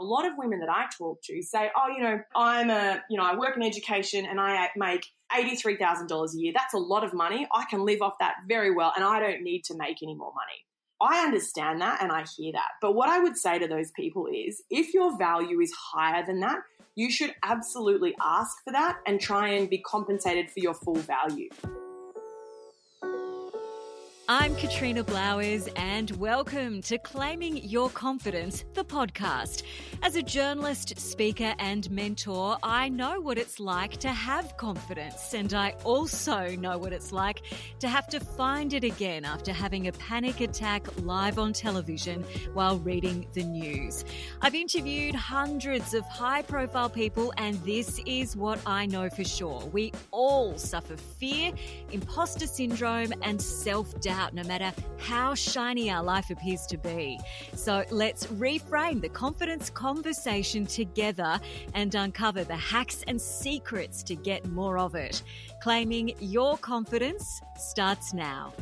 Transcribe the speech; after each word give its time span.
A 0.00 0.04
lot 0.04 0.24
of 0.24 0.32
women 0.38 0.60
that 0.60 0.68
I 0.68 0.86
talk 0.96 1.20
to 1.24 1.42
say, 1.42 1.70
oh, 1.76 1.88
you 1.88 2.02
know, 2.02 2.20
I'm 2.36 2.70
a, 2.70 3.02
you 3.10 3.16
know, 3.16 3.24
I 3.24 3.36
work 3.36 3.56
in 3.56 3.62
education 3.62 4.26
and 4.26 4.40
I 4.40 4.70
make 4.76 5.04
$83,000 5.32 6.34
a 6.34 6.38
year. 6.38 6.52
That's 6.54 6.74
a 6.74 6.78
lot 6.78 7.04
of 7.04 7.12
money. 7.12 7.48
I 7.52 7.64
can 7.68 7.84
live 7.84 8.00
off 8.00 8.14
that 8.20 8.36
very 8.48 8.74
well 8.74 8.92
and 8.94 9.04
I 9.04 9.18
don't 9.18 9.42
need 9.42 9.64
to 9.64 9.76
make 9.76 10.02
any 10.02 10.14
more 10.14 10.32
money. 10.32 10.64
I 11.00 11.24
understand 11.24 11.80
that 11.80 12.02
and 12.02 12.10
I 12.10 12.24
hear 12.36 12.52
that. 12.52 12.68
But 12.80 12.94
what 12.94 13.08
I 13.08 13.20
would 13.20 13.36
say 13.36 13.58
to 13.58 13.68
those 13.68 13.90
people 13.92 14.26
is 14.26 14.62
if 14.70 14.94
your 14.94 15.16
value 15.16 15.60
is 15.60 15.72
higher 15.72 16.24
than 16.24 16.40
that, 16.40 16.58
you 16.96 17.10
should 17.10 17.34
absolutely 17.44 18.14
ask 18.20 18.56
for 18.64 18.72
that 18.72 18.98
and 19.06 19.20
try 19.20 19.50
and 19.50 19.70
be 19.70 19.78
compensated 19.78 20.50
for 20.50 20.58
your 20.58 20.74
full 20.74 20.96
value. 20.96 21.48
I'm 24.30 24.54
Katrina 24.56 25.04
Blowers, 25.04 25.68
and 25.74 26.10
welcome 26.18 26.82
to 26.82 26.98
Claiming 26.98 27.56
Your 27.64 27.88
Confidence, 27.88 28.62
the 28.74 28.84
podcast. 28.84 29.62
As 30.02 30.16
a 30.16 30.22
journalist, 30.22 31.00
speaker, 31.00 31.54
and 31.58 31.90
mentor, 31.90 32.58
I 32.62 32.90
know 32.90 33.22
what 33.22 33.38
it's 33.38 33.58
like 33.58 33.96
to 34.00 34.10
have 34.10 34.58
confidence, 34.58 35.32
and 35.32 35.54
I 35.54 35.70
also 35.82 36.48
know 36.56 36.76
what 36.76 36.92
it's 36.92 37.10
like 37.10 37.40
to 37.78 37.88
have 37.88 38.06
to 38.08 38.20
find 38.20 38.74
it 38.74 38.84
again 38.84 39.24
after 39.24 39.50
having 39.50 39.88
a 39.88 39.92
panic 39.92 40.42
attack 40.42 40.86
live 41.00 41.38
on 41.38 41.54
television 41.54 42.22
while 42.52 42.78
reading 42.80 43.26
the 43.32 43.44
news. 43.44 44.04
I've 44.42 44.54
interviewed 44.54 45.14
hundreds 45.14 45.94
of 45.94 46.04
high 46.04 46.42
profile 46.42 46.90
people, 46.90 47.32
and 47.38 47.54
this 47.64 47.98
is 48.04 48.36
what 48.36 48.60
I 48.66 48.84
know 48.84 49.08
for 49.08 49.24
sure. 49.24 49.64
We 49.72 49.94
all 50.10 50.58
suffer 50.58 50.98
fear, 50.98 51.54
imposter 51.92 52.46
syndrome, 52.46 53.14
and 53.22 53.40
self 53.40 53.98
doubt 54.02 54.17
no 54.32 54.42
matter 54.44 54.72
how 54.98 55.34
shiny 55.34 55.90
our 55.90 56.02
life 56.02 56.30
appears 56.30 56.66
to 56.66 56.76
be. 56.76 57.18
So 57.54 57.84
let's 57.90 58.26
reframe 58.26 59.00
the 59.00 59.08
confidence 59.08 59.70
conversation 59.70 60.66
together 60.66 61.40
and 61.74 61.94
uncover 61.94 62.44
the 62.44 62.56
hacks 62.56 63.04
and 63.06 63.20
secrets 63.20 64.02
to 64.04 64.16
get 64.16 64.46
more 64.48 64.78
of 64.78 64.94
it. 64.94 65.22
Claiming 65.62 66.14
your 66.20 66.58
confidence 66.58 67.40
starts 67.56 68.12
now. 68.12 68.52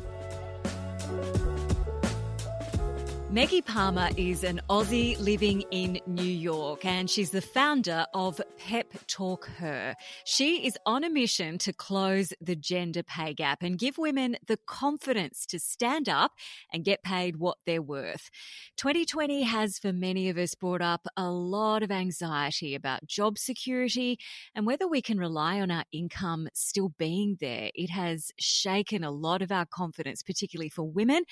Meggie 3.37 3.61
Palmer 3.61 4.09
is 4.17 4.45
an 4.45 4.63
Aussie 4.71 5.21
living 5.21 5.63
in 5.71 6.01
New 6.07 6.23
York 6.23 6.87
and 6.87 7.11
she's 7.11 7.33
the 7.33 7.43
founder 7.43 8.07
of 8.15 8.41
Pep 8.57 8.87
Talk 9.09 9.51
Her. 9.59 9.95
She 10.25 10.67
is 10.67 10.79
on 10.87 11.05
a 11.05 11.11
mission 11.11 11.59
to 11.59 11.75
close 11.75 12.33
the 12.41 12.57
gender 12.57 13.03
pay 13.03 13.35
gap 13.35 13.63
and 13.63 13.79
give 13.79 13.99
women 13.99 14.39
the 14.47 14.57
confidence 14.57 15.45
to 15.51 15.59
stand 15.59 16.09
up 16.09 16.33
and 16.73 16.83
get 16.83 17.03
paid 17.03 17.37
what 17.37 17.59
they're 17.67 17.83
worth. 17.83 18.31
2020 18.79 19.43
has 19.43 19.79
for 19.79 19.93
many 19.93 20.31
of 20.31 20.39
us 20.39 20.55
brought 20.55 20.81
up 20.81 21.07
a 21.15 21.29
lot 21.29 21.83
of 21.83 21.91
anxiety 21.91 22.75
about 22.75 23.07
job 23.07 23.37
security 23.37 24.19
and 24.55 24.65
whether 24.65 24.89
we 24.89 25.03
can 25.03 25.19
rely 25.19 25.61
on 25.61 25.71
our 25.71 25.85
income 25.93 26.49
still 26.55 26.95
being 26.97 27.37
there. 27.39 27.71
It 27.75 27.91
has 27.91 28.33
shaken 28.41 29.05
a 29.05 29.11
lot 29.11 29.43
of 29.43 29.53
our 29.53 29.67
confidence, 29.67 30.23
particularly 30.23 30.71
for 30.71 30.85
women, 30.85 31.25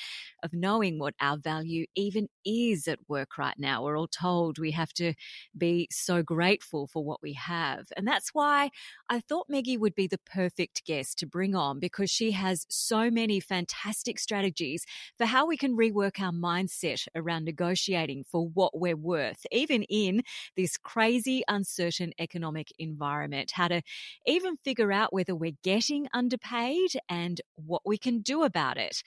of 0.43 0.53
knowing 0.53 0.99
what 0.99 1.15
our 1.19 1.39
value 1.39 1.87
even 1.97 2.29
is 2.45 2.89
at 2.89 2.99
work 3.09 3.39
right 3.39 3.59
now. 3.59 3.83
We're 3.83 3.99
all 3.99 4.09
told 4.09 4.59
we 4.59 4.73
have 4.73 4.93
to 4.95 5.15
be 5.57 5.89
so 5.91 6.23
grateful 6.23 6.87
for 6.87 7.05
what 7.05 7.23
we 7.23 7.35
have. 7.35 7.87
And 7.97 8.07
that's 8.07 8.31
why 8.33 8.71
I 9.09 9.21
thought 9.21 9.47
Meggie 9.49 9.79
would 9.79 9.95
be 9.95 10.07
the 10.07 10.19
perfect 10.19 10.85
guest 10.85 11.19
to 11.19 11.27
bring 11.27 11.55
on 11.55 11.79
because 11.79 12.11
she 12.11 12.33
has 12.33 12.67
so 12.69 13.11
many 13.11 13.41
fantastic 13.41 14.19
strategies 14.19 14.85
for 15.17 15.27
how 15.27 15.47
we 15.47 15.57
can 15.57 15.77
rework 15.77 16.21
our 16.21 16.33
mindset 16.33 17.07
around 17.15 17.45
negotiating 17.45 18.25
for 18.25 18.49
what 18.49 18.79
we're 18.79 18.97
worth, 18.97 19.47
even 19.53 19.83
in 19.85 20.23
this 20.57 20.77
crazy, 20.77 21.43
uncertain 21.49 22.13
economic 22.19 22.69
environment. 22.79 23.53
How 23.53 23.69
to 23.69 23.83
even 24.27 24.57
figure 24.65 24.93
out 24.93 25.13
whether 25.13 25.35
we're 25.35 25.53
getting 25.63 26.09
underpaid 26.13 26.91
and 27.09 27.41
what 27.57 27.83
we 27.85 27.99
can 27.99 28.21
do 28.21 28.43
about 28.43 28.77
it. 28.77 29.03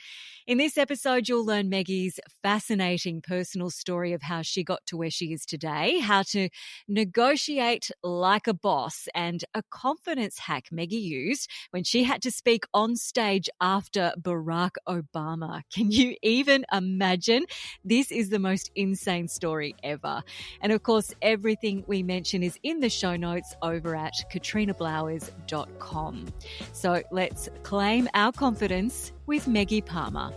In 0.46 0.58
this 0.58 0.78
episode, 0.78 1.28
you'll 1.28 1.46
learn 1.46 1.70
Meggie's 1.70 2.20
fascinating 2.42 2.77
fascinating 2.78 3.22
personal 3.22 3.72
story 3.72 4.14
of 4.14 4.22
how 4.22 4.44
she 4.44 4.64
got 4.64 4.86
to 4.86 4.96
where 4.96 5.10
she 5.10 5.34
is 5.34 5.48
today, 5.48 5.98
how 6.00 6.22
to 6.22 6.48
negotiate 6.88 7.90
like 8.04 8.46
a 8.46 8.54
boss, 8.54 9.08
and 9.16 9.44
a 9.56 9.64
confidence 9.72 10.38
hack 10.38 10.66
Meggie 10.72 10.96
used 10.98 11.50
when 11.72 11.84
she 11.84 12.04
had 12.04 12.22
to 12.22 12.30
speak 12.30 12.66
on 12.76 12.96
stage 12.96 13.50
after 13.60 14.14
Barack 14.22 14.76
Obama. 14.88 15.64
Can 15.74 15.92
you 15.92 16.16
even 16.22 16.66
imagine? 16.72 17.48
This 17.84 18.12
is 18.12 18.30
the 18.30 18.38
most 18.38 18.70
insane 18.76 19.28
story 19.28 19.74
ever. 19.84 20.22
And 20.62 20.72
of 20.72 20.84
course, 20.84 21.16
everything 21.24 21.84
we 21.88 22.04
mention 22.04 22.44
is 22.44 22.60
in 22.62 22.80
the 22.80 22.90
show 22.90 23.16
notes 23.16 23.56
over 23.64 23.96
at 23.96 24.14
katrinablowers.com. 24.32 26.28
So 26.74 27.02
let's 27.12 27.50
claim 27.64 28.08
our 28.14 28.32
confidence 28.32 29.12
with 29.26 29.48
Meggie 29.48 29.82
Palmer. 29.82 30.32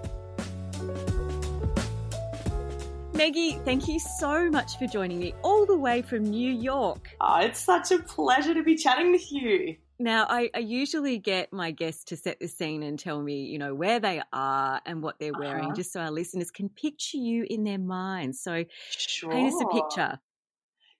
Meggie, 3.20 3.58
thank 3.66 3.86
you 3.86 3.98
so 3.98 4.48
much 4.48 4.78
for 4.78 4.86
joining 4.86 5.18
me 5.18 5.34
all 5.42 5.66
the 5.66 5.76
way 5.76 6.00
from 6.00 6.22
New 6.22 6.50
York. 6.50 7.10
Oh, 7.20 7.40
it's 7.40 7.60
such 7.60 7.90
a 7.90 7.98
pleasure 7.98 8.54
to 8.54 8.62
be 8.62 8.76
chatting 8.76 9.12
with 9.12 9.30
you. 9.30 9.76
Now, 9.98 10.24
I, 10.26 10.48
I, 10.54 10.60
usually 10.60 11.18
get 11.18 11.52
my 11.52 11.70
guests 11.70 12.04
to 12.04 12.16
set 12.16 12.40
the 12.40 12.48
scene 12.48 12.82
and 12.82 12.98
tell 12.98 13.20
me, 13.20 13.42
you 13.42 13.58
know, 13.58 13.74
where 13.74 14.00
they 14.00 14.22
are 14.32 14.80
and 14.86 15.02
what 15.02 15.18
they're 15.18 15.34
wearing, 15.38 15.66
uh-huh. 15.66 15.74
just 15.74 15.92
so 15.92 16.00
our 16.00 16.10
listeners 16.10 16.50
can 16.50 16.70
picture 16.70 17.18
you 17.18 17.44
in 17.50 17.64
their 17.64 17.76
minds. 17.76 18.40
So, 18.40 18.64
sure. 18.88 19.30
paint 19.30 19.52
us 19.52 19.62
a 19.62 19.68
picture. 19.68 20.18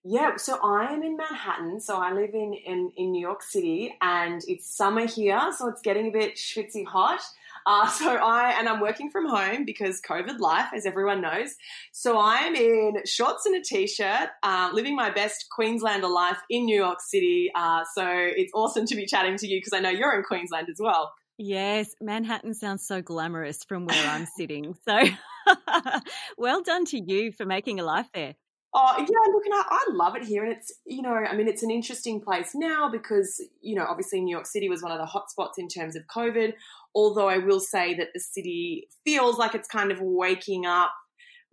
Yeah, 0.05 0.37
so 0.37 0.59
I 0.63 0.93
am 0.93 1.03
in 1.03 1.17
Manhattan. 1.17 1.81
So 1.81 1.97
I 1.97 2.13
live 2.13 2.35
in, 2.35 2.53
in, 2.53 2.93
in 2.99 3.13
New 3.13 3.21
York 3.23 3.43
City 3.43 3.97
and 4.03 4.43
it's 4.47 4.69
summer 4.77 5.07
here. 5.07 5.41
So 5.57 5.69
it's 5.69 5.81
getting 5.81 6.09
a 6.09 6.11
bit 6.11 6.37
schwitzy 6.37 6.87
hot. 6.87 7.21
Uh, 7.67 7.89
so 7.91 8.17
I, 8.17 8.55
and 8.59 8.69
I'm 8.69 8.81
working 8.81 9.11
from 9.11 9.29
home 9.29 9.65
because 9.65 10.01
COVID 10.01 10.39
life, 10.39 10.69
as 10.75 10.87
everyone 10.87 11.21
knows. 11.21 11.55
So 11.93 12.19
I'm 12.19 12.55
in 12.55 12.95
shorts 13.07 13.47
and 13.47 13.57
a 13.57 13.63
t-shirt, 13.63 14.31
uh, 14.43 14.71
living 14.73 14.97
my 14.97 15.11
best 15.11 15.47
Queenslander 15.51 16.09
life 16.09 16.39
in 16.49 16.65
New 16.65 16.77
York 16.77 17.01
City. 17.01 17.51
Uh, 17.55 17.85
so 17.95 18.05
it's 18.07 18.53
awesome 18.55 18.87
to 18.87 18.97
be 18.97 19.07
chatting 19.07 19.37
to 19.37 19.47
you 19.47 19.59
because 19.59 19.73
I 19.73 19.81
know 19.81 19.91
you're 19.91 20.17
in 20.17 20.23
Queensland 20.23 20.69
as 20.71 20.79
well. 20.79 21.13
Yes, 21.43 21.95
Manhattan 22.03 22.53
sounds 22.53 22.87
so 22.87 23.01
glamorous 23.01 23.65
from 23.65 23.87
where 23.87 24.07
I'm 24.09 24.27
sitting. 24.37 24.75
So 24.87 25.03
well 26.39 26.63
done 26.63 26.85
to 26.87 26.99
you 26.99 27.33
for 27.33 27.47
making 27.47 27.81
a 27.81 27.83
life 27.83 28.09
there. 28.13 28.35
Oh, 28.73 28.95
yeah, 28.99 29.33
look, 29.33 29.45
and 29.47 29.55
I, 29.55 29.63
I, 29.69 29.87
love 29.91 30.15
it 30.15 30.23
here. 30.23 30.45
And 30.45 30.53
it's, 30.53 30.73
you 30.87 31.03
know, 31.03 31.13
I 31.13 31.35
mean, 31.35 31.49
it's 31.49 31.65
an 31.65 31.73
interesting 31.73 32.21
place 32.21 32.51
now 32.55 32.89
because, 32.89 33.45
you 33.61 33.75
know, 33.75 33.85
obviously 33.85 34.21
New 34.21 34.31
York 34.31 34.47
City 34.47 34.69
was 34.69 34.81
one 34.81 34.93
of 34.93 34.99
the 34.99 35.07
hotspots 35.07 35.55
in 35.59 35.67
terms 35.67 35.97
of 35.97 36.05
COVID. 36.07 36.53
Although 36.95 37.29
I 37.29 37.39
will 37.39 37.61
say 37.61 37.95
that 37.95 38.09
the 38.15 38.21
city 38.21 38.89
feels 39.05 39.39
like 39.39 39.55
it's 39.55 39.69
kind 39.69 39.93
of 39.93 39.99
waking 40.01 40.67
up 40.67 40.93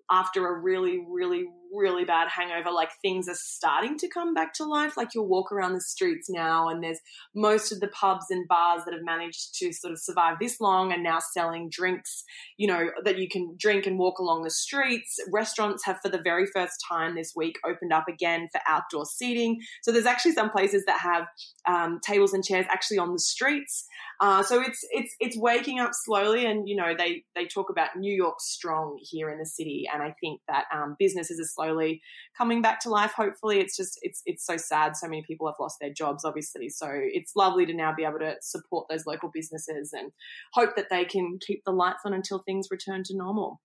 after 0.09 0.47
a 0.47 0.57
really, 0.59 1.05
really, 1.09 1.45
really 1.73 2.05
bad 2.05 2.29
hangover, 2.29 2.71
like 2.71 2.89
things 3.01 3.27
are 3.27 3.35
starting 3.35 3.97
to 3.97 4.07
come 4.07 4.33
back 4.33 4.53
to 4.53 4.63
life. 4.63 4.95
Like 4.95 5.09
you'll 5.13 5.27
walk 5.27 5.51
around 5.51 5.73
the 5.73 5.81
streets 5.81 6.29
now, 6.29 6.69
and 6.69 6.81
there's 6.81 6.99
most 7.35 7.73
of 7.73 7.81
the 7.81 7.89
pubs 7.89 8.27
and 8.29 8.47
bars 8.47 8.83
that 8.85 8.93
have 8.93 9.03
managed 9.03 9.55
to 9.59 9.73
sort 9.73 9.91
of 9.91 9.99
survive 9.99 10.37
this 10.39 10.61
long 10.61 10.93
and 10.93 11.03
now 11.03 11.19
selling 11.19 11.69
drinks, 11.69 12.23
you 12.55 12.67
know, 12.67 12.89
that 13.03 13.17
you 13.17 13.27
can 13.27 13.55
drink 13.59 13.85
and 13.85 13.99
walk 13.99 14.19
along 14.19 14.43
the 14.43 14.49
streets. 14.49 15.19
Restaurants 15.29 15.83
have, 15.83 15.99
for 16.01 16.09
the 16.09 16.21
very 16.21 16.45
first 16.45 16.75
time 16.89 17.15
this 17.15 17.33
week, 17.35 17.57
opened 17.65 17.91
up 17.91 18.05
again 18.07 18.47
for 18.53 18.61
outdoor 18.65 19.05
seating. 19.05 19.59
So 19.83 19.91
there's 19.91 20.05
actually 20.05 20.33
some 20.33 20.49
places 20.49 20.85
that 20.85 21.01
have 21.01 21.25
um, 21.67 21.99
tables 22.01 22.33
and 22.33 22.45
chairs 22.45 22.65
actually 22.69 22.99
on 22.99 23.11
the 23.11 23.19
streets. 23.19 23.85
Uh, 24.19 24.41
so 24.41 24.61
it's 24.61 24.79
it's 24.91 25.15
it's 25.19 25.37
waking 25.37 25.79
up 25.79 25.91
slowly, 25.93 26.45
and 26.45 26.67
you 26.67 26.75
know 26.75 26.93
they 26.97 27.23
they 27.35 27.45
talk 27.45 27.69
about 27.69 27.95
New 27.95 28.13
York 28.13 28.35
strong 28.39 28.97
here 29.01 29.29
in 29.29 29.37
the 29.37 29.45
city, 29.45 29.87
and 29.91 30.01
I 30.01 30.15
think 30.19 30.41
that 30.47 30.65
um, 30.73 30.95
businesses 30.97 31.39
are 31.39 31.47
slowly 31.47 32.01
coming 32.35 32.61
back 32.61 32.79
to 32.81 32.89
life. 32.89 33.11
Hopefully, 33.11 33.59
it's 33.59 33.77
just 33.77 33.99
it's 34.01 34.21
it's 34.25 34.45
so 34.45 34.57
sad. 34.57 34.97
So 34.97 35.07
many 35.07 35.23
people 35.27 35.47
have 35.47 35.55
lost 35.59 35.77
their 35.79 35.93
jobs, 35.93 36.25
obviously. 36.25 36.69
So 36.69 36.89
it's 36.91 37.33
lovely 37.35 37.65
to 37.67 37.73
now 37.73 37.93
be 37.95 38.05
able 38.05 38.19
to 38.19 38.35
support 38.41 38.87
those 38.89 39.05
local 39.05 39.29
businesses 39.31 39.93
and 39.93 40.11
hope 40.53 40.75
that 40.75 40.87
they 40.89 41.05
can 41.05 41.37
keep 41.45 41.63
the 41.65 41.71
lights 41.71 42.01
on 42.05 42.13
until 42.13 42.39
things 42.39 42.69
return 42.71 43.03
to 43.05 43.15
normal. 43.15 43.61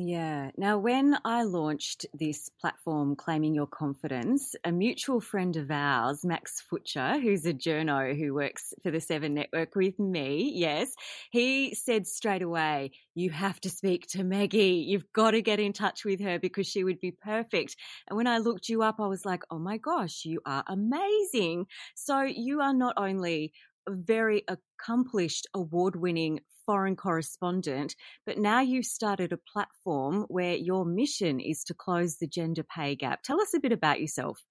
Yeah. 0.00 0.52
Now, 0.56 0.78
when 0.78 1.18
I 1.24 1.42
launched 1.42 2.06
this 2.14 2.50
platform, 2.60 3.16
Claiming 3.16 3.52
Your 3.52 3.66
Confidence, 3.66 4.54
a 4.62 4.70
mutual 4.70 5.20
friend 5.20 5.56
of 5.56 5.72
ours, 5.72 6.24
Max 6.24 6.62
Futcher, 6.70 7.20
who's 7.20 7.44
a 7.44 7.52
journo 7.52 8.16
who 8.16 8.32
works 8.32 8.72
for 8.84 8.92
the 8.92 9.00
Seven 9.00 9.34
Network 9.34 9.74
with 9.74 9.98
me, 9.98 10.52
yes, 10.54 10.94
he 11.32 11.74
said 11.74 12.06
straight 12.06 12.42
away, 12.42 12.92
You 13.16 13.30
have 13.30 13.58
to 13.62 13.70
speak 13.70 14.06
to 14.10 14.22
Meggie. 14.22 14.86
You've 14.86 15.12
got 15.12 15.32
to 15.32 15.42
get 15.42 15.58
in 15.58 15.72
touch 15.72 16.04
with 16.04 16.20
her 16.20 16.38
because 16.38 16.68
she 16.68 16.84
would 16.84 17.00
be 17.00 17.10
perfect. 17.10 17.74
And 18.06 18.16
when 18.16 18.28
I 18.28 18.38
looked 18.38 18.68
you 18.68 18.82
up, 18.82 19.00
I 19.00 19.08
was 19.08 19.24
like, 19.24 19.42
Oh 19.50 19.58
my 19.58 19.78
gosh, 19.78 20.24
you 20.24 20.40
are 20.46 20.62
amazing. 20.68 21.66
So 21.96 22.22
you 22.22 22.60
are 22.60 22.72
not 22.72 22.94
only 22.98 23.52
very 23.90 24.44
accomplished, 24.48 25.46
award 25.54 25.96
winning 25.96 26.40
foreign 26.66 26.96
correspondent, 26.96 27.96
but 28.26 28.36
now 28.36 28.60
you've 28.60 28.84
started 28.84 29.32
a 29.32 29.38
platform 29.38 30.26
where 30.28 30.54
your 30.54 30.84
mission 30.84 31.40
is 31.40 31.64
to 31.64 31.74
close 31.74 32.16
the 32.16 32.26
gender 32.26 32.62
pay 32.62 32.94
gap. 32.94 33.22
Tell 33.22 33.40
us 33.40 33.54
a 33.54 33.60
bit 33.60 33.72
about 33.72 34.00
yourself. 34.00 34.44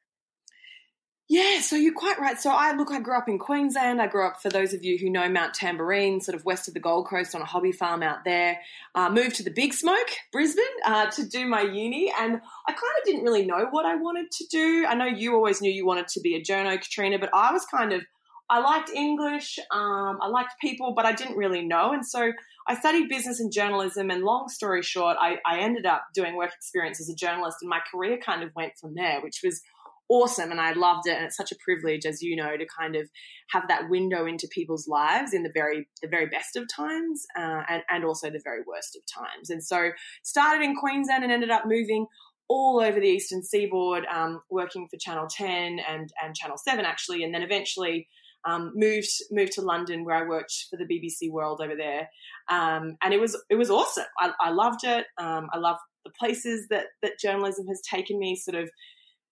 Yeah, 1.30 1.60
so 1.60 1.76
you're 1.76 1.94
quite 1.94 2.20
right. 2.20 2.40
So 2.40 2.52
I 2.52 2.74
look, 2.74 2.90
I 2.90 3.02
grew 3.02 3.18
up 3.18 3.28
in 3.28 3.38
Queensland. 3.38 4.02
I 4.02 4.08
grew 4.08 4.26
up, 4.26 4.42
for 4.42 4.48
those 4.48 4.74
of 4.74 4.86
you 4.86 4.98
who 4.98 5.10
know 5.10 5.28
Mount 5.28 5.54
Tamborine, 5.54 6.22
sort 6.22 6.36
of 6.36 6.46
west 6.46 6.70
of 6.70 6.74
the 6.74 6.80
Gold 6.80 7.08
Coast 7.08 7.36
on 7.36 7.42
a 7.42 7.46
hobby 7.46 7.74
farm 7.74 8.02
out 8.02 8.24
there. 8.24 8.62
Uh, 8.96 9.10
moved 9.10 9.36
to 9.36 9.44
the 9.44 9.52
Big 9.52 9.74
Smoke, 9.74 10.08
Brisbane, 10.32 10.64
uh, 10.86 11.08
to 11.12 11.28
do 11.28 11.46
my 11.46 11.64
uni, 11.64 12.14
and 12.18 12.40
I 12.66 12.72
kind 12.72 12.94
of 13.00 13.06
didn't 13.06 13.24
really 13.24 13.46
know 13.46 13.68
what 13.72 13.86
I 13.86 13.96
wanted 13.96 14.32
to 14.32 14.46
do. 14.50 14.86
I 14.88 14.96
know 14.96 15.06
you 15.06 15.36
always 15.36 15.62
knew 15.62 15.70
you 15.70 15.86
wanted 15.86 16.08
to 16.08 16.22
be 16.22 16.36
a 16.36 16.42
journo, 16.42 16.82
Katrina, 16.82 17.20
but 17.20 17.30
I 17.34 17.52
was 17.52 17.66
kind 17.66 17.92
of 17.92 18.04
I 18.50 18.60
liked 18.60 18.90
English, 18.90 19.60
um, 19.72 20.20
I 20.22 20.28
liked 20.28 20.54
people, 20.62 20.94
but 20.96 21.06
I 21.06 21.14
didn't 21.14 21.36
really 21.36 21.66
know. 21.66 21.92
And 21.92 22.06
so 22.06 22.32
I 22.68 22.76
studied 22.76 23.10
business 23.10 23.40
and 23.40 23.52
journalism. 23.52 24.10
And 24.10 24.24
long 24.24 24.48
story 24.48 24.82
short, 24.82 25.18
I, 25.20 25.38
I 25.46 25.60
ended 25.60 25.86
up 25.86 26.06
doing 26.14 26.36
work 26.36 26.54
experience 26.54 27.02
as 27.02 27.10
a 27.10 27.16
journalist, 27.16 27.58
and 27.62 27.70
my 27.70 27.82
career 27.92 28.18
kind 28.18 28.44
of 28.44 28.52
went 28.56 28.74
from 28.80 28.96
there, 28.96 29.22
which 29.22 29.42
was 29.44 29.62
awesome 30.10 30.52
and 30.52 30.62
I 30.62 30.74
loved 30.74 31.08
it 31.08 31.16
and 31.18 31.26
it's 31.26 31.36
such 31.36 31.52
a 31.52 31.58
privilege 31.64 32.06
as 32.06 32.22
you 32.22 32.36
know 32.36 32.56
to 32.56 32.66
kind 32.66 32.96
of 32.96 33.10
have 33.50 33.68
that 33.68 33.90
window 33.90 34.26
into 34.26 34.48
people's 34.48 34.88
lives 34.88 35.34
in 35.34 35.44
the 35.44 35.52
very 35.54 35.88
the 36.02 36.08
very 36.08 36.28
best 36.28 36.56
of 36.56 36.66
times 36.74 37.26
uh, 37.38 37.64
and, 37.70 37.84
and 37.90 38.06
also 38.06 38.30
the 38.30 38.42
very 38.44 38.62
worst 38.66 38.96
of 38.96 39.02
times 39.06 39.50
and 39.50 39.64
so 39.64 39.90
started 40.24 40.64
in 40.64 40.76
Queensland 40.76 41.24
and 41.24 41.34
ended 41.34 41.50
up 41.50 41.64
moving 41.66 42.06
all 42.48 42.80
over 42.80 43.00
the 43.02 43.08
eastern 43.08 43.44
seaboard 43.44 44.06
um, 44.06 44.42
working 44.50 44.88
for 44.90 44.98
Channel 44.98 45.28
10 45.30 45.80
and 45.80 46.10
and 46.24 46.36
Channel 46.36 46.58
7 46.58 46.86
actually 46.86 47.24
and 47.24 47.34
then 47.34 47.44
eventually 47.44 48.08
um, 48.46 48.72
moved 48.76 49.10
moved 49.32 49.54
to 49.54 49.62
London 49.62 50.06
where 50.06 50.16
I 50.16 50.28
worked 50.28 50.66
for 50.70 50.78
the 50.78 50.86
BBC 50.86 51.32
World 51.32 51.62
over 51.62 51.76
there, 51.76 52.10
um, 52.50 52.98
and 53.04 53.14
it 53.14 53.20
was 53.20 53.42
it 53.50 53.56
was 53.56 53.70
awesome. 53.70 54.06
I, 54.20 54.32
I 54.40 54.52
loved 54.52 54.84
it. 54.84 55.06
Um, 55.18 55.48
I 55.54 55.58
loved 55.58 55.80
the 56.06 56.12
places 56.20 56.68
that 56.70 56.88
that 57.02 57.20
journalism 57.20 57.68
has 57.68 57.82
taken 57.82 58.20
me. 58.20 58.36
Sort 58.36 58.56
of, 58.56 58.70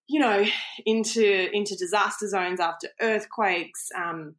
you 0.07 0.19
know, 0.19 0.45
into 0.85 1.49
into 1.55 1.75
disaster 1.75 2.27
zones 2.27 2.59
after 2.59 2.89
earthquakes. 3.01 3.89
Um, 3.95 4.35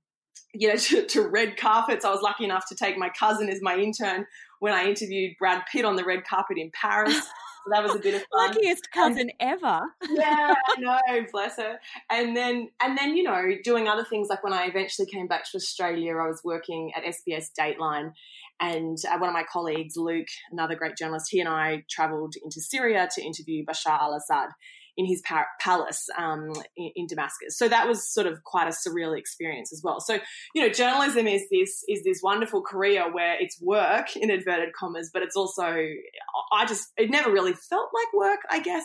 you 0.53 0.69
know, 0.69 0.77
to, 0.77 1.07
to 1.07 1.29
red 1.29 1.57
carpets. 1.57 2.05
I 2.05 2.11
was 2.11 2.23
lucky 2.23 2.45
enough 2.45 2.65
to 2.69 2.75
take 2.75 2.97
my 2.97 3.11
cousin 3.11 3.49
as 3.49 3.61
my 3.63 3.77
intern 3.77 4.27
when 4.61 4.73
I 4.73 4.87
interviewed 4.87 5.37
Brad 5.39 5.63
Pitt 5.71 5.85
on 5.85 5.97
the 5.97 6.05
red 6.05 6.25
carpet 6.25 6.59
in 6.59 6.71
Paris. 6.79 7.21
So 7.67 7.71
that 7.73 7.83
was 7.83 7.97
a 7.97 7.99
bit 7.99 8.15
of 8.15 8.21
fun. 8.33 8.47
Luckiest 8.47 8.93
cousin 8.93 9.31
and, 9.41 9.59
ever. 9.63 9.81
yeah, 10.09 10.55
I 10.79 10.81
know, 10.81 11.27
bless 11.33 11.57
her. 11.57 11.81
And 12.09 12.37
then 12.37 12.69
and 12.81 12.97
then, 12.97 13.17
you 13.17 13.25
know, 13.25 13.43
doing 13.65 13.89
other 13.89 14.05
things 14.05 14.29
like 14.31 14.45
when 14.45 14.53
I 14.53 14.67
eventually 14.67 15.09
came 15.09 15.27
back 15.27 15.51
to 15.51 15.57
Australia, 15.57 16.17
I 16.17 16.29
was 16.29 16.43
working 16.45 16.93
at 16.97 17.03
SBS 17.03 17.47
Dateline 17.59 18.13
and 18.61 18.97
uh, 19.11 19.19
one 19.19 19.29
of 19.29 19.35
my 19.35 19.45
colleagues, 19.51 19.97
Luke, 19.97 20.29
another 20.51 20.77
great 20.77 20.97
journalist, 20.97 21.27
he 21.31 21.41
and 21.41 21.49
I 21.49 21.85
traveled 21.91 22.35
into 22.43 22.61
Syria 22.61 23.09
to 23.15 23.23
interview 23.23 23.65
Bashar 23.65 24.01
al-Assad 24.01 24.51
in 24.97 25.07
his 25.07 25.23
par- 25.23 25.47
palace 25.61 26.07
um, 26.19 26.53
in, 26.77 26.91
in, 26.97 27.07
Damascus. 27.07 27.59
So 27.59 27.69
that 27.69 27.87
was 27.87 28.13
sort 28.13 28.27
of 28.27 28.43
quite 28.45 28.67
a 28.67 28.71
surreal 28.71 29.17
experience 29.17 29.73
as 29.73 29.83
well. 29.83 30.01
So 30.01 30.19
you 30.55 30.63
know, 30.63 30.73
journalism 30.73 31.27
is 31.27 31.43
this 31.51 31.85
is 31.89 32.03
this 32.05 32.21
wonderful 32.23 32.63
career 32.63 33.13
where 33.13 33.37
it's 33.39 33.61
work 33.61 34.17
in 34.17 34.31
inverted 34.31 34.73
commas, 34.73 35.11
but 35.13 35.23
it's 35.23 35.37
also 35.37 35.65
I 35.65 36.67
just 36.67 36.89
it 36.97 37.11
never 37.11 37.31
really 37.31 37.53
felt 37.53 37.91
like 37.95 38.13
work, 38.15 38.41
I 38.51 38.61
guess, 38.61 38.85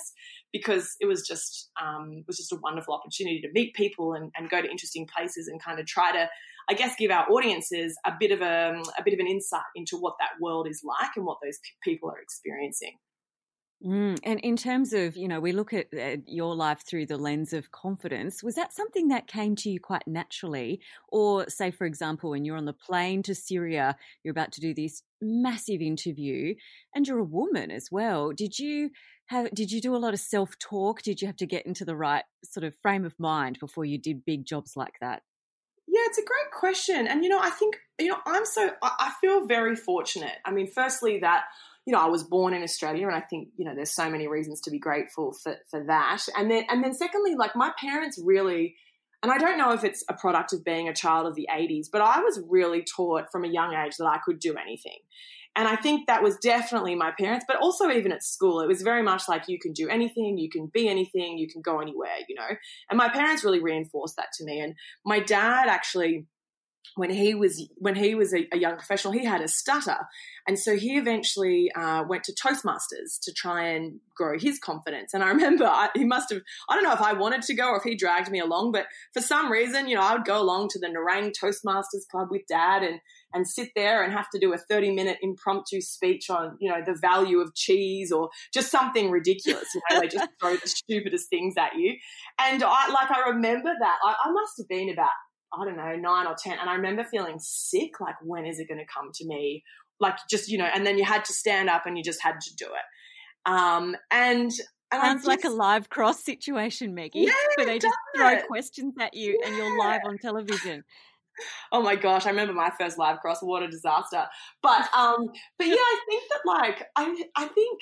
because 0.52 0.96
it 1.00 1.06
was 1.06 1.26
just 1.26 1.70
um, 1.82 2.12
it 2.20 2.28
was 2.28 2.38
just 2.38 2.52
a 2.52 2.58
wonderful 2.62 2.94
opportunity 2.94 3.42
to 3.42 3.52
meet 3.54 3.74
people 3.74 4.14
and, 4.14 4.32
and 4.36 4.50
go 4.50 4.62
to 4.62 4.70
interesting 4.70 5.08
places 5.08 5.48
and 5.48 5.64
kind 5.64 5.80
of 5.80 5.86
try 5.86 6.12
to 6.12 6.30
I 6.70 6.74
guess 6.74 6.96
give 6.98 7.12
our 7.12 7.30
audiences 7.30 7.98
a 8.06 8.14
bit 8.20 8.32
of 8.32 8.42
a, 8.42 8.82
a 8.98 9.04
bit 9.04 9.14
of 9.14 9.20
an 9.20 9.28
insight 9.28 9.62
into 9.76 9.98
what 9.98 10.16
that 10.20 10.42
world 10.42 10.68
is 10.70 10.82
like 10.84 11.12
and 11.16 11.26
what 11.26 11.40
those 11.44 11.60
people 11.84 12.10
are 12.10 12.22
experiencing. 12.22 12.98
Mm, 13.86 14.20
and 14.24 14.40
in 14.42 14.58
terms 14.58 14.94
of, 14.94 15.18
you 15.18 15.28
know, 15.28 15.40
we 15.40 15.54
look 15.54 15.74
at 15.74 15.88
uh, 15.94 16.18
your 16.28 16.56
life 16.56 16.84
through 16.86 17.08
the 17.08 17.18
lens 17.18 17.52
of 17.52 17.72
confidence. 17.72 18.44
Was 18.44 18.54
that 18.56 18.74
something 18.74 19.08
that 19.08 19.26
came 19.26 19.56
to 19.58 19.72
you 19.72 19.80
quite 19.80 20.06
naturally? 20.06 20.82
Or, 21.08 21.50
say, 21.50 21.72
for 21.72 21.86
example, 21.86 22.30
when 22.30 22.46
you're 22.46 22.58
on 22.58 22.66
the 22.66 22.74
plane 22.74 23.24
to 23.24 23.34
Syria, 23.34 23.96
you're 24.24 24.34
about 24.34 24.52
to 24.54 24.62
do 24.62 24.76
this 24.76 25.02
massive 25.20 25.82
interview 25.82 26.54
and 26.94 27.08
you're 27.08 27.20
a 27.20 27.24
woman 27.24 27.72
as 27.72 27.88
well. 27.92 28.32
Did 28.32 28.60
you 28.60 28.92
have, 29.28 29.50
did 29.52 29.72
you 29.72 29.82
do 29.82 29.96
a 29.96 29.98
lot 29.98 30.14
of 30.14 30.20
self 30.20 30.60
talk? 30.60 31.02
Did 31.02 31.20
you 31.20 31.28
have 31.28 31.38
to 31.38 31.48
get 31.48 31.66
into 31.66 31.84
the 31.84 31.96
right 31.96 32.26
sort 32.44 32.64
of 32.64 32.76
frame 32.84 33.04
of 33.04 33.20
mind 33.20 33.58
before 33.60 33.86
you 33.86 33.98
did 33.98 34.26
big 34.26 34.46
jobs 34.46 34.74
like 34.76 34.96
that? 35.02 35.24
Yeah, 35.88 36.02
it's 36.06 36.20
a 36.20 36.22
great 36.22 36.52
question. 36.54 37.08
And, 37.08 37.24
you 37.24 37.30
know, 37.30 37.40
I 37.42 37.50
think, 37.50 37.78
you 38.00 38.10
know, 38.10 38.18
I'm 38.26 38.46
so, 38.46 38.70
I 38.82 39.12
feel 39.20 39.46
very 39.46 39.76
fortunate. 39.76 40.38
I 40.46 40.52
mean, 40.52 40.68
firstly, 40.68 41.20
that 41.20 41.46
you 41.86 41.94
know, 41.94 42.00
I 42.00 42.08
was 42.08 42.24
born 42.24 42.54
in 42.54 42.64
Australia, 42.64 43.08
and 43.08 43.16
I 43.16 43.22
think 43.22 43.50
you 43.58 43.66
know, 43.66 43.74
there's 43.76 43.96
so 43.96 44.10
many 44.10 44.28
reasons 44.28 44.62
to 44.62 44.72
be 44.72 44.80
grateful 44.80 45.34
for 45.44 45.56
for 45.70 45.84
that. 45.88 46.24
And 46.38 46.50
then, 46.50 46.66
and 46.70 46.84
then, 46.84 46.94
secondly, 46.94 47.36
like 47.36 47.56
my 47.56 47.72
parents 47.80 48.22
really, 48.24 48.76
and 49.24 49.32
I 49.32 49.38
don't 49.38 49.58
know 49.58 49.72
if 49.72 49.84
it's 49.84 50.04
a 50.10 50.14
product 50.14 50.54
of 50.54 50.64
being 50.64 50.88
a 50.88 50.94
child 50.94 51.28
of 51.28 51.36
the 51.36 51.48
'80s, 51.52 51.88
but 51.92 52.02
I 52.02 52.20
was 52.20 52.42
really 52.50 52.84
taught 52.84 53.26
from 53.32 53.44
a 53.44 53.50
young 53.50 53.74
age 53.74 53.94
that 53.98 54.08
I 54.08 54.20
could 54.24 54.40
do 54.40 54.56
anything. 54.56 55.00
And 55.56 55.68
I 55.68 55.76
think 55.76 56.08
that 56.08 56.24
was 56.24 56.38
definitely 56.38 56.96
my 56.96 57.12
parents, 57.20 57.44
but 57.46 57.58
also 57.58 57.90
even 57.90 58.14
at 58.14 58.24
school, 58.24 58.62
it 58.62 58.68
was 58.68 58.84
very 58.84 59.04
much 59.04 59.24
like 59.28 59.50
you 59.50 59.60
can 59.60 59.74
do 59.74 59.90
anything, 59.90 60.38
you 60.38 60.50
can 60.50 60.68
be 60.74 60.88
anything, 60.88 61.38
you 61.38 61.50
can 61.50 61.62
go 61.62 61.82
anywhere, 61.82 62.16
you 62.30 62.36
know. 62.36 62.56
And 62.90 62.98
my 62.98 63.10
parents 63.10 63.44
really 63.44 63.62
reinforced 63.62 64.16
that 64.16 64.30
to 64.38 64.46
me. 64.46 64.62
And 64.62 64.76
my 65.06 65.20
dad 65.20 65.68
actually 65.68 66.26
when 66.96 67.10
he 67.10 67.34
was 67.34 67.68
when 67.78 67.96
he 67.96 68.16
was 68.16 68.34
a, 68.34 68.48
a, 68.52 68.58
young 68.58 68.76
professional, 68.76 69.14
he 69.14 69.24
had 69.24 69.42
a 69.42 69.48
stutter, 69.48 69.98
and 70.48 70.60
so 70.60 70.76
he 70.76 70.98
eventually 70.98 71.72
uh, 71.74 72.04
went 72.08 72.24
to 72.26 72.34
Toastmasters 72.34 73.20
to 73.24 73.32
try 73.32 73.68
and 73.70 74.00
grow 74.16 74.38
his 74.38 74.60
confidence. 74.60 75.14
And 75.14 75.24
I 75.24 75.30
remember 75.30 75.66
I, 75.66 75.90
he 75.96 76.04
must 76.04 76.32
have 76.32 76.42
I 76.70 76.76
don't 76.76 76.84
know 76.84 76.94
if 76.94 77.02
I 77.02 77.14
wanted 77.14 77.44
to 77.44 77.54
go 77.54 77.70
or 77.70 77.78
if 77.78 77.84
he 77.84 77.96
dragged 77.96 78.30
me 78.30 78.40
along, 78.40 78.74
but 78.74 78.88
for 79.14 79.22
some 79.22 79.52
reason, 79.52 79.88
you 79.88 79.96
know, 79.96 80.02
I 80.02 80.14
would 80.14 80.26
go 80.26 80.42
along 80.42 80.70
to 80.70 80.80
the 80.80 80.88
Nerang 80.88 81.32
Toastmasters 81.32 82.08
Club 82.10 82.28
with 82.30 82.46
Dad 82.48 82.84
and 82.84 83.00
and 83.34 83.48
sit 83.48 83.70
there 83.76 84.04
and 84.04 84.12
have 84.12 84.30
to 84.32 84.40
do 84.40 84.54
a 84.54 84.58
30 84.58 84.92
minute 84.92 85.18
impromptu 85.22 85.80
speech 85.80 86.30
on, 86.30 86.58
you 86.60 86.70
know, 86.70 86.82
the 86.86 86.98
value 87.00 87.40
of 87.40 87.56
cheese 87.56 88.12
or 88.12 88.30
just 88.54 88.70
something 88.70 89.10
ridiculous. 89.10 89.68
You 89.74 89.82
know, 89.90 90.02
they 90.02 90.08
just 90.08 90.30
throw 90.42 90.58
the 90.58 90.68
stupidest 90.68 91.30
things 91.30 91.56
at 91.58 91.78
you. 91.78 91.96
And 92.40 92.62
I, 92.64 92.90
like, 92.90 93.10
I 93.10 93.30
remember 93.30 93.72
that. 93.80 93.98
I, 94.04 94.16
I 94.26 94.32
must 94.32 94.58
have 94.58 94.68
been 94.68 94.90
about 94.90 95.10
I 95.54 95.66
don't 95.66 95.78
know, 95.78 95.96
nine 95.96 96.28
or 96.28 96.36
10. 96.38 96.58
And 96.60 96.70
I 96.70 96.76
remember 96.76 97.04
feeling 97.04 97.38
sick, 97.40 98.00
like, 98.00 98.16
when 98.22 98.46
is 98.46 98.60
it 98.60 98.68
going 98.68 98.80
to 98.80 98.86
come 98.86 99.12
to 99.16 99.26
me? 99.26 99.64
Like, 100.00 100.18
just, 100.30 100.50
you 100.50 100.58
know, 100.58 100.70
and 100.74 100.86
then 100.86 100.98
you 100.98 101.06
had 101.06 101.26
to 101.26 101.34
stand 101.34 101.70
up 101.70 101.86
and 101.86 101.98
you 101.98 102.04
just 102.04 102.22
had 102.22 102.40
to 102.42 102.56
do 102.56 102.66
it. 102.66 103.50
Um, 103.52 103.96
and, 104.12 104.52
and 104.92 105.02
Sounds 105.02 105.20
just, 105.20 105.28
like 105.28 105.44
a 105.44 105.50
live 105.50 105.90
cross 105.90 106.24
situation, 106.24 106.94
Meggie, 106.96 107.22
yeah, 107.22 107.32
where 107.56 107.66
they 107.66 107.80
just 107.80 107.98
throw 108.16 108.42
questions 108.48 108.94
at 109.00 109.14
you 109.14 109.40
yeah. 109.40 109.48
and 109.48 109.58
you're 109.58 109.78
live 109.78 110.02
on 110.06 110.18
television. 110.18 110.84
Oh 111.72 111.82
my 111.82 111.96
gosh, 111.96 112.26
I 112.26 112.30
remember 112.30 112.54
my 112.54 112.72
first 112.78 112.98
live 112.98 113.20
cross, 113.20 113.42
what 113.42 113.64
a 113.64 113.68
disaster. 113.68 114.26
But 114.62 114.94
um 114.94 115.30
but 115.58 115.68
yeah, 115.68 115.76
I 115.76 116.00
think 116.10 116.24
that 116.30 116.42
like 116.46 116.84
I 116.96 117.24
I 117.36 117.48
think 117.48 117.80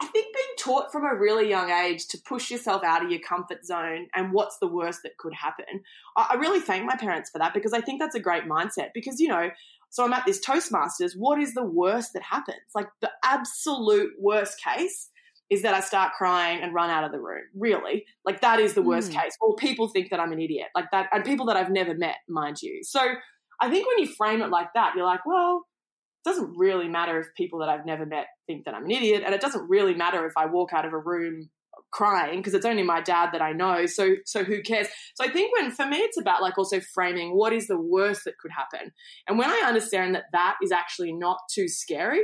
I 0.00 0.06
think 0.06 0.34
being 0.34 0.46
taught 0.58 0.92
from 0.92 1.04
a 1.04 1.18
really 1.18 1.48
young 1.48 1.70
age 1.70 2.06
to 2.08 2.18
push 2.18 2.50
yourself 2.50 2.84
out 2.84 3.04
of 3.04 3.10
your 3.10 3.20
comfort 3.20 3.64
zone 3.64 4.06
and 4.14 4.32
what's 4.32 4.58
the 4.58 4.68
worst 4.68 5.00
that 5.02 5.16
could 5.18 5.34
happen. 5.34 5.82
I, 6.16 6.34
really 6.34 6.60
thank 6.60 6.84
my 6.84 6.96
parents 6.96 7.30
for 7.30 7.38
that 7.38 7.52
because 7.52 7.72
I 7.72 7.80
think 7.80 8.00
that's 8.00 8.14
a 8.14 8.20
great 8.20 8.44
mindset. 8.44 8.90
Because, 8.94 9.18
you 9.18 9.28
know, 9.28 9.50
so 9.90 10.04
I'm 10.04 10.12
at 10.12 10.24
this 10.24 10.44
Toastmasters, 10.44 11.12
what 11.16 11.40
is 11.40 11.54
the 11.54 11.64
worst 11.64 12.12
that 12.12 12.22
happens? 12.22 12.60
Like 12.74 12.88
the 13.00 13.10
absolute 13.24 14.12
worst 14.20 14.62
case 14.62 15.10
is 15.50 15.62
that 15.62 15.74
I 15.74 15.80
start 15.80 16.12
crying 16.12 16.62
and 16.62 16.74
run 16.74 16.90
out 16.90 17.04
of 17.04 17.10
the 17.10 17.20
room. 17.20 17.44
Really. 17.56 18.04
Like 18.24 18.40
that 18.42 18.60
is 18.60 18.74
the 18.74 18.82
worst 18.82 19.10
mm. 19.10 19.20
case. 19.20 19.32
Or 19.40 19.56
people 19.56 19.88
think 19.88 20.10
that 20.10 20.20
I'm 20.20 20.32
an 20.32 20.40
idiot. 20.40 20.68
Like 20.76 20.90
that 20.92 21.08
and 21.12 21.24
people 21.24 21.46
that 21.46 21.56
I've 21.56 21.70
never 21.70 21.94
met, 21.94 22.16
mind 22.28 22.62
you. 22.62 22.84
So 22.84 23.00
I 23.60 23.68
think 23.68 23.86
when 23.88 23.98
you 23.98 24.06
frame 24.14 24.42
it 24.42 24.50
like 24.50 24.68
that, 24.74 24.92
you're 24.94 25.06
like, 25.06 25.26
well, 25.26 25.66
doesn't 26.28 26.56
really 26.56 26.88
matter 26.88 27.18
if 27.20 27.34
people 27.36 27.58
that 27.60 27.68
I've 27.68 27.86
never 27.86 28.06
met 28.06 28.26
think 28.46 28.64
that 28.64 28.74
I'm 28.74 28.84
an 28.84 28.90
idiot, 28.90 29.22
and 29.24 29.34
it 29.34 29.40
doesn't 29.40 29.68
really 29.68 29.94
matter 29.94 30.26
if 30.26 30.34
I 30.36 30.46
walk 30.46 30.72
out 30.72 30.84
of 30.84 30.92
a 30.92 30.98
room 30.98 31.50
crying 31.90 32.38
because 32.38 32.54
it's 32.54 32.66
only 32.66 32.82
my 32.82 33.00
dad 33.00 33.30
that 33.32 33.42
I 33.42 33.52
know. 33.52 33.86
So 33.86 34.16
so 34.24 34.44
who 34.44 34.62
cares? 34.62 34.88
So 35.14 35.24
I 35.24 35.30
think 35.30 35.56
when 35.56 35.70
for 35.70 35.86
me 35.86 35.98
it's 35.98 36.18
about 36.18 36.42
like 36.42 36.58
also 36.58 36.80
framing 36.80 37.36
what 37.36 37.52
is 37.52 37.66
the 37.66 37.80
worst 37.80 38.24
that 38.24 38.38
could 38.38 38.50
happen. 38.50 38.92
And 39.26 39.38
when 39.38 39.50
I 39.50 39.62
understand 39.66 40.14
that 40.14 40.24
that 40.32 40.56
is 40.62 40.72
actually 40.72 41.12
not 41.12 41.38
too 41.50 41.68
scary, 41.68 42.22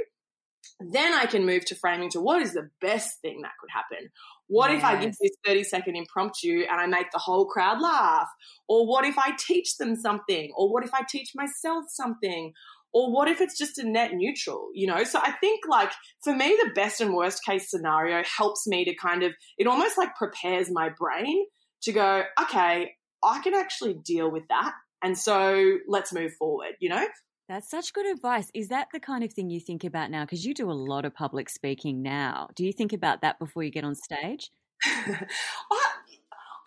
then 0.81 1.15
I 1.15 1.27
can 1.27 1.47
move 1.47 1.65
to 1.67 1.75
framing 1.75 2.11
to 2.11 2.21
what 2.21 2.43
is 2.43 2.53
the 2.53 2.71
best 2.81 3.21
thing 3.21 3.41
that 3.43 3.53
could 3.61 3.71
happen. 3.71 4.11
What 4.47 4.71
yes. 4.71 4.79
if 4.79 4.85
I 4.85 5.01
give 5.01 5.15
this 5.21 5.31
30 5.47 5.65
second 5.65 5.97
impromptu 5.97 6.65
and 6.71 6.81
I 6.81 6.87
make 6.87 7.11
the 7.11 7.19
whole 7.19 7.47
crowd 7.47 7.81
laugh? 7.81 8.29
Or 8.69 8.87
what 8.87 9.05
if 9.05 9.17
I 9.19 9.33
teach 9.39 9.77
them 9.79 9.97
something? 9.97 10.53
Or 10.57 10.71
what 10.71 10.85
if 10.85 10.93
I 10.93 11.01
teach 11.09 11.31
myself 11.35 11.85
something? 11.89 12.53
Or 12.95 13.13
what 13.13 13.29
if 13.29 13.41
it's 13.41 13.59
just 13.59 13.77
a 13.79 13.87
net 13.87 14.13
neutral, 14.15 14.71
you 14.73 14.87
know? 14.87 15.03
So 15.05 15.19
I 15.21 15.33
think 15.33 15.65
like 15.69 15.91
for 16.23 16.35
me, 16.35 16.57
the 16.63 16.71
best 16.75 17.01
and 17.01 17.13
worst 17.13 17.45
case 17.45 17.69
scenario 17.69 18.23
helps 18.25 18.67
me 18.67 18.85
to 18.85 18.95
kind 18.95 19.25
of, 19.25 19.33
it 19.59 19.67
almost 19.67 19.99
like 19.99 20.15
prepares 20.15 20.71
my 20.71 20.91
brain 20.97 21.45
to 21.83 21.93
go, 21.93 22.23
okay, 22.41 22.93
I 23.23 23.41
can 23.43 23.55
actually 23.55 23.95
deal 24.05 24.31
with 24.31 24.45
that 24.49 24.73
And 25.03 25.19
so 25.19 25.79
let's 25.87 26.15
move 26.15 26.33
forward, 26.39 26.73
you 26.81 26.89
know? 26.89 27.07
That's 27.49 27.69
such 27.69 27.93
good 27.93 28.07
advice. 28.07 28.51
Is 28.55 28.69
that 28.69 28.89
the 28.93 29.01
kind 29.01 29.23
of 29.23 29.33
thing 29.33 29.51
you 29.51 29.61
think 29.61 29.85
about 29.85 30.11
now? 30.11 30.25
Because 30.25 30.47
you 30.47 30.55
do 30.55 30.71
a 30.71 30.73
lot 30.73 31.05
of 31.05 31.15
public 31.15 31.51
speaking 31.51 32.01
now. 32.01 32.49
Do 32.55 32.65
you 32.65 32.73
think 32.73 32.95
about 32.95 33.21
that 33.21 33.39
before 33.39 33.63
you 33.63 33.71
get 33.71 33.85
on 33.85 33.95
stage? 33.95 34.51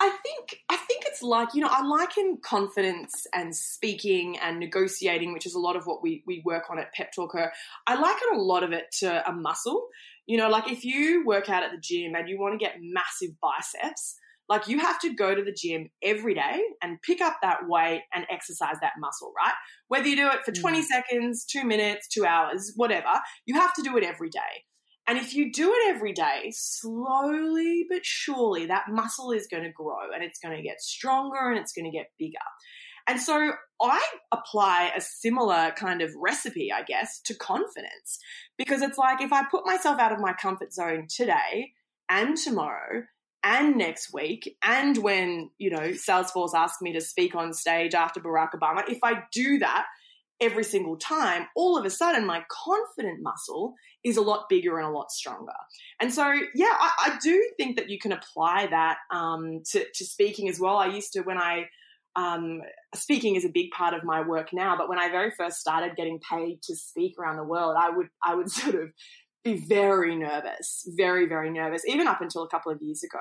I 0.00 0.10
think 0.10 0.60
I 0.68 0.76
think 0.76 1.04
it's 1.06 1.22
like 1.22 1.54
you 1.54 1.60
know 1.60 1.68
I 1.70 1.82
liken 1.82 2.38
confidence 2.42 3.26
and 3.34 3.54
speaking 3.54 4.38
and 4.38 4.60
negotiating, 4.60 5.32
which 5.32 5.46
is 5.46 5.54
a 5.54 5.58
lot 5.58 5.76
of 5.76 5.86
what 5.86 6.02
we 6.02 6.22
we 6.26 6.42
work 6.44 6.70
on 6.70 6.78
at 6.78 6.92
Pep 6.92 7.12
Talk 7.12 7.32
Her. 7.32 7.52
I 7.86 7.94
liken 7.94 8.28
a 8.34 8.38
lot 8.38 8.62
of 8.62 8.72
it 8.72 8.86
to 9.00 9.28
a 9.28 9.32
muscle. 9.32 9.88
You 10.26 10.36
know, 10.36 10.48
like 10.48 10.70
if 10.70 10.84
you 10.84 11.24
work 11.24 11.48
out 11.48 11.62
at 11.62 11.72
the 11.72 11.80
gym 11.80 12.14
and 12.14 12.28
you 12.28 12.38
want 12.38 12.58
to 12.58 12.64
get 12.64 12.76
massive 12.80 13.30
biceps, 13.40 14.14
like 14.48 14.68
you 14.68 14.78
have 14.78 15.00
to 15.00 15.14
go 15.14 15.34
to 15.34 15.42
the 15.42 15.52
gym 15.52 15.88
every 16.02 16.34
day 16.34 16.60
and 16.82 17.00
pick 17.02 17.20
up 17.20 17.38
that 17.42 17.68
weight 17.68 18.02
and 18.14 18.24
exercise 18.30 18.76
that 18.80 18.92
muscle, 18.98 19.32
right? 19.36 19.54
Whether 19.88 20.08
you 20.08 20.16
do 20.16 20.28
it 20.28 20.44
for 20.44 20.52
20 20.52 20.80
mm. 20.80 20.84
seconds, 20.84 21.44
two 21.44 21.64
minutes, 21.64 22.08
two 22.08 22.24
hours, 22.24 22.72
whatever, 22.76 23.20
you 23.46 23.54
have 23.54 23.74
to 23.74 23.82
do 23.82 23.96
it 23.96 24.04
every 24.04 24.30
day. 24.30 24.64
And 25.08 25.18
if 25.18 25.34
you 25.34 25.50
do 25.50 25.72
it 25.72 25.88
every 25.88 26.12
day, 26.12 26.52
slowly 26.52 27.86
but 27.88 28.04
surely, 28.04 28.66
that 28.66 28.90
muscle 28.90 29.32
is 29.32 29.46
going 29.50 29.64
to 29.64 29.72
grow 29.72 30.12
and 30.14 30.22
it's 30.22 30.38
going 30.38 30.54
to 30.54 30.62
get 30.62 30.82
stronger 30.82 31.50
and 31.50 31.58
it's 31.58 31.72
going 31.72 31.90
to 31.90 31.96
get 31.96 32.10
bigger. 32.18 32.36
And 33.08 33.18
so 33.18 33.52
I 33.80 34.06
apply 34.32 34.92
a 34.94 35.00
similar 35.00 35.72
kind 35.74 36.02
of 36.02 36.10
recipe, 36.14 36.70
I 36.70 36.82
guess, 36.82 37.20
to 37.24 37.34
confidence 37.34 38.18
because 38.58 38.82
it's 38.82 38.98
like 38.98 39.22
if 39.22 39.32
I 39.32 39.44
put 39.50 39.64
myself 39.64 39.98
out 39.98 40.12
of 40.12 40.20
my 40.20 40.34
comfort 40.34 40.74
zone 40.74 41.06
today 41.08 41.72
and 42.10 42.36
tomorrow, 42.36 43.04
and 43.44 43.76
next 43.76 44.12
week 44.12 44.56
and 44.64 44.98
when 44.98 45.48
you 45.58 45.70
know 45.70 45.90
salesforce 45.90 46.54
asked 46.54 46.82
me 46.82 46.92
to 46.92 47.00
speak 47.00 47.36
on 47.36 47.52
stage 47.52 47.94
after 47.94 48.20
barack 48.20 48.50
obama 48.50 48.82
if 48.88 48.98
i 49.04 49.22
do 49.30 49.58
that 49.58 49.86
every 50.40 50.64
single 50.64 50.96
time 50.96 51.46
all 51.56 51.76
of 51.76 51.84
a 51.84 51.90
sudden 51.90 52.26
my 52.26 52.42
confident 52.48 53.20
muscle 53.22 53.74
is 54.04 54.16
a 54.16 54.22
lot 54.22 54.48
bigger 54.48 54.78
and 54.78 54.86
a 54.86 54.90
lot 54.90 55.10
stronger 55.10 55.52
and 56.00 56.12
so 56.12 56.32
yeah 56.54 56.74
i, 56.78 56.90
I 57.06 57.18
do 57.22 57.50
think 57.56 57.76
that 57.76 57.90
you 57.90 57.98
can 57.98 58.12
apply 58.12 58.68
that 58.70 58.98
um, 59.12 59.62
to, 59.72 59.84
to, 59.94 60.04
speaking 60.04 60.48
as 60.48 60.60
well 60.60 60.76
i 60.76 60.86
used 60.86 61.12
to 61.14 61.22
when 61.22 61.38
i 61.38 61.64
um, 62.16 62.62
speaking 62.94 63.36
is 63.36 63.44
a 63.44 63.50
big 63.50 63.70
part 63.70 63.94
of 63.94 64.02
my 64.02 64.20
work 64.20 64.48
now 64.52 64.76
but 64.76 64.88
when 64.88 64.98
i 64.98 65.10
very 65.10 65.32
first 65.36 65.58
started 65.58 65.96
getting 65.96 66.20
paid 66.20 66.62
to 66.62 66.74
speak 66.74 67.14
around 67.18 67.36
the 67.36 67.44
world 67.44 67.76
i 67.78 67.90
would 67.90 68.08
i 68.24 68.34
would 68.34 68.50
sort 68.50 68.74
of 68.74 68.90
be 69.44 69.64
very 69.66 70.16
nervous, 70.16 70.86
very, 70.96 71.26
very 71.26 71.50
nervous, 71.50 71.82
even 71.86 72.06
up 72.06 72.20
until 72.20 72.42
a 72.42 72.48
couple 72.48 72.72
of 72.72 72.78
years 72.82 73.02
ago. 73.02 73.18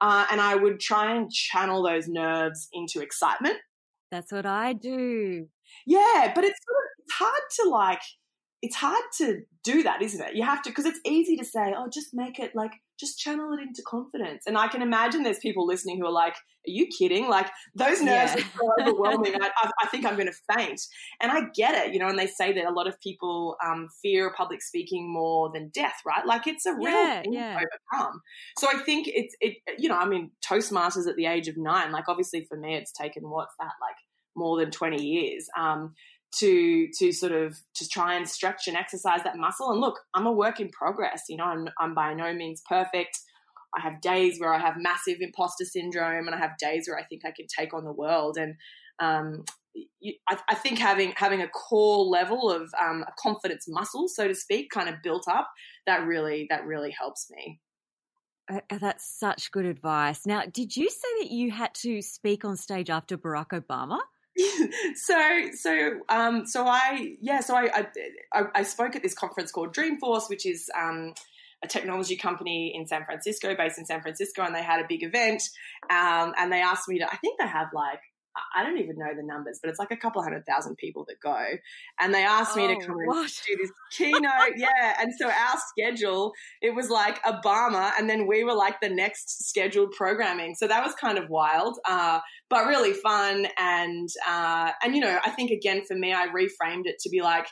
Uh, 0.00 0.26
and 0.30 0.40
I 0.40 0.54
would 0.54 0.80
try 0.80 1.14
and 1.14 1.30
channel 1.30 1.82
those 1.82 2.08
nerves 2.08 2.68
into 2.72 3.00
excitement. 3.00 3.56
That's 4.10 4.32
what 4.32 4.46
I 4.46 4.72
do. 4.72 5.48
Yeah, 5.86 6.32
but 6.34 6.44
it's 6.44 6.58
sort 6.64 6.76
of 6.76 7.04
it's 7.04 7.14
hard 7.14 7.42
to 7.62 7.68
like 7.70 8.02
it's 8.62 8.76
hard 8.76 9.04
to 9.18 9.42
do 9.64 9.82
that, 9.82 10.02
isn't 10.02 10.20
it? 10.20 10.34
You 10.36 10.44
have 10.44 10.62
to 10.62 10.70
because 10.70 10.86
it's 10.86 11.00
easy 11.04 11.36
to 11.36 11.44
say, 11.44 11.74
"Oh, 11.76 11.88
just 11.92 12.10
make 12.14 12.38
it 12.38 12.54
like 12.54 12.72
just 12.98 13.18
channel 13.18 13.52
it 13.52 13.60
into 13.60 13.82
confidence." 13.86 14.44
And 14.46 14.56
I 14.56 14.68
can 14.68 14.82
imagine 14.82 15.22
there's 15.22 15.38
people 15.38 15.66
listening 15.66 15.98
who 15.98 16.06
are 16.06 16.12
like, 16.12 16.34
"Are 16.34 16.66
you 16.66 16.86
kidding?" 16.86 17.28
Like 17.28 17.48
those 17.74 18.02
nerves 18.02 18.34
yeah. 18.36 18.42
are 18.42 18.60
so 18.60 18.72
overwhelming. 18.80 19.34
I, 19.40 19.50
I, 19.82 19.86
think 19.88 20.04
I'm 20.04 20.14
going 20.16 20.28
to 20.28 20.54
faint, 20.54 20.80
and 21.20 21.30
I 21.32 21.42
get 21.54 21.86
it, 21.86 21.92
you 21.92 21.98
know. 21.98 22.08
And 22.08 22.18
they 22.18 22.26
say 22.26 22.52
that 22.52 22.64
a 22.64 22.72
lot 22.72 22.86
of 22.86 23.00
people 23.00 23.56
um, 23.64 23.88
fear 24.02 24.32
public 24.36 24.62
speaking 24.62 25.12
more 25.12 25.50
than 25.52 25.70
death, 25.74 25.96
right? 26.06 26.26
Like 26.26 26.46
it's 26.46 26.66
a 26.66 26.74
real 26.74 26.90
yeah, 26.90 27.22
thing 27.22 27.32
yeah. 27.32 27.58
to 27.58 27.66
overcome. 27.94 28.20
So 28.58 28.68
I 28.68 28.78
think 28.82 29.08
it's 29.08 29.34
it. 29.40 29.56
You 29.78 29.88
know, 29.88 29.98
I 29.98 30.06
mean, 30.06 30.30
Toastmasters 30.48 31.08
at 31.08 31.16
the 31.16 31.26
age 31.26 31.48
of 31.48 31.56
nine. 31.56 31.92
Like 31.92 32.08
obviously 32.08 32.44
for 32.48 32.56
me, 32.56 32.74
it's 32.76 32.92
taken 32.92 33.28
what's 33.28 33.54
that 33.58 33.72
like 33.80 33.96
more 34.36 34.58
than 34.58 34.70
20 34.70 35.02
years. 35.02 35.48
Um, 35.58 35.94
to 36.38 36.88
to 36.98 37.12
sort 37.12 37.32
of 37.32 37.58
to 37.74 37.88
try 37.88 38.14
and 38.14 38.28
stretch 38.28 38.68
and 38.68 38.76
exercise 38.76 39.22
that 39.24 39.36
muscle. 39.36 39.70
And 39.70 39.80
look, 39.80 40.00
I'm 40.14 40.26
a 40.26 40.32
work 40.32 40.60
in 40.60 40.68
progress. 40.70 41.24
You 41.28 41.38
know, 41.38 41.44
I'm 41.44 41.68
I'm 41.78 41.94
by 41.94 42.14
no 42.14 42.32
means 42.34 42.62
perfect. 42.68 43.18
I 43.76 43.80
have 43.80 44.00
days 44.00 44.38
where 44.40 44.54
I 44.54 44.58
have 44.58 44.76
massive 44.78 45.18
imposter 45.20 45.64
syndrome, 45.64 46.26
and 46.26 46.34
I 46.34 46.38
have 46.38 46.56
days 46.58 46.86
where 46.88 46.98
I 46.98 47.04
think 47.04 47.22
I 47.24 47.32
can 47.36 47.46
take 47.46 47.74
on 47.74 47.84
the 47.84 47.92
world. 47.92 48.38
And 48.38 48.54
um, 48.98 49.44
you, 50.00 50.14
I, 50.28 50.38
I, 50.48 50.54
think 50.54 50.78
having 50.78 51.12
having 51.16 51.42
a 51.42 51.48
core 51.48 52.04
level 52.04 52.50
of 52.50 52.72
um, 52.82 53.04
a 53.06 53.12
confidence 53.18 53.66
muscle, 53.68 54.08
so 54.08 54.28
to 54.28 54.34
speak, 54.34 54.70
kind 54.70 54.88
of 54.88 54.96
built 55.02 55.28
up, 55.28 55.50
that 55.86 56.06
really 56.06 56.46
that 56.50 56.64
really 56.64 56.90
helps 56.90 57.26
me. 57.30 57.60
Uh, 58.50 58.60
uh 58.70 58.78
that's 58.78 59.18
such 59.18 59.50
good 59.50 59.66
advice. 59.66 60.24
Now, 60.26 60.44
did 60.50 60.76
you 60.76 60.88
say 60.88 61.08
that 61.20 61.30
you 61.30 61.50
had 61.50 61.74
to 61.76 62.00
speak 62.02 62.44
on 62.44 62.56
stage 62.56 62.90
after 62.90 63.18
Barack 63.18 63.48
Obama? 63.48 63.98
so 64.94 65.48
so 65.54 66.00
um 66.08 66.46
so 66.46 66.66
I 66.66 67.16
yeah 67.20 67.40
so 67.40 67.56
I, 67.56 67.86
I 68.32 68.44
I 68.54 68.62
spoke 68.62 68.94
at 68.96 69.02
this 69.02 69.14
conference 69.14 69.50
called 69.50 69.74
Dreamforce, 69.74 70.28
which 70.28 70.46
is 70.46 70.70
um 70.78 71.14
a 71.64 71.68
technology 71.68 72.16
company 72.16 72.72
in 72.74 72.86
San 72.86 73.04
Francisco, 73.04 73.54
based 73.56 73.78
in 73.78 73.86
San 73.86 74.02
Francisco, 74.02 74.42
and 74.42 74.54
they 74.54 74.62
had 74.62 74.80
a 74.80 74.86
big 74.88 75.02
event. 75.02 75.42
Um, 75.90 76.34
and 76.36 76.52
they 76.52 76.60
asked 76.60 76.88
me 76.88 76.98
to. 76.98 77.06
I 77.06 77.16
think 77.16 77.38
they 77.38 77.46
have 77.46 77.68
like 77.72 78.00
I 78.54 78.62
don't 78.62 78.78
even 78.78 78.96
know 78.98 79.14
the 79.16 79.22
numbers, 79.22 79.58
but 79.62 79.70
it's 79.70 79.78
like 79.78 79.90
a 79.90 79.96
couple 79.96 80.22
hundred 80.22 80.44
thousand 80.46 80.76
people 80.76 81.04
that 81.08 81.20
go. 81.20 81.36
And 82.00 82.12
they 82.12 82.24
asked 82.24 82.56
me 82.56 82.66
to 82.66 82.74
oh, 82.74 82.86
come 82.86 82.96
what? 83.04 83.18
and 83.18 83.32
do 83.46 83.56
this 83.56 83.70
keynote. 83.92 84.30
yeah. 84.56 84.96
And 85.00 85.12
so 85.18 85.26
our 85.26 85.56
schedule, 85.68 86.32
it 86.60 86.74
was 86.74 86.90
like 86.90 87.22
Obama, 87.22 87.92
and 87.98 88.08
then 88.08 88.26
we 88.26 88.44
were 88.44 88.54
like 88.54 88.80
the 88.80 88.88
next 88.88 89.48
scheduled 89.48 89.92
programming. 89.92 90.54
So 90.54 90.66
that 90.66 90.84
was 90.84 90.94
kind 90.94 91.18
of 91.18 91.28
wild, 91.28 91.78
uh, 91.88 92.20
but 92.50 92.66
really 92.66 92.92
fun. 92.92 93.46
And, 93.58 94.08
uh, 94.28 94.72
and, 94.82 94.94
you 94.94 95.00
know, 95.00 95.18
I 95.24 95.30
think 95.30 95.50
again 95.50 95.82
for 95.86 95.96
me, 95.96 96.12
I 96.12 96.28
reframed 96.28 96.86
it 96.86 96.98
to 97.00 97.10
be 97.10 97.22
like, 97.22 97.46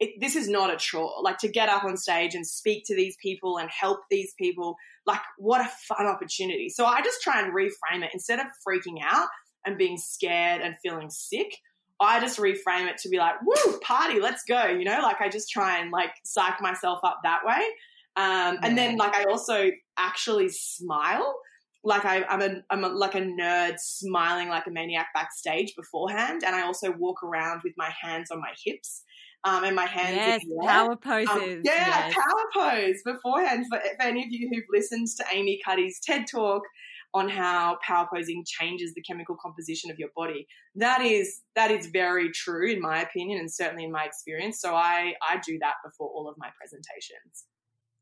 it, 0.00 0.20
this 0.20 0.34
is 0.34 0.48
not 0.48 0.72
a 0.72 0.76
chore. 0.76 1.12
Like 1.22 1.38
to 1.38 1.48
get 1.48 1.68
up 1.68 1.84
on 1.84 1.96
stage 1.96 2.34
and 2.34 2.44
speak 2.44 2.84
to 2.86 2.96
these 2.96 3.16
people 3.22 3.58
and 3.58 3.70
help 3.70 4.00
these 4.10 4.34
people, 4.36 4.74
like 5.06 5.20
what 5.38 5.60
a 5.60 5.70
fun 5.88 6.06
opportunity. 6.06 6.68
So 6.70 6.86
I 6.86 7.02
just 7.02 7.22
try 7.22 7.40
and 7.40 7.54
reframe 7.54 8.02
it 8.02 8.10
instead 8.12 8.40
of 8.40 8.46
freaking 8.66 8.96
out 9.04 9.28
and 9.64 9.78
being 9.78 9.96
scared 9.96 10.60
and 10.60 10.76
feeling 10.82 11.10
sick. 11.10 11.56
I 12.00 12.20
just 12.20 12.38
reframe 12.38 12.88
it 12.88 12.98
to 12.98 13.08
be 13.08 13.18
like, 13.18 13.34
woo, 13.42 13.78
party, 13.80 14.20
let's 14.20 14.42
go. 14.48 14.66
You 14.66 14.84
know, 14.84 15.00
like 15.02 15.20
I 15.20 15.28
just 15.28 15.50
try 15.50 15.78
and 15.78 15.92
like 15.92 16.10
psych 16.24 16.60
myself 16.60 17.00
up 17.04 17.20
that 17.22 17.40
way. 17.46 17.62
Um, 18.16 18.58
and 18.62 18.76
then 18.76 18.96
like 18.96 19.14
I 19.14 19.24
also 19.24 19.70
actually 19.96 20.48
smile. 20.48 21.34
Like 21.84 22.04
I, 22.04 22.24
am 22.28 22.42
a, 22.42 22.62
I'm 22.70 22.84
a, 22.84 22.88
like 22.88 23.14
a 23.14 23.20
nerd 23.20 23.78
smiling 23.78 24.48
like 24.48 24.66
a 24.66 24.70
maniac 24.70 25.08
backstage 25.14 25.74
beforehand. 25.76 26.42
And 26.44 26.54
I 26.54 26.62
also 26.62 26.92
walk 26.92 27.22
around 27.22 27.62
with 27.64 27.72
my 27.76 27.90
hands 28.00 28.30
on 28.30 28.40
my 28.40 28.52
hips. 28.64 29.02
Um, 29.44 29.64
and 29.64 29.74
my 29.74 29.86
hands. 29.86 30.14
Yes, 30.14 30.44
power 30.64 30.92
um, 30.92 30.98
poses. 30.98 31.28
Um, 31.28 31.62
yeah, 31.64 32.06
yes. 32.06 32.14
power 32.14 32.44
pose 32.54 33.02
beforehand. 33.04 33.66
For, 33.68 33.80
for 33.80 34.06
any 34.06 34.22
of 34.22 34.28
you 34.30 34.48
who've 34.48 34.64
listened 34.70 35.08
to 35.16 35.24
Amy 35.32 35.60
Cuddy's 35.64 35.98
TED 35.98 36.26
Talk, 36.30 36.62
on 37.14 37.28
how 37.28 37.78
power 37.86 38.08
posing 38.12 38.44
changes 38.46 38.94
the 38.94 39.02
chemical 39.02 39.36
composition 39.40 39.90
of 39.90 39.98
your 39.98 40.08
body. 40.16 40.46
That 40.74 41.02
is 41.02 41.42
that 41.54 41.70
is 41.70 41.86
very 41.86 42.30
true 42.30 42.70
in 42.70 42.80
my 42.80 43.02
opinion 43.02 43.38
and 43.38 43.52
certainly 43.52 43.84
in 43.84 43.92
my 43.92 44.04
experience. 44.04 44.60
So 44.60 44.74
I 44.74 45.14
I 45.22 45.40
do 45.46 45.58
that 45.60 45.74
before 45.84 46.08
all 46.08 46.28
of 46.28 46.36
my 46.38 46.48
presentations. 46.58 47.44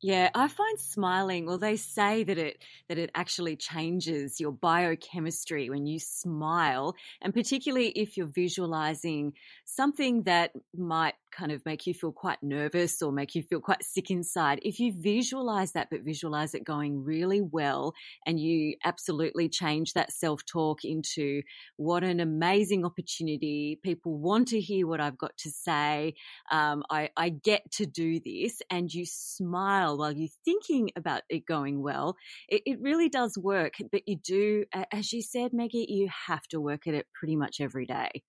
Yeah, 0.02 0.30
I 0.34 0.48
find 0.48 0.80
smiling, 0.80 1.44
well, 1.44 1.58
they 1.58 1.76
say 1.76 2.24
that 2.24 2.38
it 2.38 2.64
that 2.88 2.96
it 2.96 3.10
actually 3.14 3.56
changes 3.56 4.40
your 4.40 4.50
biochemistry 4.50 5.68
when 5.68 5.86
you 5.86 5.98
smile, 5.98 6.94
and 7.20 7.34
particularly 7.34 7.88
if 7.88 8.16
you're 8.16 8.26
visualizing 8.26 9.34
something 9.66 10.22
that 10.22 10.52
might 10.74 11.16
kind 11.30 11.52
of 11.52 11.64
make 11.64 11.86
you 11.86 11.94
feel 11.94 12.12
quite 12.12 12.38
nervous 12.42 13.02
or 13.02 13.12
make 13.12 13.34
you 13.34 13.42
feel 13.42 13.60
quite 13.60 13.82
sick 13.82 14.10
inside. 14.10 14.60
If 14.62 14.80
you 14.80 14.92
visualize 14.96 15.72
that, 15.72 15.88
but 15.90 16.02
visualize 16.02 16.54
it 16.54 16.64
going 16.64 17.04
really 17.04 17.40
well, 17.40 17.94
and 18.26 18.38
you 18.38 18.74
absolutely 18.84 19.48
change 19.48 19.94
that 19.94 20.12
self 20.12 20.44
talk 20.44 20.84
into 20.84 21.42
what 21.76 22.04
an 22.04 22.20
amazing 22.20 22.84
opportunity. 22.84 23.78
People 23.82 24.18
want 24.18 24.48
to 24.48 24.60
hear 24.60 24.86
what 24.86 25.00
I've 25.00 25.18
got 25.18 25.36
to 25.38 25.50
say. 25.50 26.14
Um, 26.50 26.82
I, 26.90 27.10
I 27.16 27.30
get 27.30 27.70
to 27.72 27.86
do 27.86 28.20
this, 28.20 28.62
and 28.70 28.92
you 28.92 29.04
smile 29.06 29.98
while 29.98 30.12
you're 30.12 30.28
thinking 30.44 30.90
about 30.96 31.22
it 31.28 31.46
going 31.46 31.82
well, 31.82 32.16
it, 32.48 32.62
it 32.66 32.80
really 32.80 33.08
does 33.08 33.36
work. 33.38 33.74
But 33.90 34.02
you 34.06 34.16
do, 34.16 34.64
as 34.92 35.12
you 35.12 35.22
said, 35.22 35.52
Meggie, 35.52 35.86
you 35.88 36.08
have 36.26 36.46
to 36.48 36.60
work 36.60 36.86
at 36.86 36.94
it 36.94 37.06
pretty 37.14 37.36
much 37.36 37.60
every 37.60 37.86
day. 37.86 38.22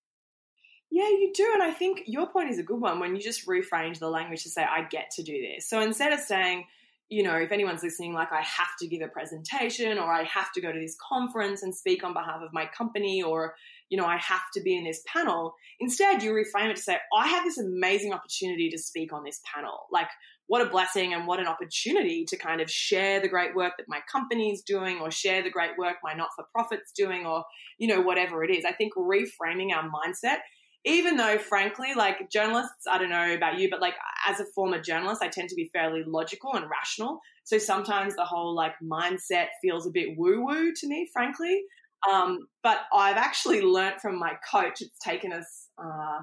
Yeah, 0.91 1.07
you 1.07 1.31
do. 1.33 1.49
And 1.53 1.63
I 1.63 1.71
think 1.71 2.03
your 2.05 2.27
point 2.27 2.49
is 2.49 2.59
a 2.59 2.63
good 2.63 2.79
one 2.79 2.99
when 2.99 3.15
you 3.15 3.21
just 3.21 3.47
reframe 3.47 3.97
the 3.97 4.09
language 4.09 4.43
to 4.43 4.49
say, 4.49 4.63
I 4.63 4.83
get 4.83 5.09
to 5.11 5.23
do 5.23 5.41
this. 5.41 5.69
So 5.69 5.79
instead 5.79 6.11
of 6.11 6.19
saying, 6.19 6.65
you 7.07 7.23
know, 7.23 7.35
if 7.35 7.51
anyone's 7.51 7.81
listening, 7.81 8.13
like 8.13 8.31
I 8.33 8.41
have 8.41 8.75
to 8.79 8.87
give 8.87 9.01
a 9.01 9.07
presentation 9.07 9.97
or 9.97 10.11
I 10.11 10.23
have 10.23 10.51
to 10.53 10.61
go 10.61 10.71
to 10.71 10.79
this 10.79 10.97
conference 11.09 11.63
and 11.63 11.73
speak 11.73 12.03
on 12.03 12.13
behalf 12.13 12.41
of 12.41 12.51
my 12.51 12.65
company 12.65 13.23
or, 13.23 13.55
you 13.89 13.97
know, 13.97 14.05
I 14.05 14.17
have 14.17 14.43
to 14.53 14.61
be 14.61 14.77
in 14.77 14.83
this 14.83 15.01
panel. 15.07 15.55
Instead, 15.79 16.23
you 16.23 16.31
reframe 16.31 16.69
it 16.69 16.75
to 16.75 16.81
say, 16.81 16.97
I 17.17 17.27
have 17.27 17.45
this 17.45 17.57
amazing 17.57 18.13
opportunity 18.13 18.69
to 18.69 18.77
speak 18.77 19.13
on 19.13 19.23
this 19.23 19.39
panel. 19.53 19.87
Like, 19.91 20.07
what 20.47 20.61
a 20.61 20.69
blessing 20.69 21.13
and 21.13 21.25
what 21.25 21.39
an 21.39 21.47
opportunity 21.47 22.25
to 22.25 22.37
kind 22.37 22.59
of 22.59 22.69
share 22.69 23.21
the 23.21 23.29
great 23.29 23.55
work 23.55 23.73
that 23.77 23.87
my 23.87 23.99
company 24.11 24.51
is 24.51 24.61
doing 24.61 24.99
or 24.99 25.09
share 25.09 25.41
the 25.41 25.49
great 25.49 25.77
work 25.77 25.97
my 26.03 26.13
not 26.13 26.29
for 26.35 26.45
profit's 26.53 26.91
doing 26.91 27.25
or, 27.25 27.45
you 27.77 27.87
know, 27.87 28.01
whatever 28.01 28.43
it 28.43 28.51
is. 28.51 28.65
I 28.65 28.73
think 28.73 28.93
reframing 28.95 29.73
our 29.73 29.89
mindset 29.89 30.39
even 30.85 31.15
though 31.15 31.37
frankly 31.37 31.93
like 31.95 32.29
journalists 32.31 32.87
i 32.89 32.97
don't 32.97 33.09
know 33.09 33.33
about 33.33 33.59
you 33.59 33.69
but 33.69 33.81
like 33.81 33.93
as 34.27 34.39
a 34.39 34.45
former 34.55 34.81
journalist 34.81 35.21
i 35.21 35.27
tend 35.27 35.49
to 35.49 35.55
be 35.55 35.69
fairly 35.73 36.03
logical 36.05 36.53
and 36.55 36.69
rational. 36.69 37.19
So 37.43 37.57
sometimes 37.57 38.15
the 38.15 38.25
whole 38.25 38.55
like 38.55 38.73
mindset 38.83 39.47
feels 39.61 39.85
a 39.85 39.91
bit 39.91 40.17
woo 40.17 40.45
woo 40.45 40.73
to 40.73 40.87
me 40.87 41.09
frankly. 41.11 41.63
Um, 42.11 42.47
but 42.63 42.79
i've 42.93 43.17
actually 43.17 43.61
learnt 43.61 44.01
from 44.01 44.17
my 44.17 44.33
coach 44.51 44.81
it's 44.81 44.97
taken 44.99 45.31
us 45.31 45.67
uh, 45.77 46.21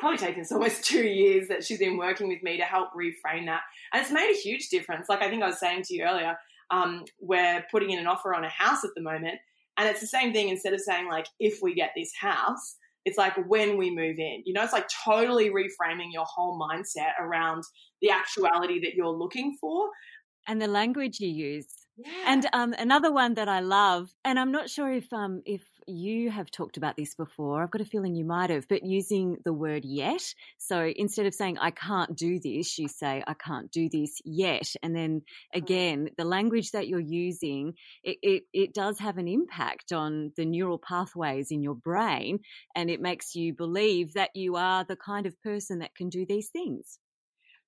probably 0.00 0.18
taken 0.18 0.40
us 0.40 0.50
almost 0.52 0.84
two 0.84 1.04
years 1.04 1.48
that 1.48 1.64
she's 1.64 1.78
been 1.78 1.96
working 1.96 2.28
with 2.28 2.42
me 2.42 2.56
to 2.56 2.64
help 2.64 2.88
reframe 2.94 3.46
that. 3.46 3.60
And 3.92 4.02
it's 4.02 4.10
made 4.10 4.30
a 4.30 4.36
huge 4.40 4.70
difference. 4.70 5.08
Like 5.08 5.22
i 5.22 5.28
think 5.28 5.42
i 5.42 5.46
was 5.46 5.60
saying 5.60 5.82
to 5.84 5.94
you 5.94 6.04
earlier 6.04 6.36
um, 6.70 7.04
we're 7.20 7.62
putting 7.70 7.90
in 7.90 7.98
an 7.98 8.06
offer 8.06 8.34
on 8.34 8.42
a 8.42 8.48
house 8.48 8.84
at 8.84 8.90
the 8.96 9.02
moment 9.02 9.38
and 9.76 9.88
it's 9.88 10.00
the 10.00 10.06
same 10.06 10.32
thing 10.32 10.48
instead 10.48 10.72
of 10.72 10.80
saying 10.80 11.08
like 11.08 11.26
if 11.38 11.60
we 11.62 11.74
get 11.74 11.90
this 11.94 12.12
house 12.18 12.76
it's 13.04 13.18
like 13.18 13.34
when 13.48 13.76
we 13.76 13.90
move 13.90 14.18
in. 14.18 14.42
You 14.44 14.54
know, 14.54 14.62
it's 14.62 14.72
like 14.72 14.88
totally 15.04 15.50
reframing 15.50 16.12
your 16.12 16.24
whole 16.26 16.58
mindset 16.58 17.12
around 17.20 17.64
the 18.00 18.10
actuality 18.10 18.80
that 18.80 18.94
you're 18.94 19.08
looking 19.08 19.56
for. 19.60 19.88
And 20.46 20.60
the 20.60 20.68
language 20.68 21.20
you 21.20 21.28
use. 21.28 21.66
Yeah. 21.96 22.10
And 22.26 22.46
um, 22.52 22.74
another 22.78 23.12
one 23.12 23.34
that 23.34 23.48
I 23.48 23.60
love, 23.60 24.10
and 24.24 24.38
I'm 24.38 24.50
not 24.50 24.68
sure 24.68 24.92
if 24.92 25.12
um, 25.12 25.42
if 25.46 25.62
you 25.86 26.30
have 26.30 26.50
talked 26.50 26.76
about 26.76 26.96
this 26.96 27.14
before. 27.14 27.62
I've 27.62 27.70
got 27.70 27.80
a 27.80 27.84
feeling 27.84 28.14
you 28.14 28.24
might 28.24 28.50
have, 28.50 28.68
but 28.68 28.84
using 28.84 29.38
the 29.44 29.52
word 29.52 29.84
yet. 29.84 30.22
So 30.58 30.92
instead 30.94 31.26
of 31.26 31.34
saying, 31.34 31.58
I 31.58 31.70
can't 31.70 32.16
do 32.16 32.38
this, 32.40 32.78
you 32.78 32.88
say, 32.88 33.22
I 33.26 33.34
can't 33.34 33.70
do 33.70 33.88
this 33.88 34.20
yet. 34.24 34.74
And 34.82 34.94
then 34.94 35.22
again, 35.52 36.10
the 36.16 36.24
language 36.24 36.72
that 36.72 36.88
you're 36.88 37.00
using, 37.00 37.74
it, 38.02 38.18
it, 38.22 38.42
it 38.52 38.74
does 38.74 38.98
have 38.98 39.18
an 39.18 39.28
impact 39.28 39.92
on 39.92 40.32
the 40.36 40.44
neural 40.44 40.78
pathways 40.78 41.50
in 41.50 41.62
your 41.62 41.74
brain. 41.74 42.40
And 42.74 42.90
it 42.90 43.00
makes 43.00 43.34
you 43.34 43.54
believe 43.54 44.14
that 44.14 44.30
you 44.34 44.56
are 44.56 44.84
the 44.84 44.96
kind 44.96 45.26
of 45.26 45.40
person 45.42 45.80
that 45.80 45.94
can 45.94 46.08
do 46.08 46.26
these 46.26 46.48
things. 46.48 46.98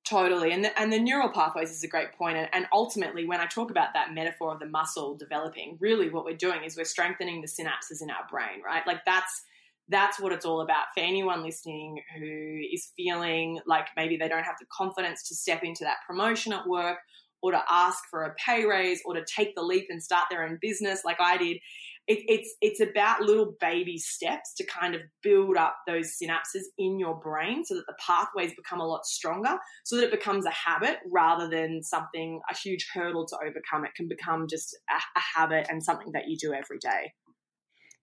Totally. 0.09 0.53
And 0.53 0.65
the, 0.65 0.81
and 0.81 0.93
the 0.93 1.01
neural 1.01 1.29
pathways 1.31 1.73
is 1.73 1.83
a 1.83 1.89
great 1.89 2.13
point. 2.13 2.37
And 2.53 2.67
ultimately, 2.73 3.27
when 3.27 3.41
I 3.41 3.47
talk 3.47 3.73
about 3.73 3.89
that 3.95 4.15
metaphor 4.15 4.53
of 4.53 4.61
the 4.61 4.67
muscle 4.67 5.17
developing, 5.17 5.77
really 5.81 6.11
what 6.11 6.25
we're 6.25 6.37
doing 6.37 6.63
is 6.63 6.77
we're 6.77 6.85
strengthening 6.85 7.41
the 7.41 7.49
synapses 7.49 8.01
in 8.01 8.11
our 8.11 8.25
brain, 8.31 8.63
right? 8.65 8.87
Like 8.87 9.05
that's 9.05 9.43
that's 9.89 10.21
what 10.21 10.33
it's 10.33 10.45
all 10.45 10.61
about 10.61 10.87
for 10.95 11.01
anyone 11.01 11.43
listening 11.43 12.01
who 12.19 12.61
is 12.73 12.93
feeling 12.97 13.61
like 13.67 13.87
maybe 13.97 14.17
they 14.17 14.29
don't 14.29 14.45
have 14.45 14.57
the 14.61 14.67
confidence 14.77 15.29
to 15.29 15.35
step 15.35 15.63
into 15.63 15.85
that 15.85 15.99
promotion 16.07 16.53
at 16.53 16.67
work 16.69 16.99
or 17.43 17.53
to 17.53 17.63
ask 17.71 17.99
for 18.11 18.25
a 18.25 18.35
pay 18.35 18.65
raise 18.65 19.01
or 19.05 19.15
to 19.15 19.25
take 19.25 19.55
the 19.55 19.63
leap 19.63 19.87
and 19.89 20.03
start 20.03 20.25
their 20.29 20.43
own 20.43 20.59
business 20.61 21.03
like 21.05 21.19
I 21.21 21.37
did 21.37 21.59
it, 22.07 22.19
it's 22.29 22.55
it's 22.61 22.81
about 22.81 23.23
little 23.23 23.55
baby 23.61 23.99
steps 23.99 24.55
to 24.55 24.65
kind 24.65 24.95
of 24.95 25.01
build 25.23 25.57
up 25.57 25.77
those 25.87 26.17
synapses 26.17 26.63
in 26.79 26.99
your 26.99 27.19
brain 27.19 27.65
so 27.65 27.75
that 27.75 27.87
the 27.87 27.97
pathways 28.05 28.53
become 28.55 28.81
a 28.81 28.87
lot 28.87 29.05
stronger 29.05 29.59
so 29.85 29.97
that 29.97 30.05
it 30.05 30.11
becomes 30.11 30.47
a 30.47 30.51
habit 30.51 30.99
rather 31.11 31.49
than 31.49 31.83
something 31.83 32.41
a 32.51 32.57
huge 32.57 32.87
hurdle 32.95 33.27
to 33.27 33.37
overcome. 33.37 33.85
It 33.85 33.95
can 33.97 34.09
become 34.09 34.47
just 34.49 34.77
a, 34.89 35.19
a 35.19 35.23
habit 35.37 35.67
and 35.69 35.83
something 35.83 36.13
that 36.13 36.29
you 36.29 36.37
do 36.37 36.53
every 36.53 36.79
day 36.79 37.13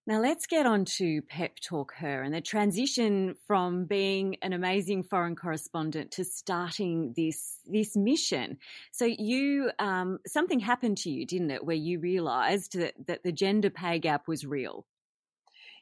now 0.06 0.20
let's 0.20 0.48
get 0.48 0.66
on 0.66 0.84
to 0.86 1.22
Pep 1.22 1.60
Talk 1.62 1.94
Her 1.96 2.24
and 2.24 2.34
the 2.34 2.42
transition 2.42 3.36
from 3.48 3.86
being 3.86 4.36
an 4.42 4.52
amazing 4.52 5.04
foreign 5.04 5.36
correspondent 5.36 6.12
to 6.12 6.26
starting 6.26 7.14
this 7.16 7.60
this 7.66 7.96
mission. 7.96 8.58
So 8.92 9.06
you 9.06 9.72
um, 9.80 10.20
something 10.28 10.60
happened 10.60 10.98
to 11.00 11.10
you, 11.10 11.26
didn't 11.26 11.52
it, 11.52 11.66
where 11.66 11.76
you 11.76 12.00
realised 12.00 12.78
that 12.78 12.94
that 13.08 13.24
the 13.24 13.32
gender 13.32 13.70
pay 13.70 14.00
gap 14.00 14.28
was 14.28 14.46
real? 14.46 14.86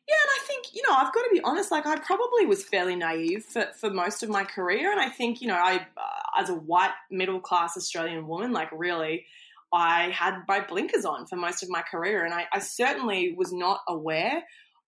Yeah, 0.08 0.16
and 0.22 0.30
I 0.42 0.46
think 0.46 0.66
you 0.74 0.84
know 0.88 0.96
I've 0.96 1.13
got 1.13 1.24
to 1.24 1.30
be 1.32 1.42
honest. 1.42 1.72
Like 1.72 1.88
I 1.88 1.98
probably 1.98 2.46
was 2.46 2.63
fairly 2.63 2.96
naive 2.96 3.44
for 3.44 3.68
for 3.80 3.90
most 3.90 4.22
of 4.22 4.30
my 4.30 4.44
career, 4.44 4.92
and 4.92 5.01
I 5.01 5.10
think 5.10 5.42
you 5.42 5.48
know 5.48 5.56
I 5.56 5.78
uh, 5.98 6.42
as 6.42 6.50
a 6.50 6.56
white 6.56 6.94
middle 7.10 7.40
class 7.40 7.75
Australian 7.75 8.28
woman, 8.28 8.51
like 8.51 8.70
really 8.72 9.25
I 9.74 10.10
had 10.10 10.44
my 10.48 10.60
blinkers 10.60 11.06
on 11.06 11.28
for 11.28 11.36
most 11.36 11.63
of 11.63 11.70
my 11.70 11.82
career, 11.82 12.25
and 12.25 12.34
I, 12.34 12.46
I 12.54 12.60
certainly 12.60 13.34
was 13.38 13.54
not 13.54 13.80
aware 13.88 14.44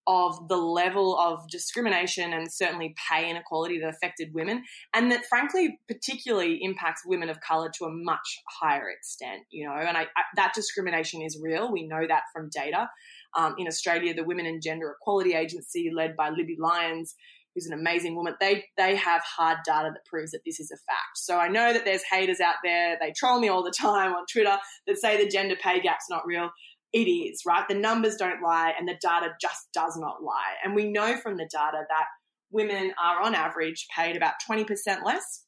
of 0.06 0.50
the 0.50 0.58
level 0.58 1.18
of 1.18 1.48
discrimination 1.50 2.34
and 2.34 2.52
certainly 2.52 2.94
pay 3.10 3.30
inequality 3.30 3.80
that 3.80 3.88
affected 3.88 4.34
women, 4.34 4.64
and 4.94 5.12
that 5.12 5.26
frankly 5.26 5.80
particularly 5.88 6.60
impacts 6.62 7.04
women 7.06 7.30
of 7.30 7.40
color 7.40 7.72
to 7.78 7.86
a 7.86 7.90
much 7.90 8.42
higher 8.50 8.90
extent. 8.90 9.44
You 9.50 9.68
know, 9.68 9.76
and 9.76 9.96
I, 9.96 10.02
I, 10.02 10.24
that 10.36 10.54
discrimination 10.54 11.22
is 11.22 11.40
real. 11.42 11.72
We 11.72 11.88
know 11.88 12.06
that 12.08 12.24
from 12.34 12.50
data. 12.50 12.90
Um, 13.36 13.56
in 13.58 13.68
Australia, 13.68 14.14
the 14.14 14.24
Women 14.24 14.46
and 14.46 14.62
Gender 14.62 14.96
Equality 15.00 15.34
Agency, 15.34 15.90
led 15.96 16.16
by 16.16 16.30
Libby 16.30 16.58
Lyons, 16.60 17.16
who's 17.54 17.68
an 17.68 17.74
amazing 17.78 18.16
woman, 18.16 18.36
they 18.40 18.66
they 18.78 18.96
have 18.96 19.22
hard 19.22 19.60
data 19.66 19.92
that 19.94 20.06
proves 20.06 20.32
that 20.32 20.42
this 20.46 20.60
is 20.60 20.72
a 20.72 20.78
fact. 20.78 21.18
So 21.18 21.38
I 21.38 21.48
know 21.48 21.74
that 21.74 21.86
there's 21.86 22.04
haters 22.10 22.40
out 22.40 22.56
there, 22.64 22.98
they 23.00 23.14
troll 23.16 23.40
me 23.40 23.50
all 23.50 23.64
the 23.64 23.74
time 23.78 24.14
on 24.14 24.26
Twitter 24.32 24.58
that 24.88 24.98
say 24.98 25.24
the 25.24 25.30
gender 25.30 25.56
pay 25.56 25.80
gap's 25.82 26.10
not 26.10 26.26
real. 26.26 26.50
It 26.92 27.10
is, 27.10 27.42
right? 27.46 27.68
The 27.68 27.76
numbers 27.76 28.18
don't 28.18 28.42
lie 28.44 28.74
and 28.78 28.88
the 28.88 28.98
data 29.02 29.30
just 29.42 29.68
does 29.74 29.98
not 29.98 30.22
lie. 30.22 30.56
And 30.64 30.76
we 30.76 30.92
know 30.92 31.18
from 31.18 31.38
the 31.38 31.50
data 31.52 31.84
that 31.90 32.06
women 32.52 32.94
are 33.04 33.22
on 33.22 33.34
average 33.34 33.88
paid 33.96 34.16
about 34.16 34.34
20% 34.48 34.68
less. 35.04 35.44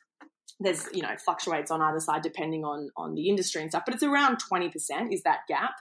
There's, 0.60 0.88
you 0.92 1.04
know, 1.04 1.16
fluctuates 1.24 1.70
on 1.70 1.82
either 1.82 2.00
side 2.00 2.24
depending 2.24 2.64
on 2.64 2.90
on 2.98 3.14
the 3.14 3.30
industry 3.30 3.62
and 3.62 3.70
stuff, 3.70 3.84
but 3.86 3.94
it's 3.94 4.04
around 4.04 4.38
20% 4.52 4.72
is 5.12 5.22
that 5.24 5.40
gap. 5.48 5.74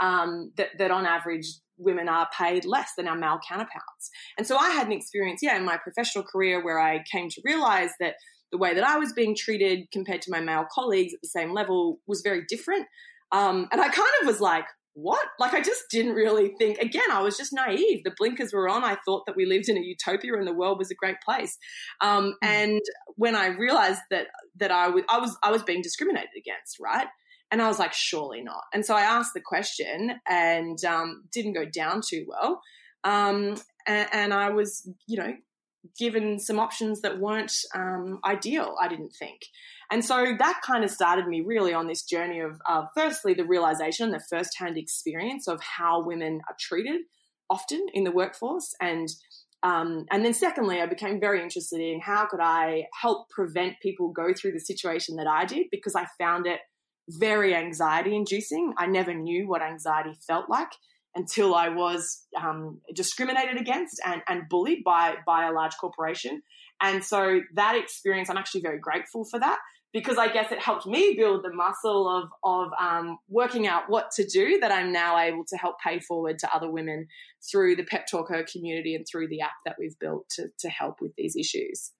Um, 0.00 0.50
that, 0.56 0.70
that 0.78 0.90
on 0.90 1.06
average 1.06 1.46
women 1.78 2.08
are 2.08 2.28
paid 2.36 2.64
less 2.64 2.90
than 2.96 3.08
our 3.08 3.16
male 3.16 3.40
counterparts. 3.46 4.10
And 4.38 4.46
so 4.46 4.56
I 4.56 4.70
had 4.70 4.86
an 4.86 4.92
experience, 4.92 5.40
yeah, 5.42 5.56
in 5.56 5.64
my 5.64 5.76
professional 5.76 6.24
career 6.24 6.64
where 6.64 6.78
I 6.78 7.02
came 7.10 7.28
to 7.30 7.40
realize 7.44 7.90
that 8.00 8.14
the 8.52 8.58
way 8.58 8.74
that 8.74 8.84
I 8.84 8.98
was 8.98 9.12
being 9.12 9.34
treated 9.36 9.90
compared 9.92 10.22
to 10.22 10.30
my 10.30 10.40
male 10.40 10.66
colleagues 10.72 11.12
at 11.12 11.20
the 11.22 11.28
same 11.28 11.52
level 11.52 11.98
was 12.06 12.22
very 12.22 12.44
different. 12.48 12.86
Um, 13.32 13.68
and 13.72 13.80
I 13.80 13.88
kind 13.88 14.10
of 14.20 14.26
was 14.26 14.40
like, 14.40 14.66
what? 14.92 15.26
Like, 15.40 15.54
I 15.54 15.60
just 15.60 15.82
didn't 15.90 16.12
really 16.12 16.54
think, 16.56 16.78
again, 16.78 17.10
I 17.10 17.20
was 17.20 17.36
just 17.36 17.52
naive. 17.52 18.04
The 18.04 18.14
blinkers 18.16 18.52
were 18.52 18.68
on. 18.68 18.84
I 18.84 18.96
thought 19.04 19.26
that 19.26 19.34
we 19.34 19.44
lived 19.44 19.68
in 19.68 19.76
a 19.76 19.80
utopia 19.80 20.34
and 20.34 20.46
the 20.46 20.52
world 20.52 20.78
was 20.78 20.92
a 20.92 20.94
great 20.94 21.16
place. 21.24 21.58
Um, 22.00 22.34
mm. 22.44 22.48
And 22.48 22.80
when 23.16 23.34
I 23.34 23.48
realized 23.48 24.02
that, 24.12 24.28
that 24.60 24.70
I 24.70 24.90
was, 24.90 25.02
I 25.08 25.18
was, 25.18 25.36
I 25.42 25.50
was 25.50 25.64
being 25.64 25.82
discriminated 25.82 26.30
against, 26.38 26.78
right? 26.80 27.08
And 27.54 27.62
I 27.62 27.68
was 27.68 27.78
like, 27.78 27.92
surely 27.92 28.42
not. 28.42 28.64
And 28.72 28.84
so 28.84 28.96
I 28.96 29.02
asked 29.02 29.32
the 29.32 29.40
question 29.40 30.18
and 30.28 30.84
um, 30.84 31.22
didn't 31.30 31.52
go 31.52 31.64
down 31.64 32.00
too 32.04 32.26
well. 32.26 32.60
Um, 33.04 33.54
and, 33.86 34.08
and, 34.12 34.34
I 34.34 34.50
was, 34.50 34.90
you 35.06 35.18
know, 35.18 35.34
given 35.96 36.40
some 36.40 36.58
options 36.58 37.02
that 37.02 37.20
weren't 37.20 37.52
um, 37.72 38.18
ideal, 38.24 38.74
I 38.82 38.88
didn't 38.88 39.12
think. 39.16 39.42
And 39.88 40.04
so 40.04 40.34
that 40.36 40.62
kind 40.66 40.82
of 40.82 40.90
started 40.90 41.28
me 41.28 41.42
really 41.42 41.72
on 41.72 41.86
this 41.86 42.02
journey 42.02 42.40
of, 42.40 42.60
uh, 42.68 42.86
firstly, 42.96 43.34
the 43.34 43.44
realization, 43.44 44.10
the 44.10 44.24
firsthand 44.28 44.76
experience 44.76 45.46
of 45.46 45.62
how 45.62 46.04
women 46.04 46.40
are 46.48 46.56
treated 46.58 47.02
often 47.48 47.86
in 47.94 48.02
the 48.02 48.10
workforce 48.10 48.74
and 48.80 49.10
um, 49.62 50.04
and 50.10 50.22
then 50.22 50.34
secondly, 50.34 50.82
I 50.82 50.86
became 50.86 51.18
very 51.18 51.42
interested 51.42 51.80
in 51.80 51.98
how 51.98 52.26
could 52.26 52.40
I 52.40 52.84
help 53.00 53.30
prevent 53.30 53.80
people 53.80 54.10
go 54.10 54.34
through 54.34 54.52
the 54.52 54.60
situation 54.60 55.16
that 55.16 55.26
I 55.26 55.46
did 55.46 55.68
because 55.70 55.94
I 55.94 56.04
found 56.18 56.46
it 56.46 56.60
very 57.08 57.54
anxiety 57.54 58.14
inducing. 58.14 58.74
I 58.78 58.86
never 58.86 59.14
knew 59.14 59.48
what 59.48 59.62
anxiety 59.62 60.14
felt 60.26 60.48
like 60.48 60.72
until 61.14 61.54
I 61.54 61.68
was 61.68 62.26
um, 62.40 62.80
discriminated 62.94 63.56
against 63.56 64.00
and, 64.04 64.22
and 64.28 64.48
bullied 64.48 64.82
by, 64.84 65.16
by 65.26 65.46
a 65.46 65.52
large 65.52 65.76
corporation. 65.80 66.42
And 66.82 67.04
so 67.04 67.40
that 67.54 67.76
experience, 67.76 68.28
I'm 68.28 68.36
actually 68.36 68.62
very 68.62 68.78
grateful 68.78 69.24
for 69.24 69.38
that 69.38 69.58
because 69.92 70.18
I 70.18 70.26
guess 70.26 70.50
it 70.50 70.58
helped 70.58 70.86
me 70.86 71.14
build 71.16 71.44
the 71.44 71.52
muscle 71.52 72.08
of, 72.08 72.28
of 72.42 72.72
um, 72.80 73.18
working 73.28 73.68
out 73.68 73.84
what 73.88 74.10
to 74.16 74.26
do 74.26 74.58
that 74.60 74.72
I'm 74.72 74.92
now 74.92 75.16
able 75.16 75.44
to 75.48 75.56
help 75.56 75.76
pay 75.78 76.00
forward 76.00 76.40
to 76.40 76.52
other 76.52 76.68
women 76.68 77.06
through 77.48 77.76
the 77.76 77.84
Pep 77.84 78.06
Talk 78.10 78.28
Her 78.28 78.44
community 78.50 78.96
and 78.96 79.06
through 79.08 79.28
the 79.28 79.40
app 79.40 79.52
that 79.64 79.76
we've 79.78 79.96
built 80.00 80.28
to, 80.30 80.48
to 80.58 80.68
help 80.68 81.00
with 81.00 81.12
these 81.16 81.36
issues. 81.36 81.92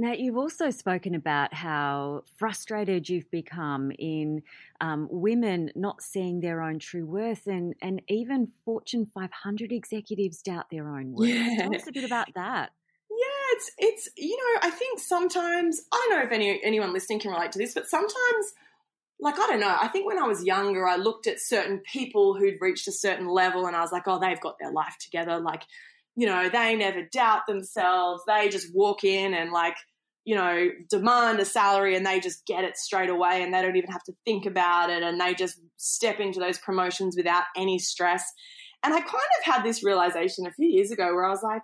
Now, 0.00 0.12
you've 0.12 0.36
also 0.36 0.70
spoken 0.70 1.16
about 1.16 1.52
how 1.52 2.22
frustrated 2.36 3.08
you've 3.08 3.28
become 3.32 3.90
in 3.98 4.42
um, 4.80 5.08
women 5.10 5.72
not 5.74 6.02
seeing 6.02 6.40
their 6.40 6.62
own 6.62 6.78
true 6.78 7.04
worth, 7.04 7.48
and, 7.48 7.74
and 7.82 8.00
even 8.06 8.52
Fortune 8.64 9.10
500 9.12 9.72
executives 9.72 10.40
doubt 10.40 10.66
their 10.70 10.88
own 10.88 11.12
worth. 11.12 11.28
Yeah. 11.28 11.56
Tell 11.62 11.74
us 11.74 11.88
a 11.88 11.92
bit 11.92 12.04
about 12.04 12.28
that. 12.36 12.70
Yeah, 13.10 13.56
it's 13.56 13.70
it's 13.78 14.08
you 14.16 14.36
know 14.36 14.60
I 14.62 14.70
think 14.70 15.00
sometimes 15.00 15.80
I 15.90 16.06
don't 16.08 16.18
know 16.18 16.24
if 16.24 16.30
any 16.30 16.60
anyone 16.62 16.92
listening 16.92 17.18
can 17.18 17.32
relate 17.32 17.50
to 17.52 17.58
this, 17.58 17.74
but 17.74 17.88
sometimes 17.88 18.54
like 19.18 19.38
I 19.38 19.46
don't 19.48 19.60
know. 19.60 19.76
I 19.80 19.88
think 19.88 20.06
when 20.06 20.18
I 20.18 20.26
was 20.28 20.44
younger, 20.44 20.86
I 20.86 20.96
looked 20.96 21.26
at 21.26 21.40
certain 21.40 21.78
people 21.78 22.34
who'd 22.34 22.60
reached 22.60 22.86
a 22.86 22.92
certain 22.92 23.26
level, 23.26 23.66
and 23.66 23.74
I 23.74 23.80
was 23.80 23.90
like, 23.90 24.04
oh, 24.06 24.20
they've 24.20 24.40
got 24.40 24.58
their 24.60 24.70
life 24.70 24.96
together. 25.00 25.40
Like 25.40 25.62
you 26.18 26.26
know, 26.26 26.48
they 26.48 26.74
never 26.74 27.02
doubt 27.12 27.42
themselves. 27.46 28.24
They 28.26 28.48
just 28.48 28.74
walk 28.74 29.04
in 29.04 29.34
and 29.34 29.52
like, 29.52 29.76
you 30.24 30.34
know, 30.34 30.68
demand 30.90 31.38
a 31.38 31.44
salary 31.44 31.94
and 31.94 32.04
they 32.04 32.18
just 32.18 32.44
get 32.44 32.64
it 32.64 32.76
straight 32.76 33.08
away 33.08 33.40
and 33.40 33.54
they 33.54 33.62
don't 33.62 33.76
even 33.76 33.92
have 33.92 34.02
to 34.02 34.12
think 34.24 34.44
about 34.44 34.90
it 34.90 35.04
and 35.04 35.20
they 35.20 35.32
just 35.32 35.60
step 35.76 36.18
into 36.18 36.40
those 36.40 36.58
promotions 36.58 37.14
without 37.16 37.44
any 37.56 37.78
stress. 37.78 38.24
And 38.82 38.92
I 38.92 38.98
kind 38.98 39.12
of 39.12 39.44
had 39.44 39.62
this 39.62 39.84
realization 39.84 40.44
a 40.44 40.50
few 40.50 40.66
years 40.66 40.90
ago 40.90 41.04
where 41.14 41.24
I 41.24 41.30
was 41.30 41.44
like, 41.44 41.62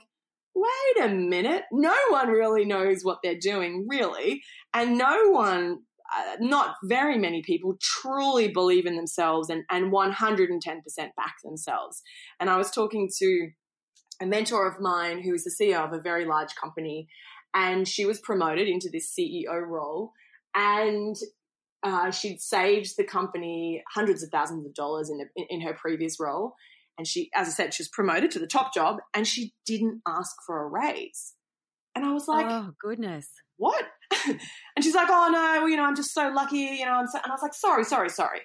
wait 0.55 1.05
a 1.05 1.13
minute, 1.13 1.65
no 1.73 1.97
one 2.11 2.29
really 2.29 2.65
knows 2.65 3.03
what 3.03 3.19
they're 3.25 3.35
doing, 3.37 3.89
really. 3.89 4.41
And 4.73 4.97
no 4.97 5.31
one, 5.31 5.81
uh, 6.17 6.37
not 6.39 6.77
very 6.85 7.19
many 7.19 7.43
people 7.43 7.77
truly 7.83 8.47
believe 8.47 8.87
in 8.87 8.95
themselves 8.95 9.51
and, 9.51 9.65
and 9.69 9.93
110% 9.93 10.61
back 11.17 11.35
themselves. 11.43 12.03
And 12.39 12.49
I 12.49 12.57
was 12.57 12.71
talking 12.71 13.11
to 13.19 13.51
a 14.21 14.27
mentor 14.27 14.67
of 14.67 14.81
mine 14.81 15.23
who 15.23 15.35
is 15.35 15.45
the 15.45 15.51
CEO 15.51 15.85
of 15.85 15.93
a 15.93 16.01
very 16.01 16.25
large 16.25 16.55
company, 16.55 17.09
and 17.55 17.87
she 17.87 18.05
was 18.05 18.21
promoted 18.21 18.69
into 18.69 18.89
this 18.91 19.13
CEO 19.13 19.67
role. 19.67 20.13
And 20.55 21.17
uh, 21.85 22.11
she'd 22.11 22.41
saved 22.41 22.97
the 22.97 23.05
company 23.05 23.85
hundreds 23.93 24.23
of 24.23 24.31
thousands 24.31 24.67
of 24.67 24.75
dollars 24.75 25.11
in, 25.11 25.21
in, 25.37 25.47
in 25.51 25.61
her 25.61 25.75
previous 25.75 26.19
role. 26.19 26.55
And 26.97 27.07
she, 27.07 27.31
as 27.35 27.49
I 27.49 27.51
said, 27.51 27.75
she 27.75 27.83
was 27.83 27.89
promoted 27.89 28.31
to 28.33 28.39
the 28.39 28.47
top 28.47 28.73
job 28.73 28.99
and 29.13 29.27
she 29.27 29.53
didn't 29.67 30.01
ask 30.09 30.35
for 30.47 30.63
a 30.63 30.67
raise. 30.67 31.35
And 31.95 32.05
I 32.05 32.13
was 32.13 32.27
like, 32.27 32.47
Oh, 32.49 32.71
goodness. 32.81 33.29
What? 33.57 33.85
and 34.27 34.41
she's 34.83 34.95
like, 34.95 35.09
Oh, 35.11 35.29
no, 35.31 35.67
you 35.67 35.77
know, 35.77 35.85
I'm 35.85 35.97
just 35.97 36.15
so 36.15 36.31
lucky, 36.35 36.59
you 36.59 36.87
know. 36.87 36.93
I'm 36.93 37.07
so, 37.07 37.19
and 37.23 37.31
I 37.31 37.35
was 37.35 37.43
like, 37.43 37.55
Sorry, 37.55 37.85
sorry, 37.85 38.09
sorry. 38.09 38.41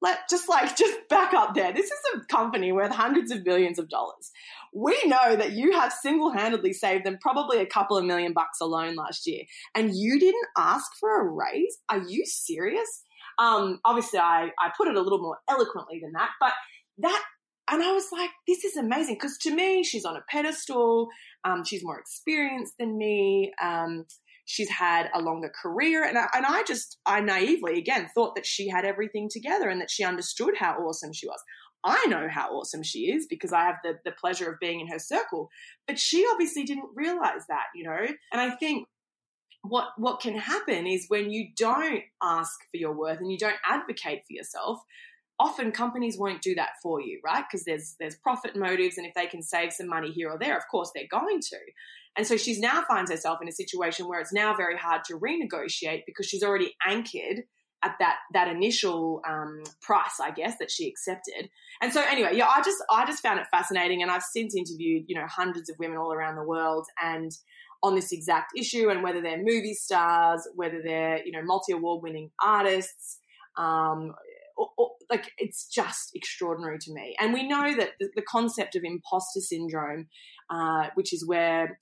Let 0.00 0.28
just 0.30 0.48
like 0.48 0.76
just 0.76 1.08
back 1.08 1.34
up 1.34 1.54
there. 1.54 1.72
This 1.72 1.86
is 1.86 2.00
a 2.16 2.24
company 2.26 2.72
worth 2.72 2.92
hundreds 2.92 3.30
of 3.30 3.44
billions 3.44 3.78
of 3.78 3.88
dollars. 3.88 4.30
We 4.72 4.96
know 5.06 5.34
that 5.34 5.52
you 5.52 5.72
have 5.72 5.92
single-handedly 5.92 6.72
saved 6.74 7.04
them 7.04 7.18
probably 7.20 7.58
a 7.58 7.66
couple 7.66 7.96
of 7.96 8.04
million 8.04 8.32
bucks 8.32 8.60
alone 8.60 8.94
last 8.94 9.26
year, 9.26 9.42
and 9.74 9.94
you 9.94 10.20
didn't 10.20 10.46
ask 10.56 10.86
for 11.00 11.20
a 11.20 11.28
raise. 11.28 11.78
Are 11.88 12.02
you 12.06 12.24
serious? 12.26 13.02
Um, 13.38 13.80
obviously, 13.84 14.18
I 14.18 14.50
I 14.60 14.70
put 14.76 14.88
it 14.88 14.96
a 14.96 15.00
little 15.00 15.20
more 15.20 15.38
eloquently 15.48 16.00
than 16.02 16.12
that, 16.12 16.30
but 16.40 16.52
that 16.98 17.22
and 17.70 17.82
I 17.82 17.92
was 17.92 18.06
like, 18.12 18.30
this 18.46 18.64
is 18.64 18.76
amazing 18.76 19.16
because 19.16 19.36
to 19.38 19.54
me, 19.54 19.84
she's 19.84 20.04
on 20.04 20.16
a 20.16 20.24
pedestal. 20.28 21.08
Um, 21.44 21.64
she's 21.64 21.84
more 21.84 21.98
experienced 21.98 22.74
than 22.78 22.96
me. 22.96 23.52
Um, 23.62 24.06
she's 24.48 24.70
had 24.70 25.10
a 25.14 25.20
longer 25.20 25.52
career. 25.60 26.04
And 26.04 26.16
I, 26.16 26.26
and 26.34 26.46
I 26.46 26.62
just, 26.62 26.96
I 27.04 27.20
naively, 27.20 27.78
again, 27.78 28.08
thought 28.14 28.34
that 28.34 28.46
she 28.46 28.66
had 28.66 28.86
everything 28.86 29.28
together 29.30 29.68
and 29.68 29.78
that 29.82 29.90
she 29.90 30.04
understood 30.04 30.54
how 30.58 30.72
awesome 30.78 31.12
she 31.12 31.26
was. 31.26 31.38
I 31.84 32.06
know 32.06 32.28
how 32.30 32.48
awesome 32.52 32.82
she 32.82 33.10
is 33.10 33.26
because 33.28 33.52
I 33.52 33.64
have 33.64 33.76
the, 33.84 33.98
the 34.06 34.10
pleasure 34.10 34.50
of 34.50 34.58
being 34.58 34.80
in 34.80 34.88
her 34.88 34.98
circle. 34.98 35.50
But 35.86 35.98
she 35.98 36.26
obviously 36.32 36.64
didn't 36.64 36.88
realize 36.96 37.42
that, 37.50 37.66
you 37.74 37.84
know? 37.84 38.06
And 38.32 38.40
I 38.40 38.50
think 38.50 38.88
what 39.62 39.88
what 39.98 40.20
can 40.20 40.34
happen 40.38 40.86
is 40.86 41.04
when 41.08 41.30
you 41.30 41.48
don't 41.54 42.04
ask 42.22 42.58
for 42.70 42.78
your 42.78 42.96
worth 42.96 43.18
and 43.18 43.30
you 43.30 43.36
don't 43.36 43.56
advocate 43.68 44.22
for 44.26 44.32
yourself, 44.32 44.78
often 45.40 45.70
companies 45.70 46.18
won't 46.18 46.42
do 46.42 46.54
that 46.56 46.70
for 46.82 47.00
you, 47.00 47.20
right? 47.24 47.44
Because 47.48 47.64
there's 47.64 47.94
there's 48.00 48.16
profit 48.16 48.56
motives, 48.56 48.98
and 48.98 49.06
if 49.06 49.14
they 49.14 49.26
can 49.26 49.42
save 49.42 49.72
some 49.72 49.88
money 49.88 50.10
here 50.10 50.30
or 50.30 50.38
there, 50.38 50.56
of 50.56 50.64
course 50.70 50.90
they're 50.94 51.04
going 51.10 51.40
to. 51.40 51.58
And 52.16 52.26
so 52.26 52.36
she's 52.36 52.58
now 52.58 52.82
finds 52.88 53.10
herself 53.10 53.38
in 53.40 53.48
a 53.48 53.52
situation 53.52 54.08
where 54.08 54.20
it's 54.20 54.32
now 54.32 54.54
very 54.54 54.76
hard 54.76 55.04
to 55.04 55.18
renegotiate 55.18 56.02
because 56.06 56.26
she's 56.26 56.42
already 56.42 56.74
anchored 56.86 57.44
at 57.84 57.94
that 58.00 58.16
that 58.32 58.48
initial 58.48 59.22
um, 59.28 59.62
price, 59.80 60.18
I 60.20 60.30
guess, 60.30 60.56
that 60.58 60.70
she 60.70 60.88
accepted. 60.88 61.48
And 61.80 61.92
so 61.92 62.02
anyway, 62.02 62.30
yeah, 62.34 62.48
I 62.48 62.60
just 62.62 62.82
I 62.90 63.06
just 63.06 63.22
found 63.22 63.38
it 63.38 63.46
fascinating, 63.50 64.02
and 64.02 64.10
I've 64.10 64.22
since 64.22 64.56
interviewed 64.56 65.04
you 65.06 65.14
know 65.14 65.26
hundreds 65.28 65.70
of 65.70 65.76
women 65.78 65.96
all 65.96 66.12
around 66.12 66.36
the 66.36 66.42
world, 66.42 66.86
and 67.02 67.30
on 67.82 67.94
this 67.94 68.10
exact 68.10 68.52
issue, 68.56 68.88
and 68.90 69.02
whether 69.02 69.20
they're 69.20 69.38
movie 69.38 69.74
stars, 69.74 70.46
whether 70.56 70.82
they're 70.82 71.24
you 71.24 71.32
know 71.32 71.42
multi 71.42 71.72
award 71.72 72.02
winning 72.02 72.30
artists. 72.44 73.18
Um, 73.56 74.14
or, 74.58 74.68
or, 74.76 74.90
like 75.08 75.30
it's 75.38 75.66
just 75.66 76.10
extraordinary 76.14 76.78
to 76.80 76.92
me. 76.92 77.16
And 77.18 77.32
we 77.32 77.46
know 77.48 77.74
that 77.76 77.90
the, 77.98 78.08
the 78.16 78.22
concept 78.22 78.76
of 78.76 78.82
imposter 78.84 79.40
syndrome, 79.40 80.08
uh, 80.50 80.88
which 80.94 81.12
is 81.14 81.26
where 81.26 81.78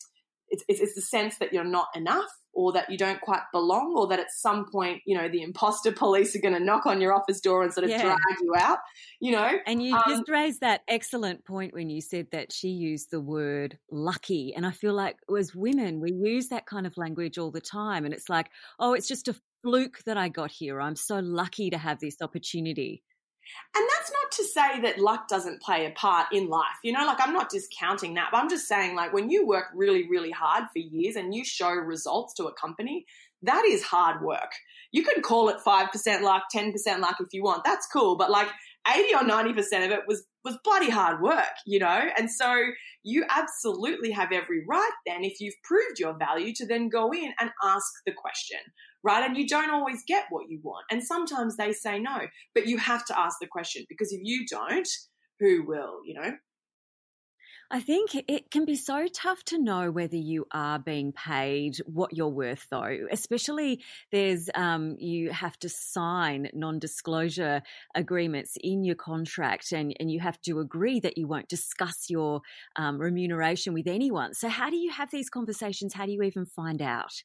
it's, 0.48 0.64
it's, 0.68 0.80
it's, 0.80 0.94
the 0.94 1.02
sense 1.02 1.38
that 1.38 1.52
you're 1.52 1.64
not 1.64 1.88
enough 1.96 2.30
or 2.52 2.72
that 2.72 2.88
you 2.88 2.96
don't 2.96 3.20
quite 3.20 3.42
belong 3.52 3.94
or 3.96 4.06
that 4.06 4.20
at 4.20 4.30
some 4.30 4.64
point, 4.70 5.02
you 5.04 5.16
know, 5.16 5.28
the 5.28 5.42
imposter 5.42 5.90
police 5.90 6.36
are 6.36 6.40
going 6.40 6.54
to 6.54 6.64
knock 6.64 6.86
on 6.86 7.00
your 7.00 7.12
office 7.12 7.40
door 7.40 7.62
and 7.62 7.72
sort 7.72 7.84
of 7.84 7.90
yeah. 7.90 8.02
drag 8.02 8.18
you 8.40 8.54
out, 8.56 8.78
you 9.20 9.32
know. 9.32 9.58
And 9.66 9.82
you 9.82 9.94
um, 9.94 10.02
just 10.06 10.28
raised 10.28 10.60
that 10.60 10.82
excellent 10.88 11.44
point 11.44 11.74
when 11.74 11.90
you 11.90 12.00
said 12.00 12.28
that 12.30 12.52
she 12.52 12.68
used 12.68 13.10
the 13.10 13.20
word 13.20 13.76
lucky. 13.90 14.54
And 14.54 14.64
I 14.64 14.70
feel 14.70 14.94
like 14.94 15.16
as 15.36 15.54
women, 15.54 16.00
we 16.00 16.12
use 16.12 16.48
that 16.48 16.64
kind 16.64 16.86
of 16.86 16.96
language 16.96 17.38
all 17.38 17.50
the 17.50 17.60
time. 17.60 18.04
And 18.04 18.14
it's 18.14 18.28
like, 18.28 18.48
oh, 18.78 18.94
it's 18.94 19.08
just 19.08 19.28
a 19.28 19.34
fluke 19.62 20.02
that 20.06 20.16
I 20.16 20.28
got 20.28 20.50
here. 20.50 20.80
I'm 20.80 20.96
so 20.96 21.18
lucky 21.18 21.70
to 21.70 21.78
have 21.78 22.00
this 22.00 22.16
opportunity. 22.20 23.02
And 23.76 23.88
that's 23.94 24.10
not 24.12 24.32
to 24.32 24.44
say 24.44 24.80
that 24.82 24.98
luck 24.98 25.28
doesn't 25.28 25.62
play 25.62 25.86
a 25.86 25.90
part 25.90 26.26
in 26.32 26.48
life. 26.48 26.76
You 26.82 26.92
know, 26.92 27.06
like 27.06 27.18
I'm 27.20 27.32
not 27.32 27.48
discounting 27.48 28.14
that, 28.14 28.30
but 28.32 28.38
I'm 28.38 28.50
just 28.50 28.66
saying, 28.66 28.96
like, 28.96 29.12
when 29.12 29.30
you 29.30 29.46
work 29.46 29.66
really, 29.74 30.08
really 30.08 30.32
hard 30.32 30.64
for 30.72 30.78
years 30.78 31.16
and 31.16 31.34
you 31.34 31.44
show 31.44 31.70
results 31.70 32.34
to 32.34 32.46
a 32.46 32.54
company, 32.54 33.06
that 33.42 33.64
is 33.64 33.82
hard 33.82 34.22
work. 34.22 34.50
You 34.92 35.04
can 35.04 35.22
call 35.22 35.48
it 35.48 35.58
5% 35.64 36.22
luck, 36.22 36.44
10% 36.54 36.74
luck 37.00 37.16
if 37.20 37.28
you 37.32 37.42
want. 37.42 37.64
That's 37.64 37.86
cool. 37.86 38.16
But 38.16 38.30
like 38.30 38.48
80 38.92 39.14
or 39.14 39.20
90% 39.20 39.58
of 39.84 39.90
it 39.90 40.00
was, 40.08 40.24
was 40.44 40.58
bloody 40.64 40.90
hard 40.90 41.20
work, 41.20 41.44
you 41.66 41.78
know? 41.78 42.08
And 42.18 42.30
so 42.30 42.52
you 43.02 43.24
absolutely 43.28 44.10
have 44.12 44.32
every 44.32 44.64
right 44.66 44.90
then, 45.06 45.22
if 45.22 45.40
you've 45.40 45.54
proved 45.62 45.98
your 45.98 46.16
value, 46.16 46.52
to 46.56 46.66
then 46.66 46.88
go 46.88 47.12
in 47.12 47.32
and 47.38 47.50
ask 47.62 47.86
the 48.06 48.12
question 48.12 48.58
right? 49.06 49.24
And 49.24 49.36
you 49.36 49.46
don't 49.46 49.70
always 49.70 50.02
get 50.06 50.24
what 50.30 50.50
you 50.50 50.58
want. 50.62 50.84
And 50.90 51.02
sometimes 51.02 51.56
they 51.56 51.72
say 51.72 52.00
no, 52.00 52.18
but 52.54 52.66
you 52.66 52.76
have 52.78 53.04
to 53.06 53.18
ask 53.18 53.36
the 53.40 53.46
question 53.46 53.84
because 53.88 54.12
if 54.12 54.20
you 54.24 54.44
don't, 54.50 54.88
who 55.38 55.64
will, 55.64 56.00
you 56.04 56.20
know? 56.20 56.32
I 57.68 57.80
think 57.80 58.14
it 58.14 58.50
can 58.52 58.64
be 58.64 58.76
so 58.76 59.08
tough 59.12 59.42
to 59.44 59.58
know 59.58 59.90
whether 59.90 60.16
you 60.16 60.46
are 60.52 60.78
being 60.78 61.12
paid 61.12 61.78
what 61.84 62.16
you're 62.16 62.28
worth, 62.28 62.66
though. 62.70 62.96
Especially 63.10 63.82
there's 64.12 64.48
um, 64.54 64.96
you 65.00 65.32
have 65.32 65.58
to 65.58 65.68
sign 65.68 66.48
non-disclosure 66.54 67.62
agreements 67.94 68.56
in 68.60 68.84
your 68.84 68.94
contract, 68.94 69.72
and 69.72 69.96
and 69.98 70.12
you 70.12 70.20
have 70.20 70.40
to 70.42 70.60
agree 70.60 71.00
that 71.00 71.18
you 71.18 71.26
won't 71.26 71.48
discuss 71.48 72.08
your 72.08 72.40
um, 72.76 72.98
remuneration 73.00 73.74
with 73.74 73.88
anyone. 73.88 74.34
So 74.34 74.48
how 74.48 74.70
do 74.70 74.76
you 74.76 74.92
have 74.92 75.10
these 75.10 75.28
conversations? 75.28 75.92
How 75.92 76.06
do 76.06 76.12
you 76.12 76.22
even 76.22 76.46
find 76.46 76.80
out? 76.80 77.24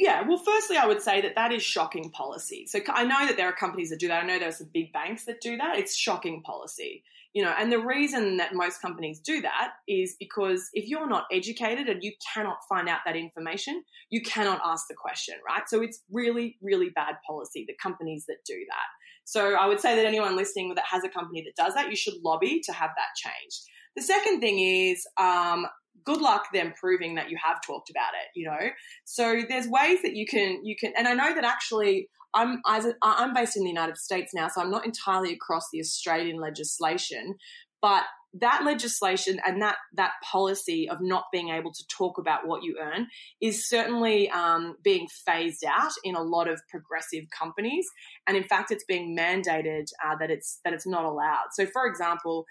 Yeah, 0.00 0.22
well, 0.26 0.38
firstly, 0.38 0.78
I 0.78 0.86
would 0.86 1.02
say 1.02 1.20
that 1.20 1.34
that 1.34 1.52
is 1.52 1.62
shocking 1.62 2.10
policy. 2.10 2.66
So 2.66 2.78
I 2.88 3.04
know 3.04 3.26
that 3.26 3.36
there 3.36 3.46
are 3.46 3.52
companies 3.52 3.90
that 3.90 4.00
do 4.00 4.08
that. 4.08 4.24
I 4.24 4.26
know 4.26 4.38
there 4.38 4.48
are 4.48 4.52
some 4.52 4.70
big 4.72 4.94
banks 4.94 5.26
that 5.26 5.42
do 5.42 5.58
that. 5.58 5.76
It's 5.76 5.94
shocking 5.94 6.42
policy, 6.42 7.04
you 7.34 7.44
know. 7.44 7.52
And 7.58 7.70
the 7.70 7.78
reason 7.78 8.38
that 8.38 8.54
most 8.54 8.80
companies 8.80 9.20
do 9.20 9.42
that 9.42 9.72
is 9.86 10.16
because 10.18 10.70
if 10.72 10.88
you're 10.88 11.06
not 11.06 11.26
educated 11.30 11.90
and 11.90 12.02
you 12.02 12.12
cannot 12.32 12.60
find 12.66 12.88
out 12.88 13.00
that 13.04 13.14
information, 13.14 13.84
you 14.08 14.22
cannot 14.22 14.62
ask 14.64 14.88
the 14.88 14.94
question, 14.94 15.34
right? 15.46 15.68
So 15.68 15.82
it's 15.82 16.02
really, 16.10 16.56
really 16.62 16.88
bad 16.88 17.16
policy. 17.26 17.66
The 17.68 17.76
companies 17.82 18.24
that 18.24 18.38
do 18.46 18.56
that. 18.70 18.86
So 19.24 19.54
I 19.54 19.66
would 19.66 19.80
say 19.80 19.96
that 19.96 20.06
anyone 20.06 20.34
listening 20.34 20.72
that 20.76 20.84
has 20.90 21.04
a 21.04 21.10
company 21.10 21.44
that 21.44 21.62
does 21.62 21.74
that, 21.74 21.90
you 21.90 21.96
should 21.96 22.14
lobby 22.24 22.62
to 22.64 22.72
have 22.72 22.90
that 22.96 23.16
changed. 23.16 23.64
The 23.96 24.02
second 24.02 24.40
thing 24.40 24.60
is 24.60 25.06
um, 25.18 25.66
good 26.04 26.20
luck 26.20 26.46
them 26.52 26.72
proving 26.78 27.14
that 27.14 27.30
you 27.30 27.36
have 27.42 27.60
talked 27.62 27.90
about 27.90 28.12
it 28.14 28.38
you 28.38 28.46
know 28.46 28.70
so 29.04 29.42
there's 29.48 29.68
ways 29.68 30.00
that 30.02 30.14
you 30.14 30.26
can 30.26 30.64
you 30.64 30.76
can 30.76 30.92
and 30.96 31.08
i 31.08 31.12
know 31.12 31.34
that 31.34 31.44
actually 31.44 32.08
i'm 32.34 32.60
i'm 33.02 33.34
based 33.34 33.56
in 33.56 33.62
the 33.62 33.68
united 33.68 33.96
states 33.96 34.32
now 34.34 34.48
so 34.48 34.60
i'm 34.60 34.70
not 34.70 34.84
entirely 34.84 35.32
across 35.32 35.68
the 35.72 35.80
australian 35.80 36.38
legislation 36.38 37.34
but 37.82 38.04
that 38.34 38.62
legislation 38.64 39.40
and 39.44 39.60
that 39.60 39.76
that 39.94 40.12
policy 40.22 40.88
of 40.88 40.98
not 41.00 41.24
being 41.32 41.48
able 41.48 41.72
to 41.72 41.84
talk 41.88 42.16
about 42.18 42.46
what 42.46 42.62
you 42.62 42.76
earn 42.80 43.08
is 43.40 43.68
certainly 43.68 44.30
um, 44.30 44.76
being 44.84 45.08
phased 45.26 45.64
out 45.64 45.92
in 46.04 46.14
a 46.14 46.22
lot 46.22 46.48
of 46.48 46.60
progressive 46.68 47.24
companies, 47.36 47.86
and 48.26 48.36
in 48.36 48.44
fact, 48.44 48.70
it's 48.70 48.84
being 48.84 49.16
mandated 49.16 49.86
uh, 50.04 50.14
that 50.20 50.30
it's 50.30 50.60
that 50.64 50.72
it's 50.72 50.86
not 50.86 51.04
allowed. 51.04 51.46
So, 51.52 51.66
for 51.66 51.86
example, 51.86 52.46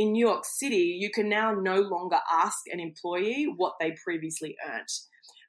in 0.00 0.12
New 0.12 0.26
York 0.26 0.46
City, 0.46 0.96
you 0.98 1.10
can 1.10 1.28
now 1.28 1.52
no 1.52 1.76
longer 1.76 2.16
ask 2.32 2.60
an 2.72 2.80
employee 2.80 3.52
what 3.54 3.74
they 3.78 3.94
previously 4.02 4.56
earned. 4.66 4.88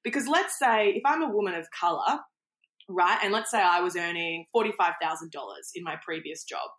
Because 0.03 0.27
let's 0.27 0.59
say 0.59 0.89
if 0.89 1.03
I'm 1.05 1.23
a 1.23 1.29
woman 1.31 1.53
of 1.53 1.67
color, 1.71 2.19
right, 2.89 3.17
and 3.23 3.31
let's 3.31 3.49
say 3.49 3.61
I 3.61 3.79
was 3.79 3.95
earning 3.95 4.47
$45,000 4.53 5.31
in 5.75 5.83
my 5.85 5.95
previous 6.05 6.43
job, 6.43 6.69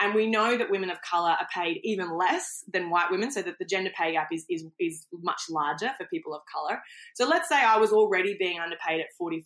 And 0.00 0.14
we 0.14 0.30
know 0.30 0.56
that 0.56 0.70
women 0.70 0.90
of 0.90 0.98
color 1.02 1.30
are 1.30 1.46
paid 1.52 1.80
even 1.82 2.16
less 2.16 2.64
than 2.72 2.88
white 2.88 3.10
women, 3.10 3.30
so 3.32 3.42
that 3.42 3.58
the 3.58 3.64
gender 3.64 3.90
pay 3.98 4.12
gap 4.12 4.28
is, 4.32 4.44
is, 4.48 4.64
is 4.78 5.06
much 5.12 5.42
larger 5.50 5.90
for 5.98 6.06
people 6.06 6.34
of 6.34 6.42
color. 6.52 6.80
So 7.14 7.26
let's 7.26 7.48
say 7.48 7.56
I 7.56 7.78
was 7.78 7.92
already 7.92 8.36
being 8.38 8.60
underpaid 8.60 9.00
at 9.00 9.06
45K. 9.20 9.42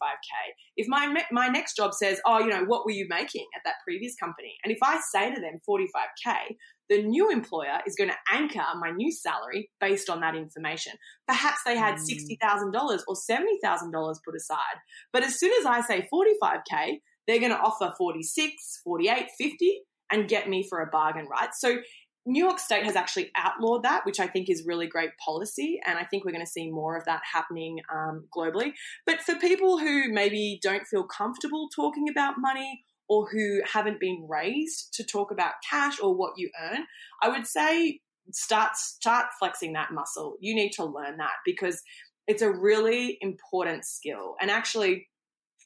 If 0.77 0.89
my, 0.89 1.25
my 1.31 1.49
next 1.49 1.77
job 1.77 1.95
says, 1.95 2.21
oh, 2.27 2.41
you 2.41 2.51
know, 2.51 2.65
what 2.65 2.85
were 2.85 2.93
you 2.93 3.07
making 3.09 3.47
at 3.57 3.63
that 3.65 3.77
previous 3.83 4.15
company? 4.15 4.55
And 4.63 4.73
if 4.73 4.79
I 4.83 5.01
say 5.01 5.35
to 5.35 5.41
them 5.41 5.61
45K, 5.69 6.57
the 6.93 7.03
new 7.03 7.31
employer 7.31 7.79
is 7.87 7.97
going 7.97 8.11
to 8.11 8.17
anchor 8.31 8.63
my 8.79 8.91
new 8.91 9.11
salary 9.11 9.71
based 9.81 10.11
on 10.11 10.21
that 10.21 10.35
information. 10.35 10.93
Perhaps 11.27 11.61
they 11.65 11.75
had 11.75 11.95
$60,000 11.95 13.01
or 13.09 13.15
$70,000 13.15 14.15
put 14.23 14.37
aside. 14.37 14.77
But 15.11 15.25
as 15.25 15.41
soon 15.41 15.53
as 15.59 15.65
I 15.65 15.81
say 15.81 16.07
45K, 16.13 16.99
they're 17.27 17.41
going 17.41 17.53
to 17.53 17.59
offer 17.59 17.95
46, 17.97 18.81
48, 18.85 19.27
50 19.39 19.81
and 20.11 20.29
get 20.29 20.51
me 20.51 20.67
for 20.69 20.81
a 20.81 20.87
bargain, 20.87 21.27
right? 21.31 21.49
So 21.55 21.79
New 22.27 22.45
York 22.45 22.59
State 22.59 22.85
has 22.85 22.95
actually 22.95 23.31
outlawed 23.37 23.85
that, 23.85 24.05
which 24.05 24.21
I 24.21 24.27
think 24.27 24.51
is 24.51 24.65
really 24.67 24.87
great 24.87 25.11
policy. 25.25 25.81
And 25.87 25.99
I 25.99 26.05
think 26.05 26.27
we're 26.27 26.33
going 26.33 26.45
to 26.45 26.51
see 26.51 26.71
more 26.71 26.99
of 26.99 27.07
that 27.07 27.23
happening 27.33 27.79
um, 27.91 28.27
globally. 28.37 28.73
But 29.07 29.23
for 29.23 29.35
people 29.37 29.79
who 29.79 30.13
maybe 30.13 30.61
don't 30.63 30.87
feel 30.87 31.05
comfortable 31.05 31.71
talking 31.75 32.11
about 32.11 32.35
money 32.37 32.85
or 33.13 33.29
who 33.29 33.61
haven't 33.71 34.01
been 34.01 34.27
raised 34.27 34.95
to 34.95 35.05
talk 35.05 35.31
about 35.31 35.53
cash 35.69 36.01
or 36.03 36.17
what 36.17 36.33
you 36.39 36.49
earn, 36.63 36.87
I 37.21 37.29
would 37.29 37.47
say 37.47 38.01
start 38.31 38.75
start 38.75 39.27
flexing 39.39 39.75
that 39.75 39.93
muscle. 39.93 40.37
You 40.41 40.55
need 40.55 40.71
to 40.77 40.85
learn 40.87 41.19
that 41.19 41.35
because 41.45 41.83
it's 42.27 42.41
a 42.41 42.51
really 42.51 43.19
important 43.21 43.85
skill. 43.85 44.37
And 44.41 44.51
actually 44.51 45.09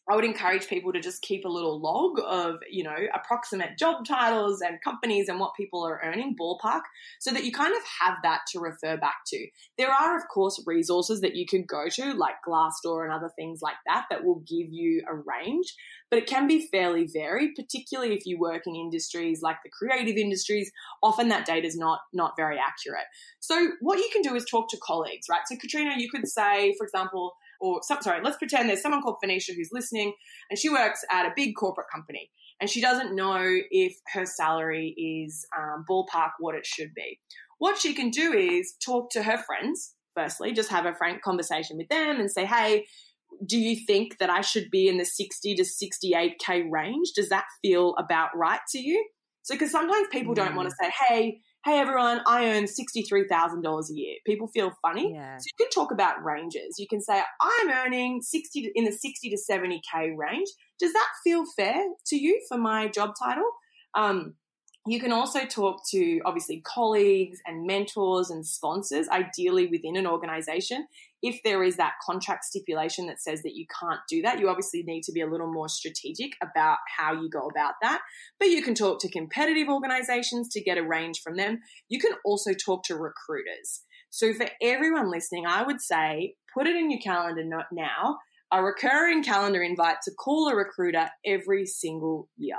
I 0.09 0.15
would 0.15 0.25
encourage 0.25 0.69
people 0.69 0.93
to 0.93 1.01
just 1.01 1.21
keep 1.23 1.45
a 1.45 1.49
little 1.49 1.81
log 1.81 2.21
of, 2.25 2.61
you 2.71 2.85
know, 2.85 2.97
approximate 3.13 3.77
job 3.77 4.05
titles 4.07 4.61
and 4.61 4.81
companies 4.83 5.29
and 5.29 5.41
what 5.41 5.57
people 5.57 5.85
are 5.85 6.01
earning, 6.05 6.37
ballpark, 6.41 6.83
so 7.19 7.33
that 7.33 7.45
you 7.45 7.51
kind 7.51 7.75
of 7.75 7.83
have 8.01 8.15
that 8.23 8.43
to 8.53 8.61
refer 8.61 8.97
back 8.97 9.17
to. 9.27 9.47
There 9.77 9.91
are, 9.91 10.17
of 10.17 10.29
course, 10.33 10.63
resources 10.65 11.23
that 11.23 11.35
you 11.35 11.45
can 11.45 11.65
go 11.65 11.89
to, 11.89 12.13
like 12.15 12.37
Glassdoor 12.47 13.03
and 13.03 13.13
other 13.13 13.31
things 13.35 13.61
like 13.63 13.75
that, 13.87 14.07
that 14.11 14.23
will 14.23 14.45
give 14.47 14.69
you 14.71 15.03
a 15.11 15.15
range, 15.15 15.75
but 16.09 16.21
it 16.21 16.29
can 16.29 16.47
be 16.47 16.69
fairly 16.71 17.09
varied, 17.13 17.57
particularly 17.57 18.15
if 18.15 18.27
you 18.27 18.39
work 18.39 18.63
in 18.67 18.77
industries 18.77 19.43
like 19.43 19.57
the 19.65 19.71
creative 19.71 20.17
industries. 20.17 20.71
Often 21.03 21.31
that 21.31 21.47
data 21.47 21.67
is 21.67 21.77
not, 21.77 21.99
not 22.13 22.35
very 22.37 22.59
accurate. 22.59 23.07
So 23.41 23.73
what 23.81 23.99
you 23.99 24.09
can 24.13 24.23
do 24.23 24.37
is 24.37 24.45
talk 24.45 24.71
to 24.71 24.79
colleagues, 24.81 25.27
right? 25.29 25.43
So 25.47 25.57
Katrina, 25.57 25.95
you 25.97 26.09
could 26.09 26.29
say, 26.29 26.75
for 26.79 26.87
example, 26.87 27.35
or 27.61 27.81
sorry, 27.83 28.21
let's 28.23 28.37
pretend 28.37 28.69
there's 28.69 28.83
someone 28.83 29.03
called 29.03 29.17
Phoenicia 29.21 29.53
who's 29.53 29.71
listening 29.73 30.15
and 30.51 30.59
she 30.59 30.69
works 30.69 31.05
at 31.11 31.27
a 31.27 31.33
big 31.35 31.55
corporate 31.57 31.87
company 31.93 32.31
and 32.61 32.71
she 32.71 32.81
doesn't 32.81 33.15
know 33.15 33.59
if 33.71 33.97
her 34.13 34.25
salary 34.27 34.95
is 34.97 35.47
um, 35.57 35.85
ballpark 35.89 36.31
what 36.39 36.55
it 36.55 36.67
should 36.67 36.95
be. 36.95 37.21
What 37.59 37.79
she 37.79 37.95
can 37.95 38.11
do 38.11 38.33
is 38.33 38.75
talk 38.85 39.11
to 39.11 39.23
her 39.23 39.39
friends, 39.39 39.95
firstly, 40.15 40.53
just 40.53 40.71
have 40.71 40.87
a 40.87 40.95
frank 40.95 41.23
conversation 41.23 41.77
with 41.77 41.89
them 41.89 42.21
and 42.21 42.31
say, 42.31 42.47
hey, 42.47 42.87
do 43.45 43.59
you 43.59 43.77
think 43.87 44.19
that 44.19 44.31
I 44.31 44.41
should 44.41 44.71
be 44.71 44.89
in 44.89 44.99
the 44.99 45.05
60 45.05 45.55
to 45.57 45.63
68K 45.63 46.71
range? 46.71 47.13
Does 47.15 47.29
that 47.29 47.45
feel 47.63 47.95
about 47.99 48.31
right 48.37 48.61
to 48.71 48.79
you? 48.79 49.05
So, 49.43 49.55
because 49.55 49.71
sometimes 49.71 50.09
people 50.11 50.35
don't 50.35 50.57
want 50.57 50.69
to 50.69 50.75
mm. 50.75 50.87
say, 50.87 50.93
hey, 51.09 51.39
hey 51.67 51.81
everyone, 51.81 52.21
I 52.29 52.47
earn 52.51 52.67
$63,000 52.67 53.91
a 53.91 53.95
year. 53.95 54.15
People 54.25 54.47
feel 54.47 54.73
funny. 54.83 55.13
Yeah. 55.13 55.37
So 55.37 55.47
you 55.47 55.65
can 55.65 55.71
talk 55.71 55.91
about 55.91 56.25
ranges. 56.25 56.79
You 56.79 56.87
can 56.87 57.01
say, 57.01 57.21
I'm 57.41 57.69
earning 57.69 58.23
60 58.23 58.71
in 58.77 58.85
the 58.85 58.93
60 58.93 59.31
to 59.31 59.37
70K 59.37 60.17
range. 60.17 60.49
Does 60.79 60.93
that 60.93 61.09
feel 61.25 61.45
fair 61.57 61.83
to 62.07 62.17
you 62.17 62.41
for 62.49 62.57
my 62.57 62.87
job 62.87 63.15
title? 63.21 63.51
Um, 63.97 64.35
you 64.87 65.01
can 65.01 65.11
also 65.11 65.45
talk 65.45 65.81
to 65.91 66.21
obviously 66.25 66.63
colleagues 66.65 67.41
and 67.47 67.67
mentors 67.67 68.31
and 68.31 68.47
sponsors, 68.47 69.09
ideally 69.09 69.67
within 69.67 69.97
an 69.97 70.07
organization. 70.07 70.87
If 71.23 71.41
there 71.43 71.63
is 71.63 71.77
that 71.77 71.95
contract 72.05 72.45
stipulation 72.45 73.07
that 73.07 73.21
says 73.21 73.43
that 73.43 73.55
you 73.55 73.67
can't 73.81 74.01
do 74.09 74.23
that, 74.23 74.39
you 74.39 74.49
obviously 74.49 74.83
need 74.87 75.03
to 75.05 75.13
be 75.13 75.23
a 75.23 75.31
little 75.31 75.53
more 75.53 75.69
strategic 75.69 76.33
about 76.43 76.79
how 76.99 77.13
you 77.15 77.29
go 77.31 77.49
about 77.49 77.75
that. 77.83 78.03
But 78.39 78.49
you 78.49 78.63
can 78.63 78.75
talk 78.75 79.01
to 79.01 79.11
competitive 79.11 79.69
organizations 79.69 80.49
to 80.51 80.63
get 80.63 80.79
a 80.79 80.87
range 80.87 81.21
from 81.23 81.37
them. 81.37 81.61
You 81.89 81.99
can 81.99 82.13
also 82.25 82.53
talk 82.53 82.83
to 82.85 82.95
recruiters. 82.95 83.83
So 84.11 84.33
for 84.35 84.49
everyone 84.63 85.11
listening, 85.11 85.47
I 85.47 85.63
would 85.63 85.81
say 85.81 86.35
put 86.57 86.67
it 86.67 86.77
in 86.77 86.91
your 86.91 87.01
calendar 87.01 87.45
now, 87.73 88.19
a 88.53 88.63
recurring 88.63 89.23
calendar 89.23 89.63
invite 89.63 89.97
to 90.05 90.13
call 90.15 90.49
a 90.49 90.57
recruiter 90.57 91.09
every 91.25 91.67
single 91.67 92.29
year 92.37 92.57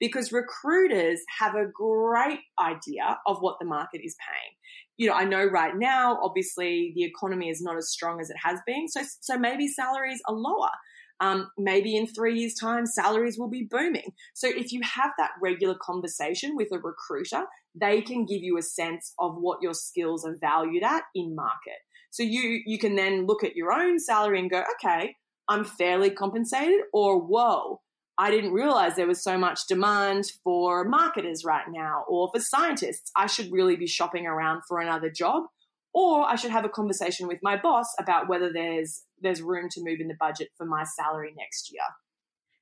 because 0.00 0.32
recruiters 0.32 1.20
have 1.38 1.54
a 1.54 1.66
great 1.72 2.40
idea 2.58 3.18
of 3.26 3.38
what 3.40 3.56
the 3.60 3.66
market 3.66 4.00
is 4.02 4.16
paying. 4.18 4.54
You 4.96 5.08
know, 5.08 5.14
I 5.14 5.24
know 5.24 5.44
right 5.44 5.76
now, 5.76 6.18
obviously, 6.22 6.92
the 6.96 7.04
economy 7.04 7.48
is 7.50 7.62
not 7.62 7.76
as 7.76 7.90
strong 7.90 8.20
as 8.20 8.30
it 8.30 8.36
has 8.42 8.58
been, 8.66 8.88
so 8.88 9.02
so 9.20 9.38
maybe 9.38 9.68
salaries 9.68 10.20
are 10.26 10.34
lower. 10.34 10.70
Um, 11.22 11.50
maybe 11.58 11.96
in 11.96 12.06
three 12.06 12.38
years' 12.38 12.54
time, 12.54 12.86
salaries 12.86 13.36
will 13.38 13.50
be 13.50 13.68
booming. 13.70 14.12
So 14.32 14.48
if 14.48 14.72
you 14.72 14.80
have 14.82 15.10
that 15.18 15.32
regular 15.42 15.76
conversation 15.80 16.56
with 16.56 16.68
a 16.72 16.78
recruiter, 16.78 17.44
they 17.78 18.00
can 18.00 18.24
give 18.24 18.40
you 18.40 18.56
a 18.56 18.62
sense 18.62 19.12
of 19.18 19.36
what 19.36 19.58
your 19.60 19.74
skills 19.74 20.24
are 20.24 20.38
valued 20.40 20.82
at 20.82 21.02
in 21.14 21.34
market. 21.34 21.80
So 22.10 22.22
you 22.22 22.62
you 22.64 22.78
can 22.78 22.96
then 22.96 23.26
look 23.26 23.44
at 23.44 23.54
your 23.54 23.70
own 23.70 23.98
salary 23.98 24.40
and 24.40 24.50
go, 24.50 24.64
okay, 24.76 25.14
I'm 25.48 25.64
fairly 25.64 26.10
compensated, 26.10 26.80
or 26.92 27.20
whoa, 27.20 27.80
I 28.20 28.30
didn't 28.30 28.52
realize 28.52 28.96
there 28.96 29.06
was 29.06 29.22
so 29.22 29.38
much 29.38 29.66
demand 29.66 30.26
for 30.44 30.84
marketers 30.84 31.42
right 31.42 31.64
now 31.70 32.04
or 32.06 32.28
for 32.30 32.38
scientists. 32.38 33.10
I 33.16 33.26
should 33.26 33.50
really 33.50 33.76
be 33.76 33.86
shopping 33.86 34.26
around 34.26 34.60
for 34.68 34.78
another 34.78 35.08
job 35.08 35.44
or 35.94 36.26
I 36.26 36.36
should 36.36 36.50
have 36.50 36.66
a 36.66 36.68
conversation 36.68 37.28
with 37.28 37.38
my 37.42 37.56
boss 37.56 37.86
about 37.98 38.28
whether 38.28 38.52
there's 38.52 39.04
there's 39.22 39.40
room 39.40 39.70
to 39.70 39.80
move 39.82 40.00
in 40.00 40.08
the 40.08 40.18
budget 40.20 40.48
for 40.58 40.66
my 40.66 40.84
salary 40.84 41.32
next 41.34 41.72
year. 41.72 41.80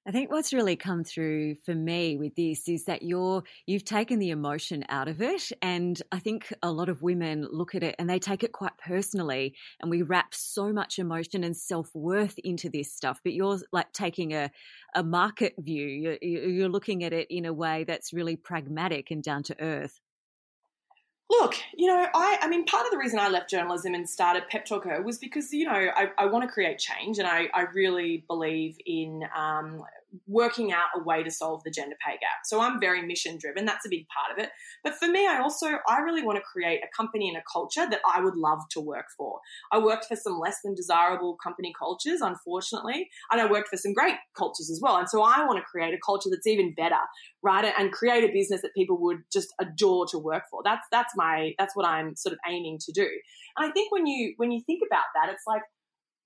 I 0.09 0.11
think 0.11 0.31
what's 0.31 0.55
really 0.55 0.77
come 0.77 1.05
through 1.05 1.57
for 1.67 1.75
me 1.75 2.17
with 2.17 2.35
this 2.35 2.67
is 2.67 2.87
that 2.87 3.03
you're 3.03 3.43
you've 3.67 3.85
taken 3.85 4.19
the 4.19 4.31
emotion 4.31 4.83
out 4.89 5.07
of 5.07 5.21
it 5.21 5.53
and 5.61 6.01
I 6.11 6.19
think 6.19 6.51
a 6.63 6.73
lot 6.73 6.89
of 6.89 7.03
women 7.03 7.47
look 7.53 7.75
at 7.75 7.83
it 7.83 7.95
and 7.99 8.09
they 8.09 8.19
take 8.19 8.43
it 8.43 8.53
quite 8.53 8.79
personally 8.79 9.55
and 9.83 9.91
we 9.91 10.01
wrap 10.01 10.33
so 10.33 10.73
much 10.73 10.99
emotion 10.99 11.45
and 11.45 11.55
self-worth 11.55 12.39
into 12.39 12.71
this 12.71 12.91
stuff 12.91 13.21
but 13.23 13.35
you're 13.35 13.59
like 13.71 13.93
taking 13.93 14.33
a 14.33 14.51
a 14.95 15.05
market 15.05 15.53
view 15.59 15.87
you're, 15.87 16.17
you're 16.23 16.71
looking 16.71 17.05
at 17.05 17.13
it 17.13 17.27
in 17.29 17.45
a 17.45 17.53
way 17.53 17.85
that's 17.85 18.15
really 18.15 18.37
pragmatic 18.37 19.11
and 19.11 19.23
down 19.23 19.43
to 19.43 19.61
earth. 19.61 20.01
Look, 21.31 21.57
you 21.77 21.87
know, 21.87 22.07
I, 22.15 22.39
I 22.41 22.49
mean, 22.49 22.65
part 22.65 22.87
of 22.87 22.91
the 22.91 22.97
reason 22.97 23.19
I 23.19 23.29
left 23.29 23.51
journalism 23.51 23.95
and 23.95 24.09
started 24.09 24.49
Pep 24.49 24.65
Talk 24.65 24.85
Her 24.85 25.03
was 25.03 25.19
because, 25.19 25.53
you 25.53 25.67
know, 25.67 25.73
I, 25.73 26.11
I 26.17 26.27
want 26.27 26.45
to 26.45 26.49
create 26.49 26.79
change 26.79 27.19
and 27.19 27.29
I, 27.29 27.49
I 27.53 27.63
really 27.75 28.25
believe 28.27 28.79
in 28.87 29.25
um, 29.37 29.85
working 30.27 30.73
out 30.73 30.87
a 30.97 31.03
way 31.03 31.23
to 31.23 31.31
solve 31.31 31.63
the 31.65 31.71
gender 31.71 31.97
pay 32.05 32.13
gap. 32.13 32.45
So 32.45 32.61
I'm 32.61 32.81
very 32.81 33.03
mission 33.03 33.37
driven. 33.39 33.65
That's 33.65 33.87
a 33.87 33.91
big 33.91 34.07
part 34.09 34.37
of 34.37 34.43
it. 34.43 34.51
But 34.83 34.95
for 34.95 35.09
me, 35.09 35.27
I 35.27 35.41
also 35.41 35.67
I 35.87 35.99
really 35.99 36.23
want 36.23 36.37
to 36.37 36.43
create 36.43 36.81
a 36.83 36.97
company 36.97 37.29
and 37.29 37.37
a 37.37 37.43
culture 37.51 37.87
that 37.89 38.01
I 38.07 38.21
would 38.23 38.37
love 38.37 38.61
to 38.71 38.81
work 38.81 39.07
for. 39.17 39.41
I 39.73 39.79
worked 39.79 40.07
for 40.07 40.17
some 40.17 40.39
less 40.39 40.59
than 40.65 40.75
desirable 40.75 41.37
company 41.43 41.73
cultures, 41.79 42.21
unfortunately, 42.21 43.09
and 43.31 43.41
I 43.41 43.51
worked 43.51 43.69
for 43.69 43.77
some 43.77 43.93
great 43.93 44.17
cultures 44.37 44.71
as 44.71 44.81
well. 44.83 44.97
And 44.97 45.09
so 45.09 45.23
I 45.23 45.45
want 45.45 45.59
to 45.59 45.65
create 45.65 45.95
a 45.95 45.99
culture 46.05 46.31
that's 46.31 46.47
even 46.47 46.75
better, 46.75 47.01
right? 47.43 47.73
And 47.79 47.93
create 47.93 48.25
a 48.25 48.33
business 48.33 48.63
that 48.63 48.75
people 48.75 49.01
would 49.01 49.19
just 49.33 49.49
adore 49.61 50.07
to 50.07 50.19
work 50.19 50.45
for. 50.51 50.61
That's 50.65 50.87
that's 50.91 51.13
my 51.17 51.53
that's 51.59 51.77
what 51.77 51.87
I'm 51.87 52.17
sort 52.17 52.33
of 52.33 52.39
aiming 52.49 52.79
to 52.87 52.93
do. 52.93 53.09
And 53.57 53.69
I 53.69 53.73
think 53.73 53.93
when 53.93 54.07
you 54.07 54.35
when 54.37 54.53
you 54.53 54.63
think 54.67 54.81
about 54.89 55.05
that, 55.15 55.33
it's 55.33 55.45
like 55.47 55.63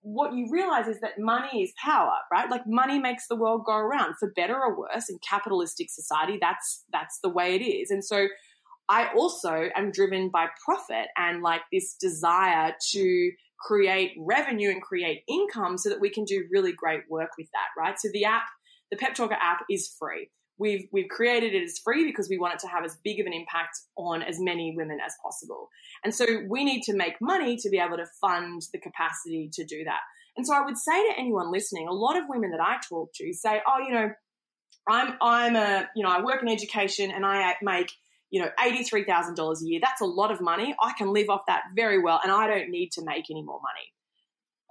what 0.03 0.35
you 0.35 0.49
realize 0.51 0.89
is 0.89 1.01
that 1.01 1.19
money 1.19 1.63
is 1.63 1.73
power, 1.83 2.13
right? 2.31 2.51
Like 2.51 2.67
money 2.67 2.99
makes 2.99 3.29
the 3.29 3.37
world 3.37 3.63
go 3.65 3.77
around 3.77 4.17
for 4.19 4.33
better 4.35 4.57
or 4.57 4.77
worse 4.77 5.09
in 5.09 5.19
capitalistic 5.29 5.91
society. 5.91 6.39
That's 6.41 6.85
that's 6.93 7.21
the 7.23 7.29
way 7.29 7.55
it 7.55 7.65
is. 7.65 7.91
And 7.91 8.05
so 8.05 8.27
I 8.89 9.09
also 9.17 9.69
am 9.77 9.93
driven 9.93 10.29
by 10.29 10.49
profit 10.65 11.07
and 11.17 11.43
like 11.43 11.63
this 11.73 11.95
desire 11.95 12.75
to 12.91 13.31
create 13.61 14.13
revenue 14.19 14.71
and 14.71 14.83
create 14.83 15.23
income 15.29 15.79
so 15.79 15.89
that 15.89 16.01
we 16.01 16.11
can 16.11 16.25
do 16.25 16.45
really 16.51 16.73
great 16.73 17.03
work 17.09 17.31
with 17.39 17.47
that, 17.53 17.81
right? 17.81 17.99
So 17.99 18.09
the 18.13 18.25
app, 18.25 18.43
the 18.91 18.97
Pep 18.97 19.15
Talk 19.15 19.31
Her 19.31 19.39
app 19.41 19.65
is 19.71 19.95
free. 19.99 20.31
We've, 20.63 20.87
we've 20.93 21.09
created 21.09 21.55
it 21.55 21.65
as 21.65 21.81
free 21.83 22.07
because 22.07 22.29
we 22.29 22.39
want 22.39 22.55
it 22.55 22.61
to 22.61 22.69
have 22.69 22.85
as 22.85 22.97
big 23.03 23.19
of 23.19 23.27
an 23.27 23.33
impact 23.33 23.77
on 23.97 24.23
as 24.23 24.39
many 24.39 24.75
women 24.77 24.99
as 25.05 25.13
possible. 25.23 25.69
And 26.05 26.15
so 26.15 26.25
we 26.49 26.65
need 26.65 26.83
to 26.83 26.95
make 26.95 27.15
money 27.21 27.57
to 27.57 27.69
be 27.69 27.79
able 27.79 27.97
to 27.97 28.07
fund 28.21 28.63
the 28.73 28.79
capacity 28.79 29.51
to 29.55 29.65
do 29.65 29.83
that. 29.85 30.01
And 30.37 30.47
so 30.47 30.55
I 30.55 30.65
would 30.65 30.79
say 30.79 30.93
to 30.93 31.19
anyone 31.19 31.51
listening, 31.53 31.89
a 31.89 31.93
lot 31.93 32.17
of 32.17 32.25
women 32.29 32.53
that 32.53 32.61
I 32.61 32.77
talk 32.89 33.11
to 33.17 33.33
say, 33.35 33.61
oh, 33.67 33.79
you 33.87 33.93
know, 33.93 34.11
I'm, 34.89 35.15
I'm 35.21 35.57
a, 35.57 35.89
you 35.97 36.05
know, 36.05 36.11
I 36.11 36.23
work 36.23 36.43
in 36.43 36.49
education 36.49 37.11
and 37.11 37.27
I 37.27 37.55
make, 37.61 37.91
you 38.31 38.41
know, 38.41 38.49
$83,000 38.59 39.37
a 39.37 39.67
year. 39.67 39.81
That's 39.83 40.01
a 40.01 40.07
lot 40.07 40.31
of 40.31 40.41
money. 40.41 40.75
I 40.81 40.93
can 40.97 41.13
live 41.13 41.29
off 41.29 41.43
that 41.49 41.63
very 41.75 42.01
well 42.01 42.21
and 42.23 42.33
I 42.33 42.47
don't 42.47 42.71
need 42.71 42.93
to 42.93 43.05
make 43.05 43.31
any 43.31 43.43
more 43.43 43.61
money. 43.61 43.93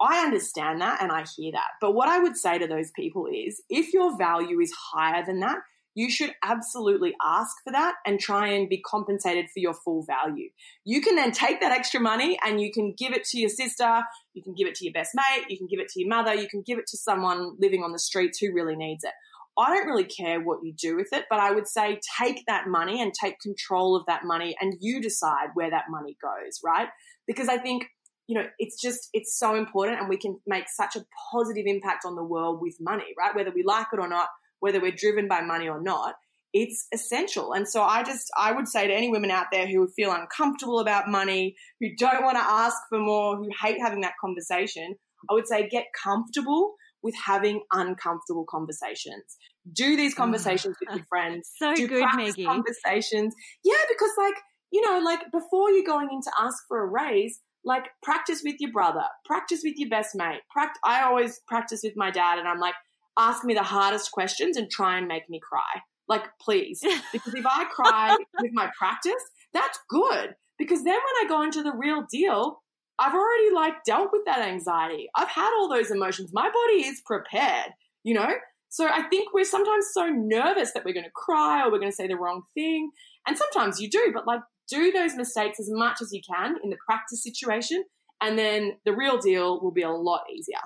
I 0.00 0.24
understand 0.24 0.80
that 0.80 1.00
and 1.00 1.12
I 1.12 1.24
hear 1.36 1.52
that. 1.52 1.68
But 1.80 1.92
what 1.92 2.08
I 2.08 2.18
would 2.18 2.36
say 2.36 2.58
to 2.58 2.66
those 2.66 2.90
people 2.90 3.26
is 3.32 3.62
if 3.68 3.92
your 3.92 4.18
value 4.18 4.58
is 4.60 4.72
higher 4.92 5.24
than 5.24 5.40
that, 5.40 5.58
you 5.94 6.10
should 6.10 6.32
absolutely 6.42 7.14
ask 7.22 7.56
for 7.64 7.72
that 7.72 7.96
and 8.06 8.18
try 8.18 8.48
and 8.48 8.68
be 8.68 8.80
compensated 8.80 9.46
for 9.52 9.60
your 9.60 9.74
full 9.74 10.04
value. 10.04 10.48
You 10.84 11.00
can 11.00 11.16
then 11.16 11.32
take 11.32 11.60
that 11.60 11.72
extra 11.72 12.00
money 12.00 12.38
and 12.44 12.60
you 12.60 12.72
can 12.72 12.94
give 12.96 13.12
it 13.12 13.24
to 13.24 13.38
your 13.38 13.50
sister, 13.50 14.02
you 14.34 14.42
can 14.42 14.54
give 14.54 14.66
it 14.66 14.74
to 14.76 14.84
your 14.84 14.92
best 14.92 15.10
mate, 15.14 15.46
you 15.48 15.58
can 15.58 15.66
give 15.66 15.80
it 15.80 15.88
to 15.88 16.00
your 16.00 16.08
mother, 16.08 16.34
you 16.34 16.48
can 16.48 16.62
give 16.62 16.78
it 16.78 16.86
to 16.88 16.96
someone 16.96 17.56
living 17.58 17.82
on 17.82 17.92
the 17.92 17.98
streets 17.98 18.38
who 18.38 18.52
really 18.52 18.76
needs 18.76 19.04
it. 19.04 19.12
I 19.58 19.68
don't 19.74 19.86
really 19.86 20.04
care 20.04 20.40
what 20.40 20.60
you 20.62 20.72
do 20.72 20.96
with 20.96 21.08
it, 21.12 21.26
but 21.28 21.38
I 21.38 21.52
would 21.52 21.68
say 21.68 22.00
take 22.18 22.44
that 22.46 22.68
money 22.68 23.02
and 23.02 23.12
take 23.12 23.38
control 23.40 23.94
of 23.94 24.06
that 24.06 24.24
money 24.24 24.56
and 24.60 24.74
you 24.80 25.00
decide 25.00 25.48
where 25.54 25.70
that 25.70 25.90
money 25.90 26.16
goes, 26.22 26.60
right? 26.64 26.88
Because 27.26 27.48
I 27.48 27.58
think, 27.58 27.84
you 28.26 28.38
know, 28.38 28.46
it's 28.58 28.80
just, 28.80 29.10
it's 29.12 29.38
so 29.38 29.54
important 29.54 30.00
and 30.00 30.08
we 30.08 30.16
can 30.16 30.40
make 30.46 30.64
such 30.70 30.96
a 30.96 31.04
positive 31.30 31.64
impact 31.66 32.06
on 32.06 32.16
the 32.16 32.24
world 32.24 32.62
with 32.62 32.76
money, 32.80 33.12
right? 33.18 33.36
Whether 33.36 33.50
we 33.54 33.62
like 33.62 33.88
it 33.92 33.98
or 33.98 34.08
not, 34.08 34.28
whether 34.62 34.80
we're 34.80 34.92
driven 34.96 35.26
by 35.26 35.40
money 35.40 35.68
or 35.68 35.82
not, 35.82 36.14
it's 36.52 36.86
essential. 36.94 37.52
And 37.52 37.66
so 37.68 37.82
I 37.82 38.04
just, 38.04 38.30
I 38.38 38.52
would 38.52 38.68
say 38.68 38.86
to 38.86 38.94
any 38.94 39.10
women 39.10 39.32
out 39.32 39.46
there 39.50 39.66
who 39.66 39.88
feel 39.88 40.12
uncomfortable 40.12 40.78
about 40.78 41.08
money, 41.08 41.56
who 41.80 41.88
don't 41.98 42.22
want 42.22 42.36
to 42.36 42.44
ask 42.44 42.76
for 42.88 43.00
more, 43.00 43.36
who 43.36 43.48
hate 43.60 43.78
having 43.80 44.02
that 44.02 44.12
conversation, 44.20 44.94
I 45.28 45.34
would 45.34 45.48
say 45.48 45.68
get 45.68 45.86
comfortable 46.04 46.74
with 47.02 47.16
having 47.16 47.62
uncomfortable 47.72 48.44
conversations. 48.48 49.36
Do 49.72 49.96
these 49.96 50.14
ah, 50.14 50.18
conversations 50.18 50.76
with 50.80 50.96
your 50.96 51.06
friends. 51.08 51.50
so 51.58 51.74
Do 51.74 51.88
good, 51.88 52.06
Meggie. 52.14 52.44
Conversations. 52.44 53.34
Yeah, 53.64 53.74
because 53.88 54.10
like, 54.16 54.36
you 54.70 54.88
know, 54.88 55.00
like 55.00 55.22
before 55.32 55.72
you're 55.72 55.84
going 55.84 56.08
in 56.12 56.20
to 56.22 56.30
ask 56.38 56.62
for 56.68 56.84
a 56.84 56.86
raise, 56.86 57.40
like 57.64 57.86
practice 58.04 58.42
with 58.44 58.56
your 58.60 58.70
brother, 58.70 59.04
practice 59.24 59.62
with 59.64 59.74
your 59.76 59.88
best 59.88 60.14
mate. 60.14 60.42
Pract- 60.56 60.78
I 60.84 61.02
always 61.02 61.40
practice 61.48 61.80
with 61.82 61.94
my 61.96 62.12
dad 62.12 62.38
and 62.38 62.46
I'm 62.46 62.60
like, 62.60 62.74
ask 63.18 63.44
me 63.44 63.54
the 63.54 63.62
hardest 63.62 64.12
questions 64.12 64.56
and 64.56 64.70
try 64.70 64.98
and 64.98 65.06
make 65.06 65.28
me 65.28 65.40
cry. 65.40 65.82
Like, 66.08 66.24
please. 66.40 66.82
Because 67.12 67.34
if 67.34 67.46
I 67.46 67.64
cry 67.64 68.16
with 68.40 68.52
my 68.52 68.70
practice, 68.78 69.22
that's 69.52 69.78
good. 69.88 70.34
Because 70.58 70.84
then 70.84 70.94
when 70.94 71.24
I 71.24 71.28
go 71.28 71.42
into 71.42 71.62
the 71.62 71.72
real 71.72 72.04
deal, 72.10 72.62
I've 72.98 73.14
already 73.14 73.54
like 73.54 73.84
dealt 73.84 74.10
with 74.12 74.22
that 74.26 74.40
anxiety. 74.40 75.08
I've 75.16 75.28
had 75.28 75.50
all 75.58 75.68
those 75.68 75.90
emotions. 75.90 76.30
My 76.32 76.48
body 76.48 76.86
is 76.86 77.02
prepared, 77.04 77.72
you 78.04 78.14
know? 78.14 78.30
So 78.68 78.86
I 78.86 79.02
think 79.02 79.34
we're 79.34 79.44
sometimes 79.44 79.86
so 79.92 80.06
nervous 80.06 80.72
that 80.72 80.84
we're 80.84 80.94
going 80.94 81.04
to 81.04 81.10
cry 81.14 81.62
or 81.62 81.70
we're 81.70 81.78
going 81.78 81.90
to 81.90 81.96
say 81.96 82.06
the 82.06 82.16
wrong 82.16 82.42
thing. 82.54 82.90
And 83.26 83.36
sometimes 83.36 83.80
you 83.80 83.90
do, 83.90 84.12
but 84.14 84.26
like 84.26 84.40
do 84.68 84.92
those 84.92 85.14
mistakes 85.14 85.60
as 85.60 85.68
much 85.70 86.00
as 86.00 86.12
you 86.12 86.20
can 86.26 86.56
in 86.62 86.70
the 86.70 86.78
practice 86.86 87.22
situation. 87.22 87.84
And 88.20 88.38
then 88.38 88.78
the 88.84 88.94
real 88.94 89.18
deal 89.18 89.60
will 89.60 89.72
be 89.72 89.82
a 89.82 89.90
lot 89.90 90.22
easier. 90.32 90.60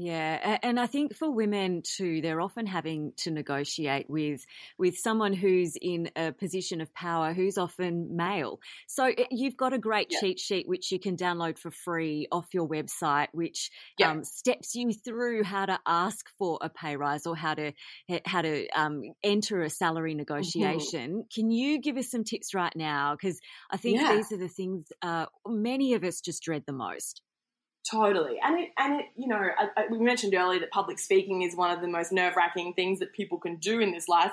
Yeah, 0.00 0.58
and 0.62 0.78
I 0.78 0.86
think 0.86 1.16
for 1.16 1.28
women 1.28 1.82
too, 1.82 2.20
they're 2.20 2.40
often 2.40 2.66
having 2.66 3.14
to 3.16 3.32
negotiate 3.32 4.08
with 4.08 4.46
with 4.78 4.96
someone 4.96 5.32
who's 5.32 5.74
in 5.74 6.12
a 6.14 6.30
position 6.30 6.80
of 6.80 6.94
power, 6.94 7.32
who's 7.32 7.58
often 7.58 8.14
male. 8.14 8.60
So 8.86 9.06
eh, 9.06 9.24
you've 9.32 9.56
got 9.56 9.72
a 9.72 9.78
great 9.78 10.08
cheat 10.08 10.38
sheet 10.38 10.68
which 10.68 10.92
you 10.92 11.00
can 11.00 11.16
download 11.16 11.58
for 11.58 11.72
free 11.72 12.28
off 12.30 12.46
your 12.54 12.68
website, 12.68 13.26
which 13.32 13.72
um, 14.04 14.22
steps 14.22 14.76
you 14.76 14.92
through 14.92 15.42
how 15.42 15.66
to 15.66 15.80
ask 15.84 16.28
for 16.38 16.60
a 16.60 16.68
pay 16.68 16.94
rise 16.94 17.26
or 17.26 17.34
how 17.34 17.54
to 17.54 17.72
how 18.24 18.42
to 18.42 18.68
um, 18.68 19.02
enter 19.24 19.62
a 19.62 19.68
salary 19.68 20.12
mm-hmm. 20.12 20.18
negotiation. 20.18 21.10
Mm-hmm. 21.10 21.34
Can 21.34 21.50
you 21.50 21.80
give 21.80 21.96
us 21.96 22.08
some 22.08 22.22
tips 22.22 22.54
right 22.54 22.76
now? 22.76 23.16
Because 23.16 23.40
I 23.68 23.78
think 23.78 24.00
yeah. 24.00 24.14
these 24.14 24.30
are 24.30 24.38
the 24.38 24.46
things 24.46 24.86
uh, 25.02 25.26
many 25.44 25.94
of 25.94 26.04
us 26.04 26.20
just 26.20 26.44
dread 26.44 26.62
the 26.68 26.72
most. 26.72 27.20
Totally, 27.90 28.38
and 28.42 28.58
it 28.58 28.70
and 28.76 29.00
it 29.00 29.06
you 29.16 29.28
know 29.28 29.36
I, 29.36 29.68
I, 29.76 29.86
we 29.90 29.98
mentioned 29.98 30.34
earlier 30.34 30.60
that 30.60 30.70
public 30.70 30.98
speaking 30.98 31.42
is 31.42 31.56
one 31.56 31.70
of 31.70 31.80
the 31.80 31.88
most 31.88 32.12
nerve 32.12 32.34
wracking 32.36 32.74
things 32.74 32.98
that 32.98 33.12
people 33.14 33.38
can 33.38 33.56
do 33.56 33.80
in 33.80 33.92
this 33.92 34.08
life. 34.08 34.32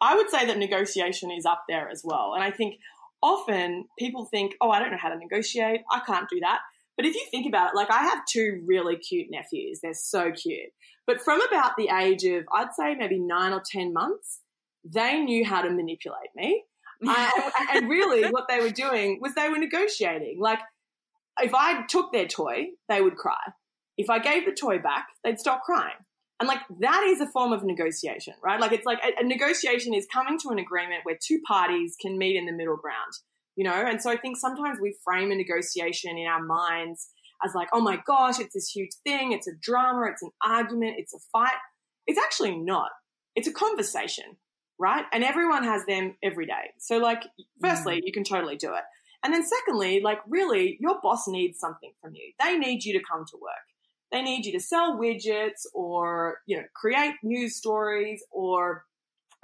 I 0.00 0.16
would 0.16 0.30
say 0.30 0.46
that 0.46 0.58
negotiation 0.58 1.30
is 1.30 1.46
up 1.46 1.64
there 1.68 1.88
as 1.88 2.02
well, 2.04 2.32
and 2.34 2.42
I 2.42 2.50
think 2.50 2.78
often 3.22 3.84
people 3.98 4.24
think, 4.24 4.54
oh, 4.60 4.70
I 4.70 4.80
don't 4.80 4.90
know 4.90 4.98
how 5.00 5.10
to 5.10 5.18
negotiate, 5.18 5.82
I 5.90 6.00
can't 6.06 6.28
do 6.28 6.40
that. 6.40 6.60
But 6.96 7.06
if 7.06 7.14
you 7.14 7.24
think 7.30 7.46
about 7.46 7.70
it, 7.70 7.76
like 7.76 7.90
I 7.90 8.04
have 8.04 8.24
two 8.26 8.62
really 8.66 8.96
cute 8.96 9.28
nephews, 9.30 9.80
they're 9.82 9.94
so 9.94 10.32
cute. 10.32 10.70
But 11.06 11.20
from 11.20 11.40
about 11.42 11.72
the 11.76 11.88
age 11.88 12.24
of 12.24 12.44
I'd 12.52 12.74
say 12.74 12.94
maybe 12.94 13.18
nine 13.18 13.52
or 13.52 13.62
ten 13.64 13.92
months, 13.92 14.40
they 14.84 15.20
knew 15.20 15.44
how 15.44 15.62
to 15.62 15.70
manipulate 15.70 16.30
me. 16.34 16.64
and 17.02 17.88
really, 17.88 18.30
what 18.30 18.48
they 18.48 18.58
were 18.58 18.70
doing 18.70 19.20
was 19.20 19.34
they 19.34 19.50
were 19.50 19.58
negotiating, 19.58 20.38
like 20.40 20.60
if 21.40 21.54
I 21.54 21.84
took 21.86 22.12
their 22.12 22.26
toy, 22.26 22.66
they 22.88 23.00
would 23.00 23.16
cry. 23.16 23.38
If 23.96 24.10
I 24.10 24.18
gave 24.18 24.44
the 24.44 24.52
toy 24.52 24.78
back, 24.78 25.06
they'd 25.24 25.38
stop 25.38 25.62
crying. 25.62 25.96
And 26.38 26.48
like 26.48 26.60
that 26.80 27.02
is 27.04 27.20
a 27.20 27.26
form 27.26 27.52
of 27.52 27.64
negotiation, 27.64 28.34
right? 28.44 28.60
Like 28.60 28.72
it's 28.72 28.84
like 28.84 28.98
a, 29.02 29.22
a, 29.22 29.26
negotiation 29.26 29.94
is 29.94 30.06
coming 30.12 30.38
to 30.40 30.50
an 30.50 30.58
agreement 30.58 31.00
where 31.04 31.16
two 31.20 31.40
parties 31.48 31.96
can 32.00 32.18
meet 32.18 32.36
in 32.36 32.44
the 32.44 32.52
middle 32.52 32.76
ground, 32.76 33.12
you 33.56 33.64
know? 33.64 33.72
And 33.72 34.02
so 34.02 34.10
I 34.10 34.18
think 34.18 34.36
sometimes 34.36 34.78
we 34.80 34.94
frame 35.02 35.30
a 35.30 35.34
negotiation 35.34 36.18
in 36.18 36.26
our 36.26 36.42
minds 36.42 37.08
as 37.44 37.54
like, 37.54 37.68
oh 37.72 37.80
my 37.80 37.98
gosh, 38.06 38.38
it's 38.38 38.52
this 38.52 38.68
huge 38.68 38.90
thing, 39.02 39.32
it's 39.32 39.46
a 39.46 39.52
drama, 39.60 40.08
it's 40.10 40.22
an 40.22 40.30
argument, 40.44 40.96
it's 40.98 41.14
a 41.14 41.18
fight. 41.32 41.56
It's 42.06 42.18
actually 42.18 42.56
not. 42.56 42.90
It's 43.34 43.48
a 43.48 43.52
conversation, 43.52 44.36
right? 44.78 45.04
And 45.12 45.24
everyone 45.24 45.64
has 45.64 45.84
them 45.86 46.16
every 46.22 46.46
day. 46.46 46.72
So 46.78 46.98
like, 46.98 47.24
firstly, 47.62 47.96
mm. 47.96 48.02
you 48.04 48.12
can 48.12 48.24
totally 48.24 48.56
do 48.56 48.74
it. 48.74 48.82
And 49.26 49.34
then 49.34 49.44
secondly, 49.44 50.00
like 50.04 50.20
really, 50.28 50.78
your 50.80 51.00
boss 51.02 51.26
needs 51.26 51.58
something 51.58 51.90
from 52.00 52.12
you. 52.14 52.32
They 52.38 52.56
need 52.56 52.84
you 52.84 52.96
to 52.96 53.04
come 53.04 53.24
to 53.28 53.36
work. 53.42 53.66
They 54.12 54.22
need 54.22 54.46
you 54.46 54.52
to 54.52 54.60
sell 54.60 54.96
widgets 54.96 55.66
or, 55.74 56.38
you 56.46 56.58
know, 56.58 56.62
create 56.76 57.14
news 57.24 57.56
stories 57.56 58.22
or 58.30 58.84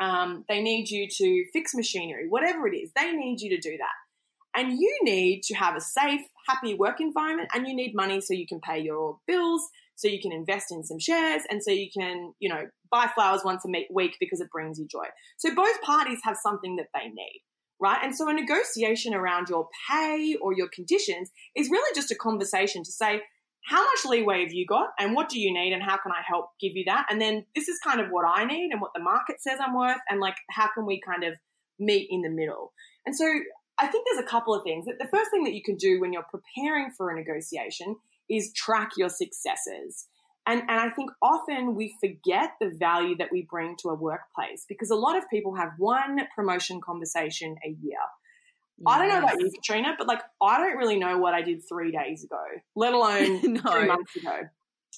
um, 0.00 0.44
they 0.48 0.62
need 0.62 0.88
you 0.88 1.08
to 1.10 1.44
fix 1.52 1.74
machinery, 1.74 2.26
whatever 2.28 2.68
it 2.68 2.76
is. 2.76 2.92
They 2.94 3.10
need 3.10 3.40
you 3.40 3.50
to 3.50 3.60
do 3.60 3.76
that. 3.76 4.60
And 4.60 4.78
you 4.78 5.00
need 5.02 5.42
to 5.46 5.54
have 5.54 5.74
a 5.74 5.80
safe, 5.80 6.20
happy 6.48 6.74
work 6.74 7.00
environment 7.00 7.48
and 7.52 7.66
you 7.66 7.74
need 7.74 7.92
money 7.92 8.20
so 8.20 8.34
you 8.34 8.46
can 8.46 8.60
pay 8.60 8.78
your 8.78 9.18
bills, 9.26 9.68
so 9.96 10.06
you 10.06 10.20
can 10.20 10.30
invest 10.30 10.66
in 10.70 10.84
some 10.84 11.00
shares 11.00 11.42
and 11.50 11.60
so 11.60 11.72
you 11.72 11.88
can, 11.92 12.34
you 12.38 12.48
know, 12.48 12.68
buy 12.92 13.10
flowers 13.16 13.40
once 13.44 13.64
a 13.64 13.84
week 13.92 14.16
because 14.20 14.40
it 14.40 14.50
brings 14.52 14.78
you 14.78 14.86
joy. 14.86 15.06
So 15.38 15.52
both 15.56 15.82
parties 15.82 16.20
have 16.22 16.36
something 16.40 16.76
that 16.76 16.86
they 16.94 17.08
need 17.08 17.42
right? 17.82 17.98
And 18.02 18.16
so 18.16 18.28
a 18.28 18.32
negotiation 18.32 19.12
around 19.12 19.48
your 19.48 19.68
pay 19.90 20.36
or 20.40 20.54
your 20.54 20.68
conditions 20.72 21.30
is 21.56 21.68
really 21.68 21.92
just 21.94 22.12
a 22.12 22.14
conversation 22.14 22.84
to 22.84 22.92
say, 22.92 23.20
how 23.64 23.82
much 23.84 24.04
leeway 24.04 24.42
have 24.42 24.52
you 24.52 24.66
got 24.66 24.90
and 24.98 25.14
what 25.14 25.28
do 25.28 25.40
you 25.40 25.52
need 25.52 25.72
and 25.72 25.82
how 25.82 25.96
can 25.96 26.12
I 26.12 26.22
help 26.26 26.46
give 26.60 26.72
you 26.74 26.84
that? 26.86 27.06
And 27.10 27.20
then 27.20 27.44
this 27.54 27.68
is 27.68 27.78
kind 27.84 28.00
of 28.00 28.08
what 28.10 28.24
I 28.24 28.44
need 28.44 28.70
and 28.70 28.80
what 28.80 28.92
the 28.94 29.02
market 29.02 29.36
says 29.40 29.58
I'm 29.60 29.76
worth 29.76 30.00
and 30.08 30.20
like 30.20 30.36
how 30.50 30.68
can 30.74 30.86
we 30.86 31.00
kind 31.04 31.24
of 31.24 31.34
meet 31.78 32.08
in 32.10 32.22
the 32.22 32.30
middle? 32.30 32.72
And 33.04 33.14
so 33.16 33.24
I 33.78 33.86
think 33.88 34.06
there's 34.06 34.24
a 34.24 34.28
couple 34.28 34.54
of 34.54 34.62
things. 34.62 34.86
The 34.86 35.08
first 35.12 35.30
thing 35.30 35.44
that 35.44 35.54
you 35.54 35.62
can 35.64 35.76
do 35.76 36.00
when 36.00 36.12
you're 36.12 36.26
preparing 36.30 36.90
for 36.96 37.10
a 37.10 37.16
negotiation 37.16 37.96
is 38.30 38.52
track 38.54 38.90
your 38.96 39.08
successes. 39.08 40.06
And, 40.46 40.62
and 40.62 40.80
I 40.80 40.90
think 40.90 41.10
often 41.22 41.76
we 41.76 41.94
forget 42.00 42.54
the 42.60 42.70
value 42.76 43.16
that 43.18 43.28
we 43.30 43.46
bring 43.48 43.76
to 43.82 43.90
a 43.90 43.94
workplace 43.94 44.64
because 44.68 44.90
a 44.90 44.96
lot 44.96 45.16
of 45.16 45.24
people 45.30 45.54
have 45.54 45.70
one 45.78 46.18
promotion 46.34 46.80
conversation 46.80 47.54
a 47.64 47.68
year. 47.68 47.98
Yes. 48.78 48.86
I 48.86 48.98
don't 48.98 49.08
know 49.08 49.18
about 49.18 49.38
you, 49.38 49.50
Katrina, 49.54 49.94
but 49.96 50.08
like 50.08 50.20
I 50.42 50.58
don't 50.58 50.76
really 50.76 50.98
know 50.98 51.18
what 51.18 51.34
I 51.34 51.42
did 51.42 51.62
three 51.68 51.92
days 51.92 52.24
ago, 52.24 52.42
let 52.74 52.92
alone 52.92 53.40
no. 53.54 53.60
three 53.60 53.86
months 53.86 54.16
ago. 54.16 54.40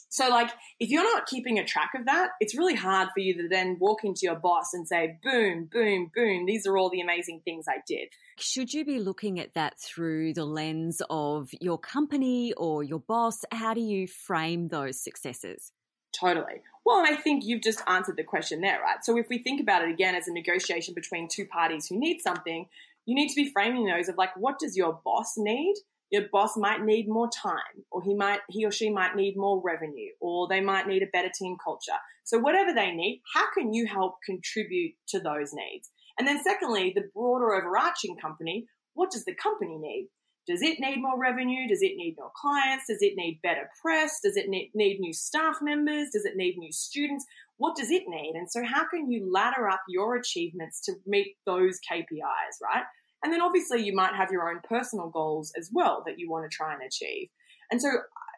So, 0.09 0.29
like, 0.29 0.51
if 0.79 0.91
you're 0.91 1.03
not 1.03 1.27
keeping 1.27 1.59
a 1.59 1.65
track 1.65 1.91
of 1.97 2.07
that, 2.07 2.31
it's 2.41 2.57
really 2.57 2.77
hard 2.77 3.09
for 3.13 3.21
you 3.21 3.35
to 3.35 3.49
then 3.49 3.79
walk 3.81 4.05
into 4.05 4.21
your 4.23 4.37
boss 4.37 4.73
and 4.73 4.87
say, 4.87 5.19
boom, 5.23 5.69
boom, 5.71 6.11
boom, 6.15 6.47
these 6.47 6.67
are 6.67 6.79
all 6.79 6.89
the 6.89 7.01
amazing 7.01 7.43
things 7.45 7.67
I 7.69 7.79
did. 7.87 8.09
Should 8.39 8.73
you 8.73 8.85
be 8.85 8.99
looking 8.99 9.39
at 9.39 9.55
that 9.55 9.79
through 9.79 10.35
the 10.35 10.45
lens 10.45 11.01
of 11.09 11.51
your 11.61 11.79
company 11.79 12.53
or 12.55 12.83
your 12.83 13.01
boss? 13.01 13.45
How 13.53 13.75
do 13.75 13.81
you 13.81 14.07
frame 14.07 14.69
those 14.69 15.03
successes? 15.03 15.73
Totally. 16.19 16.63
Well, 16.85 16.99
and 16.99 17.09
I 17.09 17.17
think 17.17 17.45
you've 17.45 17.63
just 17.63 17.83
answered 17.87 18.17
the 18.17 18.25
question 18.25 18.61
there, 18.61 18.81
right? 18.81 19.05
So, 19.05 19.17
if 19.19 19.29
we 19.29 19.39
think 19.39 19.61
about 19.61 19.83
it 19.83 19.91
again 19.91 20.15
as 20.15 20.29
a 20.29 20.33
negotiation 20.33 20.95
between 20.95 21.29
two 21.29 21.47
parties 21.47 21.87
who 21.89 21.99
need 21.99 22.21
something, 22.21 22.67
you 23.07 23.15
need 23.15 23.29
to 23.29 23.37
be 23.37 23.51
framing 23.51 23.87
those 23.87 24.09
of 24.09 24.17
like, 24.17 24.37
what 24.37 24.59
does 24.59 24.77
your 24.77 25.01
boss 25.05 25.35
need? 25.37 25.75
your 26.15 26.29
boss 26.31 26.57
might 26.57 26.83
need 26.83 27.09
more 27.09 27.29
time 27.29 27.83
or 27.91 28.01
he 28.03 28.15
might 28.15 28.39
he 28.49 28.65
or 28.65 28.71
she 28.71 28.89
might 28.89 29.17
need 29.17 29.37
more 29.37 29.61
revenue 29.65 30.11
or 30.21 30.47
they 30.47 30.61
might 30.61 30.87
need 30.87 31.03
a 31.03 31.07
better 31.13 31.31
team 31.37 31.57
culture 31.63 31.99
so 32.23 32.39
whatever 32.39 32.73
they 32.73 32.93
need 32.93 33.21
how 33.35 33.45
can 33.53 33.73
you 33.73 33.87
help 33.87 34.17
contribute 34.25 34.95
to 35.09 35.19
those 35.19 35.53
needs 35.53 35.91
and 36.19 36.27
then 36.27 36.43
secondly 36.43 36.93
the 36.95 37.09
broader 37.15 37.55
overarching 37.55 38.17
company 38.17 38.67
what 38.95 39.11
does 39.11 39.25
the 39.25 39.35
company 39.35 39.77
need? 39.77 40.09
Does 40.47 40.63
it 40.63 40.79
need 40.79 41.01
more 41.01 41.19
revenue? 41.19 41.67
Does 41.69 41.83
it 41.83 41.97
need 41.97 42.17
more 42.19 42.31
clients? 42.41 42.85
Does 42.89 42.99
it 43.01 43.15
need 43.17 43.41
better 43.43 43.69
press? 43.81 44.21
Does 44.23 44.37
it 44.37 44.49
need, 44.49 44.73
new 44.75 45.13
staff 45.13 45.59
members? 45.63 46.09
Does 46.13 46.25
it 46.25 46.37
need 46.37 46.57
new 46.59 46.73
students? 46.73 47.25
What 47.57 47.77
does 47.77 47.91
it 47.91 48.05
need? 48.07 48.35
And 48.35 48.51
so 48.51 48.63
how 48.65 48.87
can 48.89 49.11
you 49.11 49.31
ladder 49.33 49.69
up 49.69 49.81
your 49.89 50.17
achievements 50.17 50.81
to 50.83 50.95
meet 51.07 51.37
those 51.47 51.79
kpis 51.91 52.61
right? 52.63 52.85
And 53.23 53.33
then 53.33 53.41
obviously 53.41 53.83
you 53.83 53.95
might 53.95 54.15
have 54.15 54.31
your 54.31 54.51
own 54.51 54.61
personal 54.69 55.09
goals 55.09 55.51
as 55.59 55.71
well 55.73 56.03
that 56.07 56.19
you 56.19 56.31
want 56.31 56.51
to 56.51 56.55
try 56.55 56.75
and 56.75 56.83
achieve. 56.83 57.29
And 57.71 57.81
so, 57.81 57.89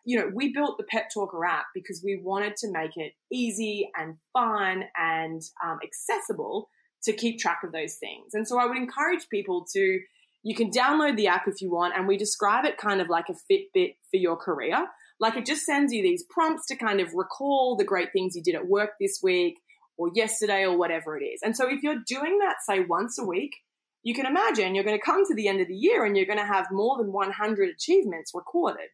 you 0.04 0.16
know, 0.16 0.30
we 0.32 0.52
built 0.52 0.78
the 0.78 0.86
Pep 0.88 1.08
Talk 1.12 1.32
Her 1.32 1.44
app 1.44 1.66
because 1.74 2.02
we 2.04 2.20
wanted 2.22 2.54
to 2.58 2.70
make 2.70 2.96
it 2.96 3.14
easy 3.32 3.90
and 3.96 4.14
fun 4.32 4.84
and 4.96 5.42
um, 5.64 5.78
accessible 5.82 6.68
to 7.07 7.12
keep 7.12 7.38
track 7.38 7.62
of 7.64 7.72
those 7.72 7.94
things. 7.94 8.34
And 8.34 8.46
so 8.46 8.59
I 8.59 8.66
would 8.66 8.76
encourage 8.76 9.28
people 9.28 9.66
to, 9.72 10.00
you 10.42 10.54
can 10.54 10.70
download 10.70 11.16
the 11.16 11.28
app 11.28 11.48
if 11.48 11.61
you 11.61 11.70
want, 11.70 11.94
and 11.96 12.07
we 12.07 12.16
describe 12.16 12.64
it 12.64 12.76
kind 12.76 13.00
of 13.00 13.09
like 13.09 13.26
a 13.28 13.52
Fitbit 13.52 13.96
for 14.11 14.16
your 14.18 14.36
career. 14.36 14.86
Like 15.18 15.36
it 15.36 15.46
just 15.46 15.64
sends 15.64 15.92
you 15.92 16.02
these 16.02 16.24
prompts 16.28 16.66
to 16.66 16.76
kind 16.76 17.00
of 17.00 17.14
recall 17.14 17.76
the 17.76 17.84
great 17.84 18.12
things 18.12 18.36
you 18.36 18.42
did 18.42 18.54
at 18.54 18.68
work 18.68 18.90
this 19.00 19.20
week 19.22 19.59
or 19.96 20.11
yesterday 20.14 20.62
or 20.64 20.76
whatever 20.76 21.16
it 21.16 21.24
is. 21.24 21.40
And 21.42 21.57
so 21.57 21.68
if 21.68 21.82
you're 21.82 22.02
doing 22.07 22.38
that, 22.40 22.57
say 22.66 22.80
once 22.80 23.18
a 23.18 23.24
week, 23.24 23.57
you 24.02 24.14
can 24.14 24.26
imagine 24.26 24.74
you're 24.74 24.84
going 24.84 24.98
to 24.98 25.04
come 25.04 25.26
to 25.26 25.34
the 25.34 25.48
end 25.48 25.61
of 25.61 25.68
the 25.68 25.74
year 25.74 26.04
and 26.04 26.16
you're 26.16 26.26
going 26.26 26.38
to 26.38 26.44
have 26.44 26.66
more 26.70 26.96
than 26.98 27.12
100 27.12 27.70
achievements 27.70 28.32
recorded. 28.34 28.88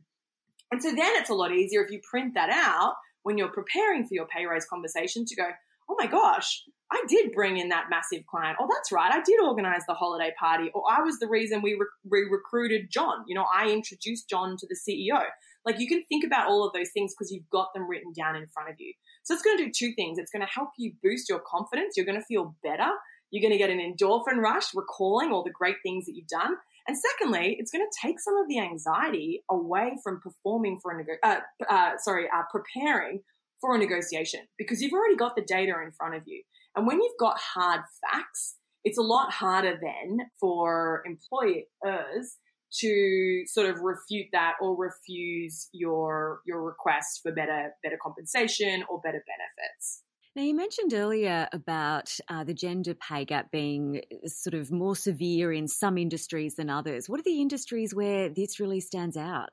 And 0.70 0.82
so 0.82 0.90
then 0.90 1.12
it's 1.16 1.28
a 1.28 1.34
lot 1.34 1.52
easier 1.52 1.84
if 1.84 1.90
you 1.90 2.00
print 2.08 2.34
that 2.34 2.50
out 2.50 2.94
when 3.24 3.36
you're 3.36 3.48
preparing 3.48 4.06
for 4.06 4.14
your 4.14 4.26
pay 4.26 4.46
raise 4.46 4.64
conversation 4.64 5.24
to 5.26 5.36
go, 5.36 5.48
my 6.03 6.11
gosh, 6.11 6.64
I 6.90 7.03
did 7.09 7.32
bring 7.32 7.57
in 7.57 7.68
that 7.68 7.86
massive 7.88 8.26
client. 8.26 8.59
Oh, 8.61 8.68
that's 8.70 8.92
right. 8.92 9.12
I 9.12 9.22
did 9.22 9.40
organize 9.40 9.82
the 9.86 9.94
holiday 9.94 10.32
party. 10.38 10.70
Or 10.74 10.82
I 10.90 11.00
was 11.00 11.18
the 11.18 11.28
reason 11.28 11.62
we, 11.62 11.74
re- 11.74 11.86
we 12.11 12.28
recruited 12.30 12.90
John. 12.90 13.24
You 13.26 13.34
know, 13.34 13.46
I 13.55 13.70
introduced 13.70 14.28
John 14.28 14.57
to 14.59 14.66
the 14.66 14.76
CEO. 14.76 15.22
Like 15.64 15.78
you 15.78 15.86
can 15.86 16.03
think 16.09 16.24
about 16.24 16.48
all 16.48 16.66
of 16.66 16.72
those 16.72 16.90
things 16.92 17.14
because 17.14 17.30
you've 17.30 17.48
got 17.50 17.68
them 17.72 17.88
written 17.88 18.12
down 18.12 18.36
in 18.36 18.46
front 18.48 18.68
of 18.68 18.76
you. 18.78 18.92
So 19.22 19.32
it's 19.32 19.42
going 19.42 19.57
to 19.59 19.64
do 19.64 19.70
two 19.74 19.92
things. 19.94 20.18
It's 20.18 20.32
going 20.32 20.44
to 20.44 20.53
help 20.53 20.70
you 20.76 20.92
boost 21.03 21.28
your 21.28 21.40
confidence. 21.46 21.96
You're 21.96 22.07
going 22.07 22.18
to 22.18 22.26
feel 22.26 22.57
better. 22.64 22.90
You're 23.30 23.42
going 23.42 23.57
to 23.57 23.59
get 23.59 23.70
an 23.70 23.78
endorphin 23.78 24.42
rush 24.42 24.74
recalling 24.74 25.32
all 25.32 25.44
the 25.44 25.50
great 25.50 25.76
things 25.82 26.05
that 26.07 26.14
you've 26.14 26.26
done. 26.26 26.57
And 26.86 26.96
secondly, 26.98 27.57
it's 27.59 27.70
going 27.70 27.86
to 27.86 28.07
take 28.07 28.18
some 28.18 28.36
of 28.36 28.48
the 28.48 28.59
anxiety 28.59 29.44
away 29.48 29.92
from 30.03 30.20
performing 30.20 30.80
for 30.82 30.98
a 30.98 31.26
uh, 31.26 31.40
uh, 31.70 31.90
sorry, 31.98 32.26
uh, 32.26 32.42
preparing 32.50 33.20
for 33.62 33.74
a 33.74 33.78
negotiation 33.78 34.40
because 34.58 34.82
you've 34.82 34.92
already 34.92 35.16
got 35.16 35.36
the 35.36 35.42
data 35.42 35.72
in 35.82 35.92
front 35.92 36.14
of 36.14 36.22
you. 36.26 36.42
And 36.76 36.86
when 36.86 37.00
you've 37.00 37.18
got 37.18 37.38
hard 37.38 37.80
facts, 38.10 38.56
it's 38.84 38.98
a 38.98 39.02
lot 39.02 39.32
harder 39.32 39.78
then 39.80 40.18
for 40.40 41.02
employers 41.06 42.36
to 42.80 43.44
sort 43.46 43.68
of 43.68 43.80
refute 43.80 44.26
that 44.32 44.54
or 44.60 44.76
refuse 44.76 45.68
your 45.72 46.40
your 46.46 46.62
request 46.62 47.20
for 47.22 47.32
better 47.32 47.70
better 47.82 47.98
compensation 48.02 48.82
or 48.88 49.00
better 49.00 49.22
benefits. 49.26 50.02
Now, 50.34 50.42
you 50.42 50.56
mentioned 50.56 50.94
earlier 50.94 51.46
about 51.52 52.16
uh, 52.28 52.42
the 52.42 52.54
gender 52.54 52.94
pay 52.94 53.26
gap 53.26 53.50
being 53.50 54.00
sort 54.24 54.54
of 54.54 54.72
more 54.72 54.96
severe 54.96 55.52
in 55.52 55.68
some 55.68 55.98
industries 55.98 56.54
than 56.56 56.70
others. 56.70 57.06
What 57.06 57.20
are 57.20 57.24
the 57.24 57.42
industries 57.42 57.94
where 57.94 58.30
this 58.30 58.58
really 58.58 58.80
stands 58.80 59.18
out? 59.18 59.50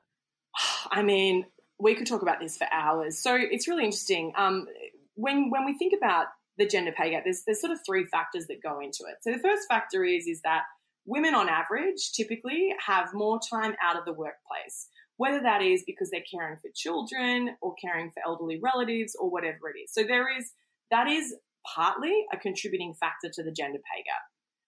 I 0.90 1.02
mean, 1.02 1.44
we 1.80 1.94
could 1.94 2.06
talk 2.06 2.22
about 2.22 2.40
this 2.40 2.56
for 2.56 2.66
hours. 2.72 3.18
So 3.18 3.36
it's 3.36 3.68
really 3.68 3.84
interesting. 3.84 4.32
Um, 4.36 4.66
when 5.14 5.50
when 5.50 5.64
we 5.64 5.76
think 5.76 5.94
about 5.96 6.26
the 6.58 6.66
gender 6.66 6.92
pay 6.92 7.10
gap, 7.10 7.24
there's 7.24 7.42
there's 7.46 7.60
sort 7.60 7.72
of 7.72 7.80
three 7.86 8.04
factors 8.04 8.46
that 8.48 8.62
go 8.62 8.80
into 8.80 9.04
it. 9.04 9.16
So 9.22 9.32
the 9.32 9.38
first 9.38 9.68
factor 9.68 10.04
is 10.04 10.26
is 10.26 10.40
that 10.42 10.62
women 11.06 11.34
on 11.34 11.48
average 11.48 12.12
typically 12.12 12.74
have 12.86 13.14
more 13.14 13.40
time 13.50 13.74
out 13.82 13.96
of 13.96 14.04
the 14.04 14.12
workplace 14.12 14.88
whether 15.20 15.42
that 15.42 15.60
is 15.60 15.84
because 15.86 16.08
they're 16.08 16.22
caring 16.30 16.56
for 16.56 16.70
children 16.74 17.54
or 17.60 17.74
caring 17.74 18.10
for 18.10 18.22
elderly 18.26 18.58
relatives 18.58 19.14
or 19.20 19.28
whatever 19.28 19.68
it 19.68 19.78
is. 19.78 19.92
So 19.92 20.02
there 20.02 20.34
is 20.34 20.52
that 20.90 21.08
is 21.08 21.34
partly 21.74 22.24
a 22.32 22.38
contributing 22.38 22.94
factor 22.98 23.28
to 23.34 23.42
the 23.42 23.52
gender 23.52 23.80
pay 23.80 24.02
gap. 24.02 24.22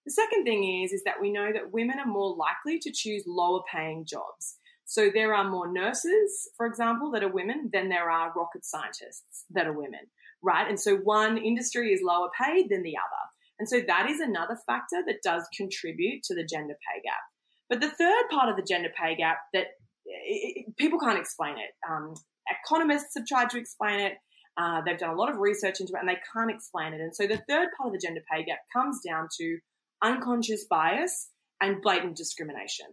The 0.05 0.13
second 0.13 0.45
thing 0.45 0.83
is, 0.83 0.93
is 0.93 1.05
that 1.05 1.23
we 1.23 1.33
know 1.33 1.55
that 1.55 1.73
women 1.73 1.99
are 1.99 2.07
more 2.07 2.37
likely 2.37 2.79
to 2.81 2.93
choose 2.93 3.25
lower 3.27 3.63
paying 3.73 4.05
jobs. 4.05 4.59
So 4.93 5.09
there 5.09 5.35
are 5.35 5.49
more 5.49 5.73
nurses, 5.73 6.51
for 6.55 6.67
example, 6.67 7.13
that 7.13 7.23
are 7.23 7.33
women 7.33 7.71
than 7.73 7.89
there 7.89 8.11
are 8.11 8.31
rocket 8.37 8.63
scientists 8.63 9.47
that 9.53 9.67
are 9.67 9.73
women, 9.73 10.01
right? 10.43 10.69
And 10.69 10.79
so 10.79 10.97
one 10.97 11.39
industry 11.39 11.95
is 11.95 12.03
lower 12.05 12.29
paid 12.39 12.69
than 12.69 12.83
the 12.83 12.99
other. 12.99 13.23
And 13.59 13.67
so 13.67 13.81
that 13.87 14.11
is 14.11 14.21
another 14.21 14.59
factor 14.67 15.03
that 15.07 15.23
does 15.25 15.49
contribute 15.57 16.25
to 16.25 16.35
the 16.35 16.45
gender 16.45 16.75
pay 16.75 17.01
gap. 17.03 17.23
But 17.71 17.81
the 17.81 17.89
third 17.89 18.25
part 18.31 18.51
of 18.51 18.57
the 18.57 18.67
gender 18.69 18.91
pay 18.95 19.17
gap 19.17 19.39
that 19.55 19.69
it, 20.05 20.77
people 20.77 20.99
can't 20.99 21.19
explain 21.19 21.55
it. 21.55 21.71
Um, 21.91 22.13
economists 22.67 23.15
have 23.17 23.25
tried 23.27 23.49
to 23.49 23.59
explain 23.59 23.99
it. 23.99 24.13
Uh, 24.61 24.83
they've 24.85 24.99
done 24.99 25.15
a 25.15 25.19
lot 25.19 25.31
of 25.31 25.39
research 25.39 25.81
into 25.81 25.95
it 25.95 26.01
and 26.01 26.09
they 26.11 26.21
can't 26.35 26.51
explain 26.51 26.93
it. 26.93 27.01
And 27.01 27.17
so 27.17 27.27
the 27.27 27.43
third 27.49 27.69
part 27.79 27.87
of 27.87 27.93
the 27.93 28.07
gender 28.07 28.21
pay 28.31 28.45
gap 28.45 28.59
comes 28.77 29.01
down 29.09 29.29
to 29.41 29.57
unconscious 30.03 30.67
bias 30.69 31.31
and 31.63 31.81
blatant 31.81 32.15
discrimination. 32.15 32.89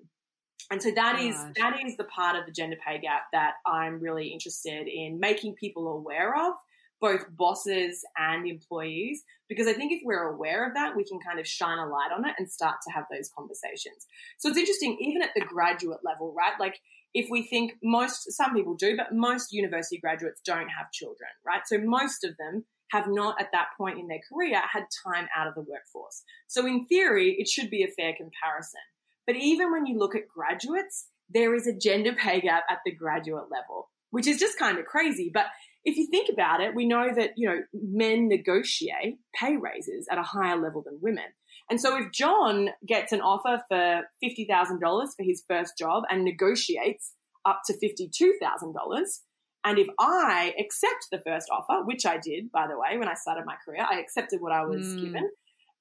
And 0.72 0.82
so 0.82 0.92
that 0.92 1.20
is 1.20 1.36
that 1.58 1.80
is 1.86 1.98
the 1.98 2.04
part 2.04 2.36
of 2.36 2.46
the 2.46 2.52
gender 2.52 2.78
pay 2.86 3.00
gap 3.00 3.24
that 3.34 3.54
I'm 3.66 4.00
really 4.00 4.28
interested 4.28 4.88
in 4.88 5.20
making 5.20 5.56
people 5.56 5.88
aware 5.88 6.36
of, 6.36 6.54
both 7.02 7.26
bosses 7.36 8.04
and 8.18 8.48
employees, 8.48 9.24
because 9.48 9.68
I 9.68 9.74
think 9.74 9.94
if 9.94 10.02
we're 10.04 10.30
aware 10.30 10.68
of 10.68 10.74
that, 10.76 10.96
we 10.96 11.06
can 11.06 11.20
kind 11.20 11.40
of 11.40 11.48
shine 11.48 11.80
a 11.80 11.88
light 11.88 12.12
on 12.16 12.28
it 12.28 12.36
and 12.38 12.52
start 12.52 12.76
to 12.88 12.94
have 12.94 13.06
those 13.12 13.32
conversations. 13.36 14.06
So 14.38 14.50
it's 14.50 14.58
interesting, 14.58 14.98
even 15.00 15.22
at 15.22 15.32
the 15.36 15.42
graduate 15.42 16.00
level, 16.04 16.34
right? 16.38 16.54
Like 16.60 16.80
if 17.14 17.30
we 17.32 17.44
think 17.44 17.74
most, 17.82 18.32
some 18.34 18.54
people 18.54 18.76
do, 18.76 18.96
but 18.96 19.14
most 19.14 19.52
university 19.52 19.98
graduates 19.98 20.42
don't 20.46 20.70
have 20.70 20.92
children, 20.92 21.30
right? 21.46 21.62
So 21.66 21.78
most 21.80 22.24
of 22.24 22.38
them 22.38 22.66
have 22.92 23.08
not 23.08 23.40
at 23.40 23.52
that 23.54 23.70
point 23.78 24.00
in 24.00 24.08
their 24.08 24.20
career 24.32 24.62
had 24.72 24.84
time 25.06 25.28
out 25.36 25.48
of 25.48 25.56
the 25.56 25.62
workforce. 25.62 26.24
So 26.48 26.66
in 26.68 26.86
theory, 26.86 27.36
it 27.40 27.48
should 27.48 27.70
be 27.70 27.84
a 27.84 27.88
fair 27.88 28.14
comparison. 28.14 28.82
But 29.30 29.36
even 29.36 29.72
when 29.72 29.86
you 29.86 29.96
look 29.96 30.16
at 30.16 30.28
graduates, 30.28 31.06
there 31.30 31.54
is 31.54 31.68
a 31.68 31.78
gender 31.78 32.14
pay 32.14 32.42
gap 32.42 32.64
at 32.68 32.80
the 32.84 32.92
graduate 32.92 33.52
level, 33.52 33.92
which 34.10 34.26
is 34.26 34.40
just 34.40 34.58
kind 34.58 34.80
of 34.80 34.86
crazy. 34.86 35.30
But 35.32 35.46
if 35.86 35.98
you 35.98 36.08
think 36.10 36.30
about 36.34 36.62
it, 36.62 36.74
we 36.74 36.88
know 36.88 37.10
that, 37.16 37.34
you 37.38 37.48
know, 37.48 37.60
men 37.72 38.28
negotiate 38.28 39.20
pay 39.40 39.56
raises 39.56 40.08
at 40.12 40.18
a 40.18 40.24
higher 40.24 40.60
level 40.60 40.82
than 40.84 40.98
women. 41.00 41.26
And 41.70 41.80
so 41.80 41.96
if 41.96 42.12
John 42.12 42.70
gets 42.88 43.12
an 43.12 43.22
offer 43.22 43.62
for 43.70 44.02
$50,000 44.24 44.80
for 44.80 45.24
his 45.24 45.44
first 45.48 45.78
job 45.78 46.06
and 46.10 46.24
negotiates 46.24 47.14
up 47.46 47.62
to 47.68 47.74
$52,000, 47.74 49.20
and 49.64 49.78
if 49.78 49.88
I 50.00 50.56
accept 50.60 51.10
the 51.12 51.22
first 51.24 51.50
offer, 51.52 51.86
which 51.86 52.04
I 52.04 52.18
did, 52.18 52.52
by 52.52 52.66
the 52.66 52.80
way, 52.80 52.98
when 52.98 53.08
I 53.08 53.14
started 53.14 53.44
my 53.46 53.58
career, 53.64 53.86
I 53.88 54.00
accepted 54.00 54.42
what 54.42 54.54
I 54.54 54.66
was 54.66 54.88
mm. 54.88 55.04
given 55.04 55.30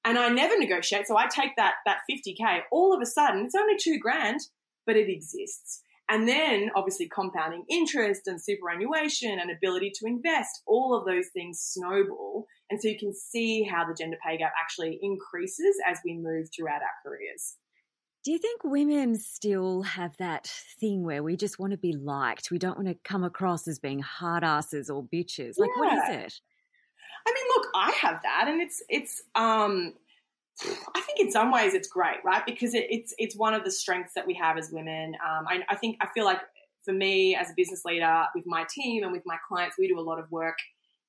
and 0.05 0.17
I 0.17 0.29
never 0.29 0.57
negotiate. 0.57 1.07
So 1.07 1.17
I 1.17 1.27
take 1.27 1.55
that, 1.57 1.75
that 1.85 1.99
50K, 2.09 2.61
all 2.71 2.93
of 2.93 3.01
a 3.01 3.05
sudden, 3.05 3.45
it's 3.45 3.55
only 3.55 3.75
two 3.77 3.99
grand, 3.99 4.39
but 4.85 4.95
it 4.95 5.09
exists. 5.09 5.83
And 6.09 6.27
then 6.27 6.71
obviously 6.75 7.07
compounding 7.07 7.65
interest 7.69 8.21
and 8.25 8.41
superannuation 8.41 9.37
and 9.39 9.51
ability 9.51 9.91
to 9.95 10.07
invest, 10.07 10.63
all 10.65 10.97
of 10.97 11.05
those 11.05 11.27
things 11.33 11.59
snowball. 11.59 12.47
And 12.71 12.81
so 12.81 12.87
you 12.87 12.97
can 12.97 13.13
see 13.13 13.63
how 13.63 13.85
the 13.85 13.93
gender 13.93 14.17
pay 14.25 14.37
gap 14.37 14.53
actually 14.59 14.97
increases 15.03 15.75
as 15.87 15.99
we 16.03 16.17
move 16.17 16.47
throughout 16.55 16.81
our 16.81 16.97
careers. 17.03 17.57
Do 18.25 18.31
you 18.31 18.39
think 18.39 18.63
women 18.63 19.15
still 19.15 19.83
have 19.83 20.17
that 20.17 20.51
thing 20.79 21.03
where 21.03 21.23
we 21.23 21.37
just 21.37 21.59
want 21.59 21.71
to 21.71 21.77
be 21.77 21.93
liked? 21.93 22.51
We 22.51 22.57
don't 22.57 22.75
want 22.75 22.89
to 22.89 22.97
come 23.03 23.23
across 23.23 23.67
as 23.67 23.79
being 23.79 23.99
hard 23.99 24.43
asses 24.43 24.89
or 24.89 25.03
bitches. 25.03 25.53
Like, 25.57 25.69
yeah. 25.75 25.79
what 25.79 25.93
is 25.93 26.15
it? 26.25 26.33
I 27.27 27.33
mean, 27.33 27.45
look, 27.55 27.67
I 27.75 27.91
have 28.01 28.21
that, 28.23 28.45
and 28.47 28.61
it's 28.61 28.81
it's 28.89 29.21
um 29.35 29.93
I 30.63 31.01
think 31.01 31.19
in 31.19 31.31
some 31.31 31.51
ways 31.51 31.73
it's 31.73 31.87
great, 31.87 32.17
right? 32.25 32.45
Because 32.45 32.73
it, 32.73 32.87
it's 32.89 33.13
it's 33.17 33.35
one 33.35 33.53
of 33.53 33.63
the 33.63 33.71
strengths 33.71 34.13
that 34.15 34.27
we 34.27 34.33
have 34.35 34.57
as 34.57 34.71
women. 34.71 35.15
Um, 35.15 35.45
I, 35.47 35.61
I 35.69 35.75
think 35.75 35.97
I 36.01 36.07
feel 36.13 36.25
like 36.25 36.41
for 36.83 36.93
me 36.93 37.35
as 37.35 37.49
a 37.49 37.53
business 37.55 37.83
leader 37.85 38.23
with 38.35 38.45
my 38.45 38.65
team 38.69 39.03
and 39.03 39.11
with 39.11 39.23
my 39.25 39.37
clients, 39.47 39.77
we 39.77 39.87
do 39.87 39.99
a 39.99 40.01
lot 40.01 40.19
of 40.19 40.29
work 40.31 40.57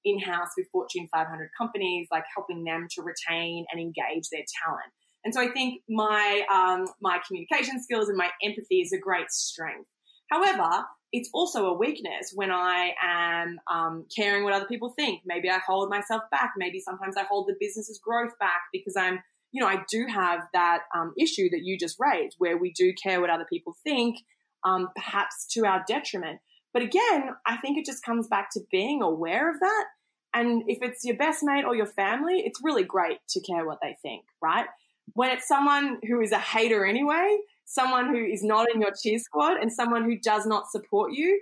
in 0.04 0.18
house 0.18 0.50
with 0.56 0.66
Fortune 0.72 1.08
500 1.12 1.50
companies, 1.56 2.08
like 2.10 2.24
helping 2.34 2.64
them 2.64 2.86
to 2.92 3.02
retain 3.02 3.66
and 3.70 3.80
engage 3.80 4.28
their 4.30 4.42
talent. 4.64 4.92
And 5.24 5.34
so 5.34 5.40
I 5.40 5.48
think 5.48 5.82
my 5.88 6.42
um, 6.52 6.86
my 7.00 7.18
communication 7.26 7.82
skills 7.82 8.08
and 8.08 8.16
my 8.16 8.30
empathy 8.42 8.80
is 8.80 8.92
a 8.92 8.98
great 8.98 9.30
strength. 9.30 9.88
However, 10.30 10.86
it's 11.12 11.28
also 11.34 11.66
a 11.66 11.76
weakness 11.76 12.32
when 12.34 12.50
I 12.52 12.92
am 13.02 13.58
um, 13.70 14.06
caring 14.16 14.44
what 14.44 14.52
other 14.52 14.66
people 14.66 14.90
think. 14.90 15.22
Maybe 15.26 15.50
I 15.50 15.58
hold 15.58 15.90
myself 15.90 16.22
back. 16.30 16.52
Maybe 16.56 16.80
sometimes 16.80 17.16
I 17.16 17.24
hold 17.24 17.48
the 17.48 17.56
business's 17.58 17.98
growth 17.98 18.38
back 18.38 18.62
because 18.72 18.96
I'm 18.96 19.20
you 19.52 19.60
know, 19.60 19.68
I 19.68 19.82
do 19.88 20.06
have 20.06 20.40
that 20.52 20.82
um, 20.94 21.12
issue 21.18 21.50
that 21.50 21.62
you 21.62 21.76
just 21.78 21.96
raised 21.98 22.36
where 22.38 22.56
we 22.56 22.72
do 22.72 22.92
care 22.92 23.20
what 23.20 23.30
other 23.30 23.46
people 23.48 23.74
think, 23.82 24.18
um, 24.64 24.88
perhaps 24.94 25.46
to 25.52 25.66
our 25.66 25.84
detriment. 25.88 26.40
But 26.72 26.82
again, 26.82 27.30
I 27.46 27.56
think 27.56 27.76
it 27.76 27.84
just 27.84 28.04
comes 28.04 28.28
back 28.28 28.50
to 28.52 28.60
being 28.70 29.02
aware 29.02 29.50
of 29.50 29.58
that. 29.60 29.84
And 30.32 30.62
if 30.68 30.78
it's 30.82 31.04
your 31.04 31.16
best 31.16 31.40
mate 31.42 31.64
or 31.64 31.74
your 31.74 31.86
family, 31.86 32.42
it's 32.44 32.60
really 32.62 32.84
great 32.84 33.18
to 33.30 33.40
care 33.40 33.66
what 33.66 33.78
they 33.82 33.96
think, 34.02 34.24
right? 34.40 34.66
When 35.14 35.30
it's 35.30 35.48
someone 35.48 35.98
who 36.06 36.20
is 36.20 36.30
a 36.30 36.38
hater 36.38 36.86
anyway, 36.86 37.38
someone 37.70 38.08
who 38.08 38.24
is 38.24 38.42
not 38.42 38.66
in 38.72 38.80
your 38.80 38.92
cheer 39.00 39.18
squad, 39.18 39.56
and 39.56 39.72
someone 39.72 40.04
who 40.04 40.18
does 40.18 40.46
not 40.46 40.70
support 40.70 41.12
you, 41.12 41.40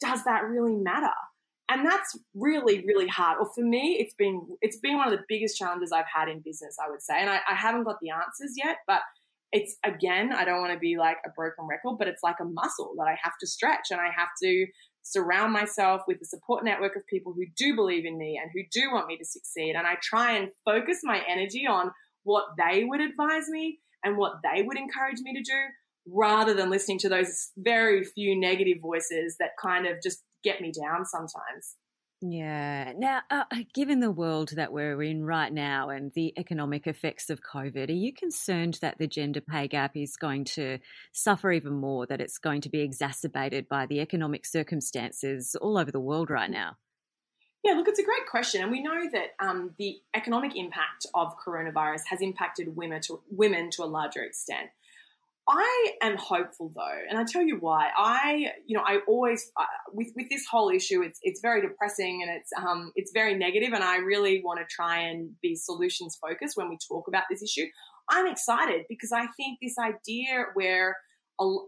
does 0.00 0.24
that 0.24 0.44
really 0.44 0.76
matter? 0.76 1.14
and 1.70 1.86
that's 1.86 2.14
really 2.34 2.84
really 2.86 3.08
hard 3.08 3.38
or 3.40 3.50
for 3.54 3.62
me 3.62 3.96
it's 3.98 4.12
been 4.12 4.46
it's 4.60 4.76
been 4.80 4.98
one 4.98 5.10
of 5.10 5.18
the 5.18 5.24
biggest 5.30 5.56
challenges 5.56 5.92
i've 5.92 6.04
had 6.14 6.28
in 6.28 6.40
business 6.40 6.76
i 6.84 6.90
would 6.90 7.00
say 7.00 7.14
and 7.18 7.30
i, 7.30 7.38
I 7.50 7.54
haven't 7.54 7.84
got 7.84 7.96
the 8.02 8.10
answers 8.10 8.52
yet 8.54 8.76
but 8.86 9.00
it's 9.50 9.78
again 9.82 10.34
i 10.34 10.44
don't 10.44 10.60
want 10.60 10.74
to 10.74 10.78
be 10.78 10.98
like 10.98 11.16
a 11.24 11.30
broken 11.30 11.64
record 11.64 11.96
but 11.98 12.06
it's 12.06 12.22
like 12.22 12.36
a 12.38 12.44
muscle 12.44 12.92
that 12.98 13.08
i 13.08 13.16
have 13.22 13.32
to 13.40 13.46
stretch 13.46 13.86
and 13.90 13.98
i 13.98 14.10
have 14.14 14.28
to 14.42 14.66
surround 15.04 15.52
myself 15.52 16.02
with 16.08 16.20
a 16.22 16.24
support 16.24 16.64
network 16.64 16.96
of 16.96 17.06
people 17.06 17.32
who 17.32 17.44
do 17.56 17.76
believe 17.76 18.04
in 18.04 18.18
me 18.18 18.40
and 18.40 18.50
who 18.52 18.62
do 18.72 18.90
want 18.90 19.06
me 19.06 19.16
to 19.18 19.24
succeed. 19.24 19.74
And 19.76 19.86
I 19.86 19.96
try 20.02 20.32
and 20.32 20.48
focus 20.64 21.00
my 21.04 21.22
energy 21.28 21.66
on 21.66 21.92
what 22.24 22.44
they 22.56 22.84
would 22.84 23.00
advise 23.00 23.48
me 23.48 23.80
and 24.04 24.16
what 24.16 24.34
they 24.42 24.62
would 24.62 24.76
encourage 24.76 25.20
me 25.22 25.34
to 25.34 25.42
do 25.42 25.60
rather 26.06 26.54
than 26.54 26.70
listening 26.70 26.98
to 26.98 27.08
those 27.08 27.50
very 27.56 28.04
few 28.04 28.38
negative 28.38 28.78
voices 28.80 29.36
that 29.38 29.50
kind 29.60 29.86
of 29.86 30.02
just 30.02 30.22
get 30.42 30.60
me 30.60 30.70
down 30.70 31.04
sometimes. 31.06 31.76
Yeah. 32.26 32.92
Now, 32.96 33.20
uh, 33.30 33.44
uh, 33.50 33.56
given 33.74 34.00
the 34.00 34.10
world 34.10 34.52
that 34.56 34.72
we're 34.72 35.02
in 35.02 35.24
right 35.24 35.52
now 35.52 35.90
and 35.90 36.10
the 36.14 36.32
economic 36.38 36.86
effects 36.86 37.28
of 37.28 37.40
COVID, 37.42 37.90
are 37.90 37.92
you 37.92 38.14
concerned 38.14 38.78
that 38.80 38.96
the 38.98 39.06
gender 39.06 39.42
pay 39.42 39.68
gap 39.68 39.94
is 39.94 40.16
going 40.16 40.44
to 40.44 40.78
suffer 41.12 41.52
even 41.52 41.74
more, 41.74 42.06
that 42.06 42.22
it's 42.22 42.38
going 42.38 42.62
to 42.62 42.70
be 42.70 42.80
exacerbated 42.80 43.68
by 43.68 43.84
the 43.84 44.00
economic 44.00 44.46
circumstances 44.46 45.54
all 45.60 45.76
over 45.76 45.92
the 45.92 46.00
world 46.00 46.30
right 46.30 46.50
now? 46.50 46.76
Yeah, 47.64 47.72
look, 47.72 47.88
it's 47.88 47.98
a 47.98 48.04
great 48.04 48.26
question, 48.30 48.60
and 48.60 48.70
we 48.70 48.82
know 48.82 49.08
that 49.12 49.28
um, 49.40 49.70
the 49.78 49.96
economic 50.14 50.54
impact 50.54 51.06
of 51.14 51.34
coronavirus 51.38 52.02
has 52.10 52.20
impacted 52.20 52.76
women 52.76 53.00
to 53.02 53.22
women 53.30 53.70
to 53.70 53.84
a 53.84 53.86
larger 53.86 54.22
extent. 54.22 54.68
I 55.48 55.92
am 56.02 56.16
hopeful 56.16 56.72
though, 56.74 56.98
and 57.08 57.18
I 57.18 57.24
tell 57.24 57.42
you 57.42 57.56
why. 57.56 57.88
I, 57.96 58.52
you 58.66 58.76
know, 58.76 58.82
I 58.86 59.00
always 59.08 59.50
uh, 59.58 59.64
with 59.92 60.08
with 60.14 60.28
this 60.30 60.46
whole 60.46 60.68
issue, 60.68 61.00
it's 61.02 61.18
it's 61.22 61.40
very 61.40 61.62
depressing 61.62 62.22
and 62.22 62.30
it's 62.30 62.50
um 62.56 62.92
it's 62.96 63.12
very 63.12 63.34
negative, 63.34 63.72
and 63.72 63.82
I 63.82 63.96
really 63.96 64.42
want 64.44 64.60
to 64.60 64.66
try 64.68 65.00
and 65.00 65.30
be 65.40 65.54
solutions 65.56 66.18
focused 66.20 66.58
when 66.58 66.68
we 66.68 66.76
talk 66.86 67.08
about 67.08 67.24
this 67.30 67.42
issue. 67.42 67.66
I'm 68.10 68.26
excited 68.26 68.84
because 68.90 69.12
I 69.12 69.26
think 69.38 69.58
this 69.62 69.76
idea 69.78 70.46
where 70.52 70.96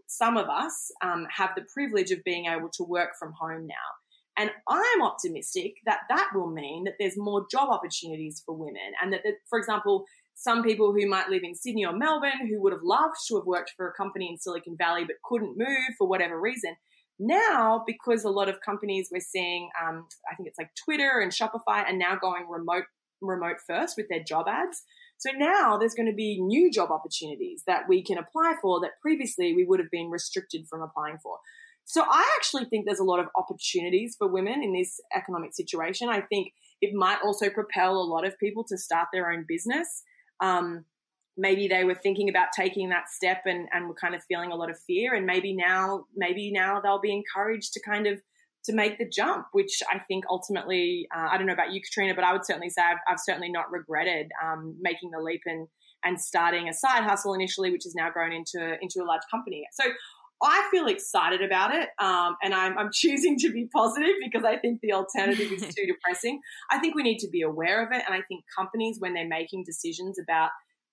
some 0.07 0.36
of 0.36 0.49
us 0.49 0.90
um, 1.03 1.26
have 1.34 1.51
the 1.57 1.64
privilege 1.72 2.11
of 2.11 2.22
being 2.24 2.47
able 2.47 2.68
to 2.74 2.84
work 2.84 3.11
from 3.18 3.32
home 3.38 3.66
now. 3.66 3.74
And 4.39 4.51
I'm 4.68 5.03
optimistic 5.03 5.76
that 5.87 6.01
that 6.11 6.30
will 6.34 6.51
mean 6.51 6.84
that 6.84 6.95
there's 6.99 7.16
more 7.16 7.47
job 7.51 7.70
opportunities 7.70 8.43
for 8.45 8.55
women, 8.55 8.93
and 9.03 9.12
that, 9.12 9.22
that 9.24 9.34
for 9.49 9.59
example, 9.59 10.05
some 10.34 10.62
people 10.62 10.93
who 10.93 11.09
might 11.09 11.30
live 11.30 11.43
in 11.43 11.55
Sydney 11.55 11.87
or 11.87 11.97
Melbourne 11.97 12.47
who 12.49 12.61
would 12.61 12.72
have 12.72 12.82
loved 12.82 13.16
to 13.28 13.37
have 13.37 13.47
worked 13.47 13.72
for 13.76 13.89
a 13.89 13.95
company 13.95 14.28
in 14.30 14.39
Silicon 14.39 14.76
Valley 14.76 15.05
but 15.05 15.16
couldn't 15.24 15.57
move 15.57 15.95
for 15.97 16.07
whatever 16.07 16.39
reason. 16.39 16.76
Now, 17.18 17.82
because 17.87 18.24
a 18.24 18.30
lot 18.30 18.51
of 18.51 18.61
companies 18.61 19.09
we're 19.11 19.20
seeing, 19.20 19.70
um, 19.82 20.07
I 20.30 20.34
think 20.34 20.49
it's 20.49 20.59
like 20.59 20.70
Twitter 20.84 21.20
and 21.20 21.32
Shopify, 21.32 21.87
are 21.87 21.97
now 21.97 22.16
going 22.16 22.47
remote 22.49 22.84
remote 23.22 23.57
first 23.66 23.97
with 23.97 24.09
their 24.11 24.22
job 24.22 24.47
ads. 24.47 24.82
So 25.16 25.30
now 25.34 25.78
there's 25.78 25.95
going 25.95 26.11
to 26.11 26.14
be 26.14 26.39
new 26.39 26.70
job 26.70 26.91
opportunities 26.91 27.62
that 27.66 27.89
we 27.89 28.03
can 28.03 28.18
apply 28.18 28.57
for 28.61 28.80
that 28.80 29.01
previously 29.01 29.55
we 29.55 29.64
would 29.64 29.80
have 29.80 29.91
been 29.91 30.11
restricted 30.11 30.66
from 30.68 30.82
applying 30.82 31.16
for. 31.22 31.39
So 31.87 32.03
I 32.03 32.24
actually 32.37 32.66
think 32.66 32.84
there's 32.84 32.99
a 32.99 33.05
lot 33.05 33.20
of 33.20 33.26
opportunities 33.37 34.16
for 34.18 34.28
women 34.28 34.62
in 34.62 34.74
this 34.74 35.01
economic 35.16 35.55
situation. 35.55 36.09
I 36.09 36.20
think 36.20 36.53
it 36.82 36.95
might 36.95 37.18
also 37.24 37.49
propel 37.49 37.97
a 37.97 38.05
lot 38.05 38.26
of 38.26 38.39
people 38.39 38.64
to 38.64 38.76
start 38.76 39.09
their 39.12 39.32
own 39.32 39.47
business 39.49 40.03
um, 40.41 40.84
maybe 41.37 41.68
they 41.68 41.84
were 41.84 41.95
thinking 41.95 42.28
about 42.28 42.49
taking 42.57 42.89
that 42.89 43.09
step 43.11 43.43
and, 43.45 43.68
and 43.72 43.89
were 43.89 43.95
kind 43.95 44.14
of 44.14 44.22
feeling 44.24 44.53
a 44.53 44.57
lot 44.57 44.70
of 44.70 44.78
fear 44.87 45.14
and 45.14 45.26
maybe 45.26 45.55
now 45.55 46.07
maybe 46.16 46.51
now 46.51 46.80
they'll 46.80 47.01
be 47.01 47.12
encouraged 47.12 47.72
to 47.74 47.80
kind 47.82 48.07
of 48.07 48.20
to 48.64 48.72
make 48.72 48.99
the 48.99 49.09
jump 49.09 49.47
which 49.53 49.82
i 49.93 49.99
think 49.99 50.24
ultimately 50.30 51.07
uh, 51.14 51.28
i 51.30 51.37
don't 51.37 51.47
know 51.47 51.53
about 51.53 51.72
you 51.72 51.80
katrina 51.80 52.14
but 52.14 52.24
i 52.24 52.32
would 52.32 52.45
certainly 52.45 52.70
say 52.70 52.82
i've, 52.82 52.99
I've 53.09 53.20
certainly 53.20 53.51
not 53.51 53.70
regretted 53.70 54.30
um, 54.45 54.76
making 54.80 55.11
the 55.11 55.22
leap 55.22 55.43
and 55.47 55.68
and 56.05 56.20
starting 56.20 56.68
a 56.68 56.72
side 56.72 57.05
hustle 57.05 57.34
initially 57.34 57.70
which 57.70 57.84
has 57.84 57.95
now 57.95 58.11
grown 58.11 58.32
into 58.32 58.76
into 58.80 59.03
a 59.03 59.07
large 59.07 59.22
company 59.30 59.66
so 59.72 59.84
I 60.43 60.68
feel 60.70 60.87
excited 60.87 61.43
about 61.43 61.74
it, 61.74 61.89
um, 61.99 62.37
and 62.43 62.55
I'm, 62.55 62.76
I'm, 62.76 62.91
choosing 62.93 63.39
to 63.39 63.51
be 63.51 63.68
positive 63.74 64.16
because 64.22 64.45
I 64.45 64.59
think 64.59 64.80
the 64.82 64.93
alternative 64.93 65.51
is 65.51 65.74
too 65.74 65.87
depressing. 65.87 66.41
I 66.70 66.78
think 66.78 66.95
we 66.95 67.03
need 67.03 67.18
to 67.20 67.28
be 67.30 67.43
aware 67.43 67.84
of 67.84 67.91
it, 67.93 68.03
and 68.07 68.14
I 68.14 68.20
think 68.28 68.45
companies, 68.57 68.97
when 68.99 69.14
they're 69.14 69.26
making 69.26 69.64
decisions 69.64 70.18
about 70.18 70.51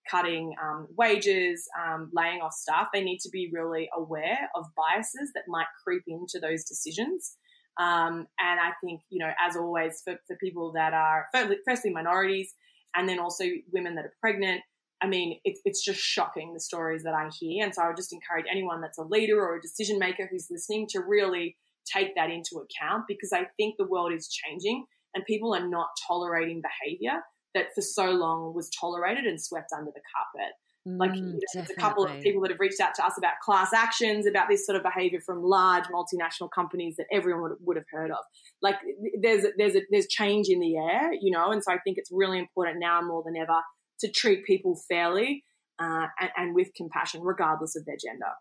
cutting 0.09 0.53
um, 0.61 0.87
wages, 0.97 1.67
um, 1.81 2.09
laying 2.13 2.41
off 2.41 2.53
staff, 2.53 2.87
they 2.93 3.03
need 3.03 3.19
to 3.19 3.29
be 3.29 3.49
really 3.53 3.89
aware 3.95 4.49
of 4.55 4.65
biases 4.75 5.31
that 5.35 5.43
might 5.47 5.67
creep 5.83 6.03
into 6.07 6.39
those 6.39 6.63
decisions. 6.63 7.35
Um, 7.79 8.27
and 8.39 8.59
I 8.59 8.71
think, 8.83 9.01
you 9.09 9.19
know, 9.19 9.31
as 9.45 9.55
always, 9.55 10.01
for, 10.03 10.15
for 10.27 10.37
people 10.37 10.73
that 10.73 10.93
are 10.93 11.27
firstly 11.65 11.91
minorities, 11.91 12.53
and 12.95 13.09
then 13.09 13.19
also 13.19 13.45
women 13.71 13.95
that 13.95 14.05
are 14.05 14.13
pregnant, 14.21 14.61
I 15.03 15.07
mean, 15.07 15.37
it's, 15.43 15.59
it's 15.65 15.83
just 15.83 15.99
shocking 15.99 16.53
the 16.53 16.61
stories 16.61 17.03
that 17.03 17.13
I 17.13 17.29
hear. 17.37 17.65
And 17.65 17.75
so 17.75 17.83
I 17.83 17.87
would 17.87 17.97
just 17.97 18.13
encourage 18.13 18.45
anyone 18.49 18.79
that's 18.79 18.97
a 18.97 19.03
leader 19.03 19.37
or 19.41 19.57
a 19.57 19.61
decision 19.61 19.99
maker 19.99 20.29
who's 20.31 20.47
listening 20.49 20.87
to 20.91 21.01
really 21.01 21.57
take 21.85 22.15
that 22.15 22.29
into 22.29 22.63
account 22.63 23.03
because 23.09 23.33
I 23.33 23.47
think 23.57 23.75
the 23.77 23.85
world 23.85 24.13
is 24.13 24.29
changing 24.29 24.85
and 25.13 25.25
people 25.25 25.53
are 25.53 25.67
not 25.67 25.87
tolerating 26.07 26.61
behavior 26.61 27.19
that 27.53 27.67
for 27.75 27.81
so 27.81 28.11
long 28.11 28.53
was 28.55 28.69
tolerated 28.69 29.25
and 29.25 29.39
swept 29.39 29.71
under 29.77 29.91
the 29.91 30.01
carpet. 30.15 30.53
Like 30.85 31.11
mm, 31.11 31.17
you 31.17 31.23
know, 31.23 31.39
there's 31.53 31.69
a 31.69 31.75
couple 31.75 32.05
of 32.05 32.21
people 32.21 32.41
that 32.41 32.51
have 32.51 32.59
reached 32.59 32.81
out 32.81 32.93
to 32.95 33.05
us 33.05 33.17
about 33.17 33.33
class 33.41 33.71
actions, 33.73 34.25
about 34.25 34.49
this 34.49 34.65
sort 34.65 34.75
of 34.75 34.83
behavior 34.83 35.21
from 35.21 35.41
large 35.41 35.85
multinational 35.85 36.49
companies 36.53 36.97
that 36.97 37.05
everyone 37.09 37.41
would, 37.41 37.53
would 37.61 37.77
have 37.77 37.85
heard 37.89 38.11
of. 38.11 38.17
Like 38.61 38.75
there's 39.21 39.45
there's 39.57 39.75
a, 39.75 39.81
there's 39.91 40.07
change 40.07 40.47
in 40.49 40.59
the 40.59 40.75
air, 40.75 41.13
you 41.13 41.31
know, 41.31 41.51
and 41.51 41.63
so 41.63 41.71
I 41.71 41.77
think 41.85 41.97
it's 41.97 42.09
really 42.11 42.37
important 42.37 42.79
now 42.79 43.01
more 43.01 43.23
than 43.25 43.37
ever 43.37 43.61
to 44.03 44.11
treat 44.11 44.45
people 44.45 44.79
fairly 44.87 45.43
uh, 45.79 46.07
and, 46.19 46.29
and 46.37 46.55
with 46.55 46.69
compassion, 46.75 47.21
regardless 47.21 47.75
of 47.75 47.85
their 47.85 47.97
gender. 48.03 48.33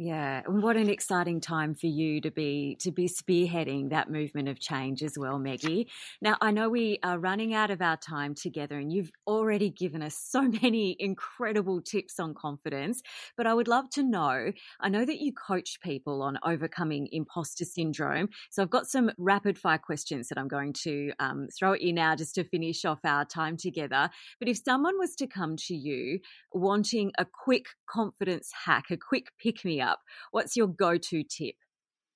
Yeah, 0.00 0.42
and 0.46 0.62
what 0.62 0.76
an 0.76 0.88
exciting 0.88 1.40
time 1.40 1.74
for 1.74 1.88
you 1.88 2.20
to 2.20 2.30
be 2.30 2.76
to 2.82 2.92
be 2.92 3.08
spearheading 3.08 3.90
that 3.90 4.08
movement 4.08 4.48
of 4.48 4.60
change 4.60 5.02
as 5.02 5.18
well, 5.18 5.40
Meggie. 5.40 5.88
Now, 6.22 6.36
I 6.40 6.52
know 6.52 6.68
we 6.68 7.00
are 7.02 7.18
running 7.18 7.52
out 7.52 7.72
of 7.72 7.82
our 7.82 7.96
time 7.96 8.36
together 8.36 8.78
and 8.78 8.92
you've 8.92 9.10
already 9.26 9.70
given 9.70 10.00
us 10.00 10.14
so 10.16 10.42
many 10.62 10.94
incredible 11.00 11.80
tips 11.82 12.20
on 12.20 12.32
confidence, 12.34 13.02
but 13.36 13.48
I 13.48 13.54
would 13.54 13.66
love 13.66 13.90
to 13.94 14.04
know, 14.04 14.52
I 14.80 14.88
know 14.88 15.04
that 15.04 15.18
you 15.18 15.32
coach 15.32 15.80
people 15.82 16.22
on 16.22 16.38
overcoming 16.44 17.08
imposter 17.10 17.64
syndrome. 17.64 18.28
So 18.50 18.62
I've 18.62 18.70
got 18.70 18.86
some 18.86 19.10
rapid 19.18 19.58
fire 19.58 19.78
questions 19.78 20.28
that 20.28 20.38
I'm 20.38 20.46
going 20.46 20.74
to 20.84 21.10
um, 21.18 21.48
throw 21.58 21.72
at 21.72 21.82
you 21.82 21.92
now 21.92 22.14
just 22.14 22.36
to 22.36 22.44
finish 22.44 22.84
off 22.84 23.00
our 23.04 23.24
time 23.24 23.56
together. 23.56 24.10
But 24.38 24.48
if 24.48 24.58
someone 24.64 24.96
was 24.96 25.16
to 25.16 25.26
come 25.26 25.56
to 25.66 25.74
you 25.74 26.20
wanting 26.52 27.10
a 27.18 27.24
quick 27.26 27.66
confidence 27.90 28.52
hack, 28.64 28.84
a 28.92 28.96
quick 28.96 29.32
pick 29.42 29.64
me 29.64 29.80
up 29.80 29.87
up. 29.88 30.00
What's 30.30 30.56
your 30.56 30.68
go 30.68 30.96
to 30.96 31.22
tip? 31.22 31.56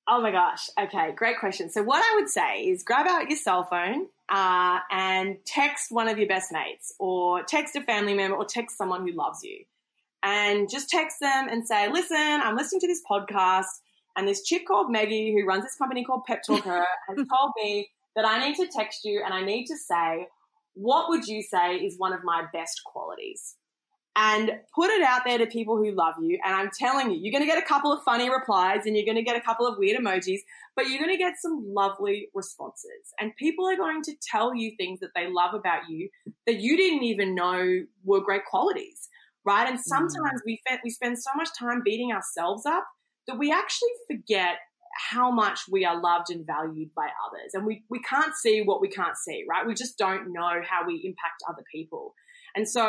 Oh 0.08 0.20
my 0.20 0.32
gosh. 0.32 0.68
Okay, 0.80 1.12
great 1.14 1.38
question. 1.38 1.70
So, 1.70 1.82
what 1.82 2.02
I 2.02 2.16
would 2.16 2.28
say 2.28 2.62
is 2.62 2.82
grab 2.82 3.06
out 3.06 3.28
your 3.28 3.38
cell 3.38 3.64
phone 3.64 4.06
uh, 4.28 4.80
and 4.90 5.36
text 5.46 5.86
one 5.90 6.08
of 6.08 6.18
your 6.18 6.26
best 6.26 6.52
mates, 6.52 6.92
or 6.98 7.42
text 7.44 7.76
a 7.76 7.82
family 7.82 8.14
member, 8.14 8.36
or 8.36 8.44
text 8.44 8.76
someone 8.76 9.06
who 9.06 9.14
loves 9.16 9.44
you. 9.44 9.64
And 10.24 10.70
just 10.70 10.88
text 10.88 11.18
them 11.20 11.48
and 11.48 11.66
say, 11.66 11.90
listen, 11.90 12.16
I'm 12.16 12.56
listening 12.56 12.80
to 12.80 12.86
this 12.88 13.02
podcast, 13.08 13.66
and 14.16 14.26
this 14.26 14.42
chick 14.42 14.66
called 14.66 14.90
Meggie, 14.90 15.32
who 15.32 15.46
runs 15.46 15.64
this 15.64 15.76
company 15.76 16.04
called 16.04 16.24
Pep 16.26 16.42
Talk 16.46 16.64
Her, 16.64 16.84
has 17.08 17.16
told 17.16 17.52
me 17.62 17.88
that 18.16 18.24
I 18.26 18.46
need 18.46 18.56
to 18.56 18.66
text 18.66 19.04
you 19.04 19.22
and 19.24 19.32
I 19.32 19.42
need 19.42 19.66
to 19.66 19.76
say, 19.76 20.26
what 20.74 21.08
would 21.08 21.26
you 21.26 21.42
say 21.42 21.76
is 21.76 21.98
one 21.98 22.12
of 22.12 22.20
my 22.24 22.44
best 22.52 22.82
qualities? 22.84 23.56
And 24.14 24.50
put 24.74 24.90
it 24.90 25.02
out 25.02 25.22
there 25.24 25.38
to 25.38 25.46
people 25.46 25.76
who 25.76 25.90
love 25.92 26.14
you. 26.20 26.38
And 26.44 26.54
I'm 26.54 26.70
telling 26.78 27.10
you, 27.10 27.18
you're 27.18 27.32
going 27.32 27.42
to 27.42 27.50
get 27.50 27.62
a 27.62 27.66
couple 27.66 27.92
of 27.92 28.02
funny 28.04 28.28
replies 28.30 28.84
and 28.84 28.94
you're 28.94 29.06
going 29.06 29.16
to 29.16 29.22
get 29.22 29.36
a 29.36 29.40
couple 29.40 29.66
of 29.66 29.78
weird 29.78 29.98
emojis, 29.98 30.40
but 30.76 30.88
you're 30.88 30.98
going 30.98 31.10
to 31.10 31.16
get 31.16 31.34
some 31.40 31.64
lovely 31.66 32.28
responses. 32.34 33.14
And 33.18 33.34
people 33.36 33.66
are 33.66 33.76
going 33.76 34.02
to 34.02 34.12
tell 34.30 34.54
you 34.54 34.72
things 34.76 35.00
that 35.00 35.10
they 35.14 35.28
love 35.30 35.54
about 35.54 35.88
you 35.88 36.10
that 36.46 36.60
you 36.60 36.76
didn't 36.76 37.04
even 37.04 37.34
know 37.34 37.84
were 38.04 38.20
great 38.20 38.44
qualities, 38.44 39.08
right? 39.46 39.68
And 39.68 39.80
sometimes 39.80 40.42
mm. 40.42 40.46
we, 40.46 40.62
we 40.84 40.90
spend 40.90 41.18
so 41.18 41.30
much 41.34 41.48
time 41.58 41.82
beating 41.82 42.12
ourselves 42.12 42.66
up 42.66 42.86
that 43.28 43.38
we 43.38 43.50
actually 43.50 43.90
forget 44.10 44.56
how 45.10 45.30
much 45.30 45.60
we 45.70 45.86
are 45.86 45.98
loved 45.98 46.30
and 46.30 46.46
valued 46.46 46.90
by 46.94 47.08
others. 47.26 47.54
And 47.54 47.64
we, 47.64 47.82
we 47.88 48.00
can't 48.00 48.34
see 48.34 48.60
what 48.60 48.82
we 48.82 48.88
can't 48.88 49.16
see, 49.16 49.44
right? 49.48 49.66
We 49.66 49.74
just 49.74 49.96
don't 49.96 50.32
know 50.32 50.60
how 50.68 50.86
we 50.86 51.00
impact 51.04 51.42
other 51.48 51.64
people. 51.72 52.14
And 52.54 52.68
so, 52.68 52.86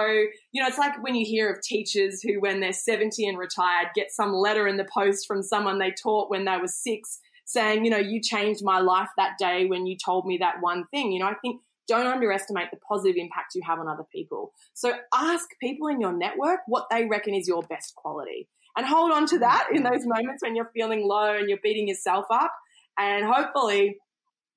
you 0.51 0.61
know, 0.61 0.67
it's 0.67 0.77
like 0.77 1.01
when 1.03 1.15
you 1.15 1.25
hear 1.25 1.51
of 1.51 1.61
teachers 1.61 2.21
who, 2.21 2.39
when 2.39 2.59
they're 2.59 2.73
70 2.73 3.25
and 3.27 3.37
retired, 3.37 3.89
get 3.95 4.11
some 4.11 4.33
letter 4.33 4.67
in 4.67 4.77
the 4.77 4.87
post 4.93 5.27
from 5.27 5.41
someone 5.41 5.79
they 5.79 5.91
taught 5.91 6.29
when 6.29 6.45
they 6.45 6.57
were 6.57 6.67
six 6.67 7.19
saying, 7.45 7.83
you 7.83 7.91
know, 7.91 7.97
you 7.97 8.21
changed 8.21 8.61
my 8.63 8.79
life 8.79 9.09
that 9.17 9.37
day 9.37 9.65
when 9.65 9.85
you 9.85 9.97
told 10.03 10.25
me 10.25 10.37
that 10.37 10.61
one 10.61 10.85
thing. 10.87 11.11
You 11.11 11.19
know, 11.19 11.27
I 11.27 11.35
think 11.35 11.61
don't 11.87 12.07
underestimate 12.07 12.71
the 12.71 12.77
positive 12.77 13.17
impact 13.17 13.55
you 13.55 13.61
have 13.65 13.79
on 13.79 13.87
other 13.87 14.05
people. 14.11 14.53
So 14.73 14.93
ask 15.13 15.47
people 15.61 15.87
in 15.87 15.99
your 15.99 16.13
network 16.13 16.59
what 16.67 16.87
they 16.89 17.05
reckon 17.05 17.33
is 17.33 17.47
your 17.47 17.61
best 17.63 17.95
quality 17.95 18.47
and 18.75 18.85
hold 18.85 19.11
on 19.11 19.25
to 19.27 19.39
that 19.39 19.67
in 19.73 19.83
those 19.83 20.05
moments 20.05 20.41
when 20.41 20.55
you're 20.55 20.71
feeling 20.73 21.05
low 21.07 21.35
and 21.35 21.49
you're 21.49 21.59
beating 21.61 21.87
yourself 21.87 22.25
up. 22.31 22.53
And 22.97 23.25
hopefully 23.25 23.97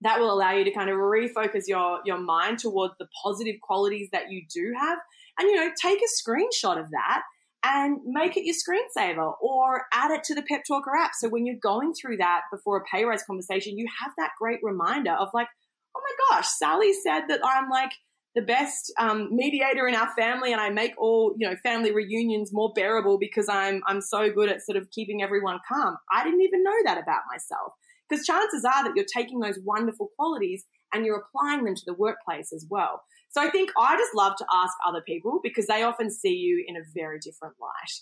that 0.03 0.21
will 0.21 0.33
allow 0.33 0.53
you 0.53 0.65
to 0.65 0.73
kind 0.73 0.91
of 0.91 0.97
refocus 0.97 1.65
your 1.67 2.01
your 2.05 2.19
mind 2.19 2.59
towards 2.59 2.95
the 2.99 3.07
positive 3.25 3.57
qualities 3.63 4.09
that 4.13 4.31
you 4.31 4.43
do 4.53 4.75
have 4.79 4.99
and 5.39 5.49
you 5.49 5.57
know 5.57 5.71
take 5.81 6.01
a 6.01 6.31
screenshot 6.31 6.79
of 6.79 6.91
that 6.91 7.23
and 7.65 7.99
make 8.05 8.37
it 8.37 8.45
your 8.45 8.55
screensaver 8.55 9.33
or 9.41 9.87
add 9.93 10.11
it 10.13 10.23
to 10.25 10.35
the 10.35 10.43
Pep 10.43 10.63
Talk 10.67 10.85
Her 10.85 10.97
app. 10.97 11.13
So 11.19 11.29
when 11.29 11.47
you're 11.47 11.57
going 11.61 11.95
through 11.95 12.19
that 12.19 12.43
before 12.53 12.77
a 12.77 12.85
pay 12.85 13.05
raise 13.05 13.25
conversation, 13.25 13.77
you 13.77 13.87
have 14.01 14.13
that 14.19 14.31
great 14.39 14.61
reminder 14.63 15.13
of 15.13 15.29
like, 15.35 15.49
oh 15.97 16.01
my 16.01 16.37
gosh, 16.37 16.47
Sally 16.49 16.93
said 16.93 17.23
that 17.29 17.41
I'm 17.45 17.69
like 17.69 17.91
the 18.37 18.43
best 18.43 18.93
um, 19.01 19.35
mediator 19.35 19.89
in 19.89 19.95
our 19.95 20.15
family 20.15 20.53
and 20.53 20.61
I 20.61 20.69
make 20.69 20.93
all, 20.99 21.35
you 21.39 21.49
know, 21.49 21.57
family 21.63 21.93
reunions 21.93 22.51
more 22.53 22.71
bearable 22.75 23.19
because 23.19 23.49
I'm, 23.49 23.81
I'm 23.87 24.03
so 24.03 24.31
good 24.31 24.51
at 24.51 24.65
sort 24.65 24.77
of 24.77 24.91
keeping 24.91 25.23
everyone 25.23 25.59
calm. 25.67 25.97
I 26.13 26.23
didn't 26.23 26.43
even 26.43 26.63
know 26.63 26.77
that 26.85 26.99
about 26.99 27.23
myself 27.33 27.73
because 28.09 28.27
chances 28.27 28.65
are 28.65 28.85
that 28.85 28.93
you're 28.95 29.05
taking 29.05 29.41
those 29.41 29.59
wonderful 29.65 30.11
qualities 30.17 30.65
and 30.93 31.05
you're 31.05 31.25
applying 31.25 31.65
them 31.65 31.75
to 31.75 31.83
the 31.87 31.95
workplace 31.95 32.53
as 32.53 32.67
well. 32.71 33.03
So 33.31 33.43
I 33.43 33.51
think 33.51 33.71
I 33.79 33.97
just 33.97 34.15
love 34.15 34.35
to 34.39 34.47
ask 34.53 34.73
other 34.87 35.03
people 35.03 35.41
because 35.43 35.67
they 35.67 35.83
often 35.83 36.11
see 36.11 36.35
you 36.35 36.65
in 36.67 36.77
a 36.77 36.85
very 36.95 37.19
different 37.19 37.55
light. 37.61 37.93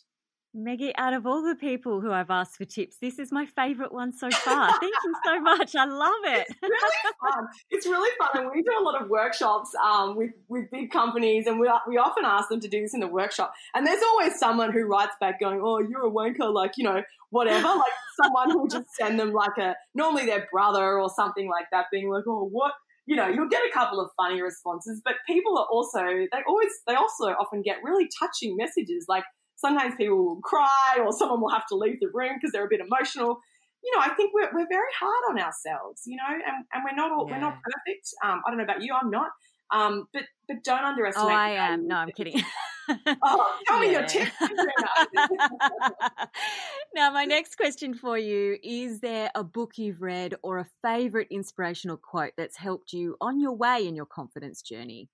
Meggie, 0.54 0.94
out 0.96 1.12
of 1.12 1.26
all 1.26 1.42
the 1.42 1.56
people 1.56 2.00
who 2.00 2.12
I've 2.12 2.30
asked 2.30 2.56
for 2.56 2.64
tips, 2.64 2.98
this 2.98 3.18
is 3.18 3.32
my 3.32 3.44
favourite 3.44 3.92
one 3.92 4.12
so 4.12 4.30
far. 4.30 4.70
Thank 4.80 4.94
you 5.04 5.14
so 5.24 5.40
much. 5.40 5.74
I 5.74 5.84
love 5.84 6.12
it. 6.24 6.46
It's 6.48 6.62
really 6.62 7.32
fun. 7.32 7.48
It's 7.70 7.86
really 7.86 8.10
fun. 8.18 8.44
And 8.44 8.50
we 8.54 8.62
do 8.62 8.70
a 8.78 8.82
lot 8.82 9.02
of 9.02 9.08
workshops 9.10 9.74
um, 9.84 10.16
with, 10.16 10.30
with 10.48 10.70
big 10.70 10.92
companies, 10.92 11.48
and 11.48 11.58
we, 11.58 11.68
we 11.88 11.98
often 11.98 12.24
ask 12.24 12.48
them 12.48 12.60
to 12.60 12.68
do 12.68 12.82
this 12.82 12.94
in 12.94 13.00
the 13.00 13.08
workshop. 13.08 13.52
And 13.74 13.84
there's 13.84 14.02
always 14.02 14.38
someone 14.38 14.72
who 14.72 14.84
writes 14.84 15.14
back 15.20 15.40
going, 15.40 15.60
Oh, 15.60 15.80
you're 15.80 16.06
a 16.06 16.10
wanker, 16.10 16.52
like, 16.54 16.72
you 16.76 16.84
know, 16.84 17.02
whatever. 17.30 17.68
Like 17.74 17.92
someone 18.22 18.50
who 18.50 18.60
will 18.60 18.68
just 18.68 18.86
send 18.94 19.18
them 19.18 19.32
like 19.32 19.58
a, 19.58 19.74
normally 19.94 20.24
their 20.24 20.46
brother 20.52 21.00
or 21.00 21.10
something 21.10 21.50
like 21.50 21.66
that, 21.72 21.86
being 21.90 22.08
like, 22.08 22.24
Oh, 22.28 22.48
what? 22.50 22.72
you 23.06 23.16
know, 23.16 23.28
you'll 23.28 23.48
get 23.48 23.60
a 23.68 23.72
couple 23.74 24.00
of 24.00 24.08
funny 24.16 24.40
responses, 24.40 25.02
but 25.04 25.14
people 25.26 25.58
are 25.58 25.66
also, 25.70 26.00
they 26.00 26.42
always, 26.48 26.70
they 26.86 26.94
also 26.94 27.24
often 27.38 27.60
get 27.60 27.76
really 27.84 28.08
touching 28.18 28.56
messages. 28.56 29.04
Like 29.08 29.24
sometimes 29.64 29.94
people 29.96 30.24
will 30.24 30.40
cry 30.42 30.98
or 31.00 31.12
someone 31.12 31.40
will 31.40 31.50
have 31.50 31.66
to 31.68 31.76
leave 31.76 32.00
the 32.00 32.08
room 32.12 32.32
because 32.34 32.52
they're 32.52 32.66
a 32.66 32.68
bit 32.68 32.80
emotional. 32.80 33.38
You 33.82 33.92
know, 33.94 34.02
I 34.02 34.10
think 34.14 34.32
we're, 34.34 34.50
we're 34.52 34.68
very 34.68 34.92
hard 34.98 35.22
on 35.30 35.38
ourselves, 35.38 36.02
you 36.06 36.16
know, 36.16 36.24
and, 36.28 36.64
and 36.72 36.82
we're 36.84 36.96
not 36.96 37.12
all, 37.12 37.26
yeah. 37.28 37.34
we're 37.34 37.40
not 37.40 37.58
perfect. 37.62 38.08
Um, 38.24 38.42
I 38.46 38.50
don't 38.50 38.58
know 38.58 38.64
about 38.64 38.82
you, 38.82 38.94
I'm 38.94 39.10
not. 39.10 39.30
Um, 39.70 40.08
but 40.12 40.24
but 40.46 40.62
don't 40.62 40.84
underestimate. 40.84 41.26
Oh, 41.26 41.34
I 41.34 41.48
am. 41.50 41.88
No, 41.88 41.96
I'm 41.96 42.10
kidding. 42.10 42.42
oh, 43.22 43.58
tell 43.66 43.80
me 43.80 43.92
your 43.92 44.04
tips. 44.04 44.30
now, 46.94 47.10
my 47.10 47.24
next 47.24 47.56
question 47.56 47.94
for 47.94 48.18
you 48.18 48.58
is 48.62 49.00
there 49.00 49.30
a 49.34 49.42
book 49.42 49.78
you've 49.78 50.02
read 50.02 50.34
or 50.42 50.58
a 50.58 50.66
favorite 50.82 51.28
inspirational 51.30 51.96
quote 51.96 52.32
that's 52.36 52.58
helped 52.58 52.92
you 52.92 53.16
on 53.22 53.40
your 53.40 53.52
way 53.52 53.86
in 53.86 53.96
your 53.96 54.06
confidence 54.06 54.60
journey? 54.60 55.08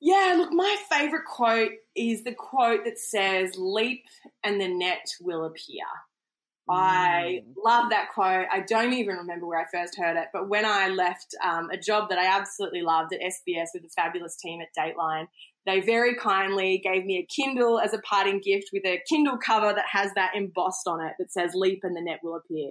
Yeah, 0.00 0.34
look, 0.36 0.52
my 0.52 0.76
favorite 0.90 1.24
quote 1.24 1.72
is 1.96 2.24
the 2.24 2.34
quote 2.34 2.84
that 2.84 2.98
says, 2.98 3.52
Leap 3.56 4.04
and 4.42 4.60
the 4.60 4.68
net 4.68 5.06
will 5.20 5.44
appear. 5.44 5.84
I 6.68 7.42
mm. 7.46 7.54
love 7.62 7.90
that 7.90 8.08
quote. 8.14 8.46
I 8.50 8.60
don't 8.60 8.94
even 8.94 9.16
remember 9.16 9.46
where 9.46 9.60
I 9.60 9.66
first 9.70 9.96
heard 9.98 10.16
it, 10.16 10.28
but 10.32 10.48
when 10.48 10.64
I 10.64 10.88
left 10.88 11.34
um, 11.44 11.68
a 11.70 11.76
job 11.76 12.08
that 12.08 12.18
I 12.18 12.26
absolutely 12.26 12.82
loved 12.82 13.12
at 13.12 13.20
SBS 13.20 13.68
with 13.74 13.82
the 13.82 13.90
fabulous 13.94 14.36
team 14.36 14.60
at 14.62 14.68
Dateline, 14.78 15.26
they 15.66 15.80
very 15.80 16.14
kindly 16.16 16.80
gave 16.82 17.04
me 17.04 17.18
a 17.18 17.26
Kindle 17.34 17.80
as 17.80 17.92
a 17.92 17.98
parting 17.98 18.40
gift 18.42 18.70
with 18.72 18.84
a 18.86 19.00
Kindle 19.08 19.38
cover 19.38 19.72
that 19.74 19.86
has 19.90 20.10
that 20.14 20.34
embossed 20.34 20.86
on 20.86 21.04
it 21.04 21.14
that 21.18 21.32
says 21.32 21.52
"Leap 21.54 21.80
and 21.82 21.96
the 21.96 22.02
net 22.02 22.20
will 22.22 22.36
appear." 22.36 22.70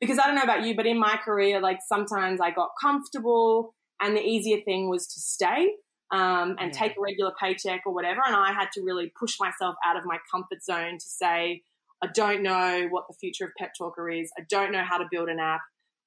Because 0.00 0.18
I 0.18 0.26
don't 0.26 0.34
know 0.34 0.42
about 0.42 0.64
you, 0.64 0.74
but 0.74 0.86
in 0.86 0.98
my 0.98 1.18
career, 1.24 1.60
like 1.60 1.78
sometimes 1.86 2.40
I 2.40 2.50
got 2.50 2.70
comfortable, 2.80 3.74
and 4.00 4.16
the 4.16 4.22
easier 4.22 4.60
thing 4.62 4.88
was 4.90 5.06
to 5.06 5.20
stay 5.20 5.68
um, 6.12 6.56
and 6.60 6.72
yeah. 6.72 6.78
take 6.78 6.92
a 6.96 7.00
regular 7.00 7.32
paycheck 7.40 7.82
or 7.86 7.92
whatever. 7.92 8.20
And 8.24 8.36
I 8.36 8.52
had 8.52 8.68
to 8.74 8.82
really 8.82 9.12
push 9.18 9.40
myself 9.40 9.74
out 9.84 9.96
of 9.96 10.04
my 10.04 10.18
comfort 10.30 10.62
zone 10.62 10.98
to 10.98 11.06
say, 11.06 11.62
I 12.02 12.08
don't 12.14 12.42
know 12.42 12.88
what 12.90 13.04
the 13.08 13.14
future 13.14 13.46
of 13.46 13.52
Pep 13.58 13.72
Talk 13.76 13.94
Her 13.96 14.10
is. 14.10 14.30
I 14.38 14.42
don't 14.48 14.72
know 14.72 14.82
how 14.82 14.98
to 14.98 15.06
build 15.10 15.28
an 15.28 15.38
app. 15.38 15.60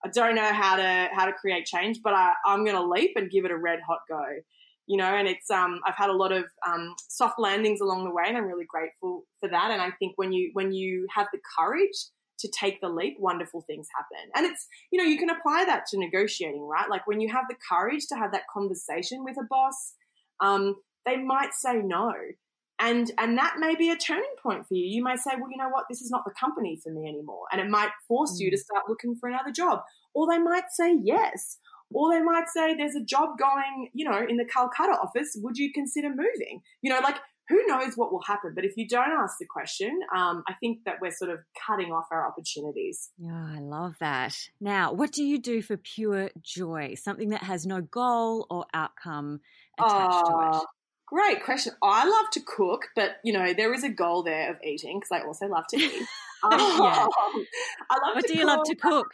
I 0.03 0.09
don't 0.09 0.35
know 0.35 0.53
how 0.53 0.75
to 0.75 1.07
how 1.13 1.25
to 1.25 1.33
create 1.33 1.65
change, 1.65 1.99
but 2.03 2.13
I, 2.13 2.33
I'm 2.45 2.63
going 2.63 2.75
to 2.75 2.87
leap 2.87 3.13
and 3.15 3.31
give 3.31 3.45
it 3.45 3.51
a 3.51 3.57
red 3.57 3.79
hot 3.87 3.99
go 4.07 4.23
you 4.87 4.97
know, 4.97 5.15
and 5.15 5.27
it's 5.27 5.49
um, 5.49 5.79
I've 5.85 5.95
had 5.95 6.09
a 6.09 6.15
lot 6.15 6.31
of 6.31 6.45
um, 6.65 6.93
soft 7.09 7.39
landings 7.39 7.81
along 7.81 8.03
the 8.03 8.11
way, 8.11 8.23
and 8.27 8.37
I'm 8.37 8.45
really 8.45 8.67
grateful 8.67 9.23
for 9.39 9.49
that. 9.49 9.71
And 9.71 9.81
I 9.81 9.89
think 9.97 10.13
when 10.15 10.31
you 10.31 10.51
when 10.53 10.71
you 10.71 11.07
have 11.15 11.27
the 11.33 11.39
courage 11.57 12.05
to 12.39 12.49
take 12.59 12.81
the 12.81 12.89
leap, 12.89 13.17
wonderful 13.19 13.61
things 13.61 13.87
happen. 13.95 14.31
And 14.35 14.45
it's 14.45 14.67
you 14.91 15.01
know 15.01 15.09
you 15.09 15.17
can 15.17 15.29
apply 15.29 15.65
that 15.65 15.85
to 15.87 15.99
negotiating, 15.99 16.67
right? 16.67 16.89
Like 16.89 17.07
when 17.07 17.21
you 17.21 17.31
have 17.31 17.45
the 17.49 17.55
courage 17.69 18.07
to 18.09 18.15
have 18.15 18.31
that 18.31 18.43
conversation 18.53 19.23
with 19.23 19.37
a 19.37 19.45
boss, 19.49 19.93
um, 20.41 20.75
they 21.05 21.17
might 21.17 21.53
say 21.53 21.75
no. 21.75 22.13
And 22.77 23.09
and 23.17 23.37
that 23.37 23.55
may 23.57 23.75
be 23.75 23.89
a 23.89 23.95
turning 23.95 24.35
point 24.43 24.67
for 24.67 24.73
you. 24.73 24.85
You 24.85 25.03
may 25.03 25.15
say, 25.15 25.31
well, 25.35 25.49
you 25.49 25.57
know 25.57 25.69
what, 25.69 25.85
this 25.89 26.01
is 26.01 26.11
not 26.11 26.23
the 26.25 26.33
company 26.37 26.79
for 26.83 26.91
me 26.91 27.07
anymore, 27.07 27.45
and 27.51 27.61
it 27.61 27.69
might 27.69 27.91
force 28.07 28.37
you 28.39 28.51
to 28.51 28.57
mm. 28.57 28.59
start 28.59 28.83
looking 28.89 29.15
for 29.19 29.29
another 29.29 29.51
job. 29.51 29.79
Or 30.13 30.27
they 30.29 30.39
might 30.39 30.71
say 30.71 30.97
yes. 31.01 31.57
Or 31.93 32.11
they 32.11 32.21
might 32.21 32.45
say, 32.53 32.75
there's 32.75 32.95
a 32.95 33.05
job 33.05 33.37
going, 33.37 33.89
you 33.93 34.09
know, 34.09 34.25
in 34.27 34.37
the 34.37 34.45
Calcutta 34.45 34.93
office. 34.93 35.37
Would 35.41 35.57
you 35.57 35.71
consider 35.71 36.09
moving? 36.09 36.61
You 36.81 36.91
know, 36.91 36.99
like 36.99 37.17
who 37.47 37.65
knows 37.67 37.95
what 37.95 38.11
will 38.11 38.21
happen? 38.21 38.53
But 38.55 38.65
if 38.65 38.75
you 38.75 38.87
don't 38.87 39.11
ask 39.11 39.35
the 39.39 39.45
question, 39.45 39.99
um, 40.15 40.43
I 40.47 40.53
think 40.59 40.79
that 40.85 40.95
we're 41.01 41.11
sort 41.11 41.31
of 41.31 41.39
cutting 41.67 41.91
off 41.91 42.05
our 42.11 42.27
opportunities. 42.27 43.11
Yeah, 43.17 43.49
I 43.55 43.59
love 43.59 43.95
that. 43.99 44.35
Now, 44.59 44.93
what 44.93 45.11
do 45.11 45.23
you 45.23 45.39
do 45.39 45.61
for 45.61 45.77
pure 45.77 46.31
joy? 46.41 46.95
Something 46.95 47.29
that 47.29 47.43
has 47.43 47.65
no 47.65 47.81
goal 47.81 48.47
or 48.49 48.65
outcome 48.73 49.41
attached 49.79 50.25
to 50.25 50.49
it. 50.53 50.63
Great 51.07 51.43
question. 51.43 51.73
I 51.83 52.07
love 52.07 52.31
to 52.31 52.41
cook, 52.41 52.87
but 52.95 53.17
you 53.23 53.31
know 53.31 53.53
there 53.53 53.73
is 53.73 53.83
a 53.83 53.89
goal 53.89 54.23
there 54.23 54.49
of 54.49 54.57
eating 54.63 54.99
because 54.99 55.11
I 55.11 55.25
also 55.25 55.45
love 55.45 55.65
to 55.69 55.77
eat. 55.77 55.91
yeah. 56.51 56.51
I 56.51 57.97
love. 58.07 58.15
What 58.15 58.25
do 58.25 58.33
you 58.33 58.39
cook. 58.39 58.47
love 58.47 58.63
to 58.65 58.75
cook? 58.75 59.07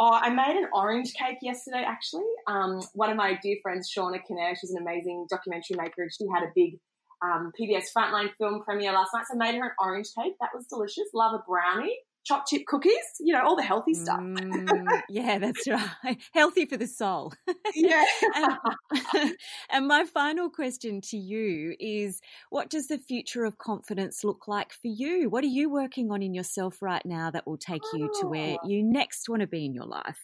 Oh, 0.00 0.18
I 0.20 0.30
made 0.30 0.56
an 0.56 0.68
orange 0.72 1.12
cake 1.14 1.38
yesterday, 1.40 1.84
actually. 1.86 2.24
Um, 2.48 2.80
one 2.94 3.10
of 3.10 3.16
my 3.16 3.38
dear 3.40 3.58
friends, 3.62 3.92
Shauna 3.96 4.18
Kinnair, 4.28 4.56
she's 4.60 4.72
an 4.72 4.82
amazing 4.82 5.26
documentary 5.30 5.76
maker, 5.76 6.02
and 6.02 6.10
she 6.12 6.26
had 6.34 6.42
a 6.42 6.50
big 6.54 6.80
um, 7.22 7.52
PBS 7.58 7.84
Frontline 7.96 8.30
film 8.38 8.62
premiere 8.64 8.92
last 8.92 9.10
night. 9.14 9.24
So 9.28 9.34
I 9.34 9.38
made 9.38 9.58
her 9.58 9.66
an 9.66 9.72
orange 9.80 10.08
cake. 10.16 10.34
That 10.40 10.50
was 10.54 10.66
delicious. 10.66 11.04
Love 11.14 11.34
a 11.34 11.42
brownie 11.48 11.98
chopped 12.24 12.48
chip 12.48 12.64
cookies, 12.66 12.92
you 13.20 13.32
know, 13.32 13.42
all 13.42 13.56
the 13.56 13.62
healthy 13.62 13.94
stuff. 13.94 14.18
mm, 14.18 15.02
yeah, 15.08 15.38
that's 15.38 15.68
right. 15.68 16.20
Healthy 16.32 16.66
for 16.66 16.76
the 16.76 16.86
soul. 16.86 17.32
yeah. 17.74 18.04
and, 18.34 19.34
and, 19.70 19.86
my 19.86 20.04
final 20.04 20.48
question 20.48 21.00
to 21.02 21.16
you 21.16 21.74
is 21.78 22.20
what 22.50 22.70
does 22.70 22.88
the 22.88 22.98
future 22.98 23.44
of 23.44 23.58
confidence 23.58 24.24
look 24.24 24.48
like 24.48 24.72
for 24.72 24.88
you? 24.88 25.28
What 25.28 25.44
are 25.44 25.48
you 25.48 25.70
working 25.70 26.10
on 26.10 26.22
in 26.22 26.34
yourself 26.34 26.80
right 26.80 27.04
now 27.04 27.30
that 27.30 27.46
will 27.46 27.58
take 27.58 27.82
you 27.92 28.10
to 28.20 28.26
where 28.26 28.56
oh. 28.62 28.68
you 28.68 28.82
next 28.82 29.28
want 29.28 29.42
to 29.42 29.46
be 29.46 29.66
in 29.66 29.74
your 29.74 29.86
life? 29.86 30.18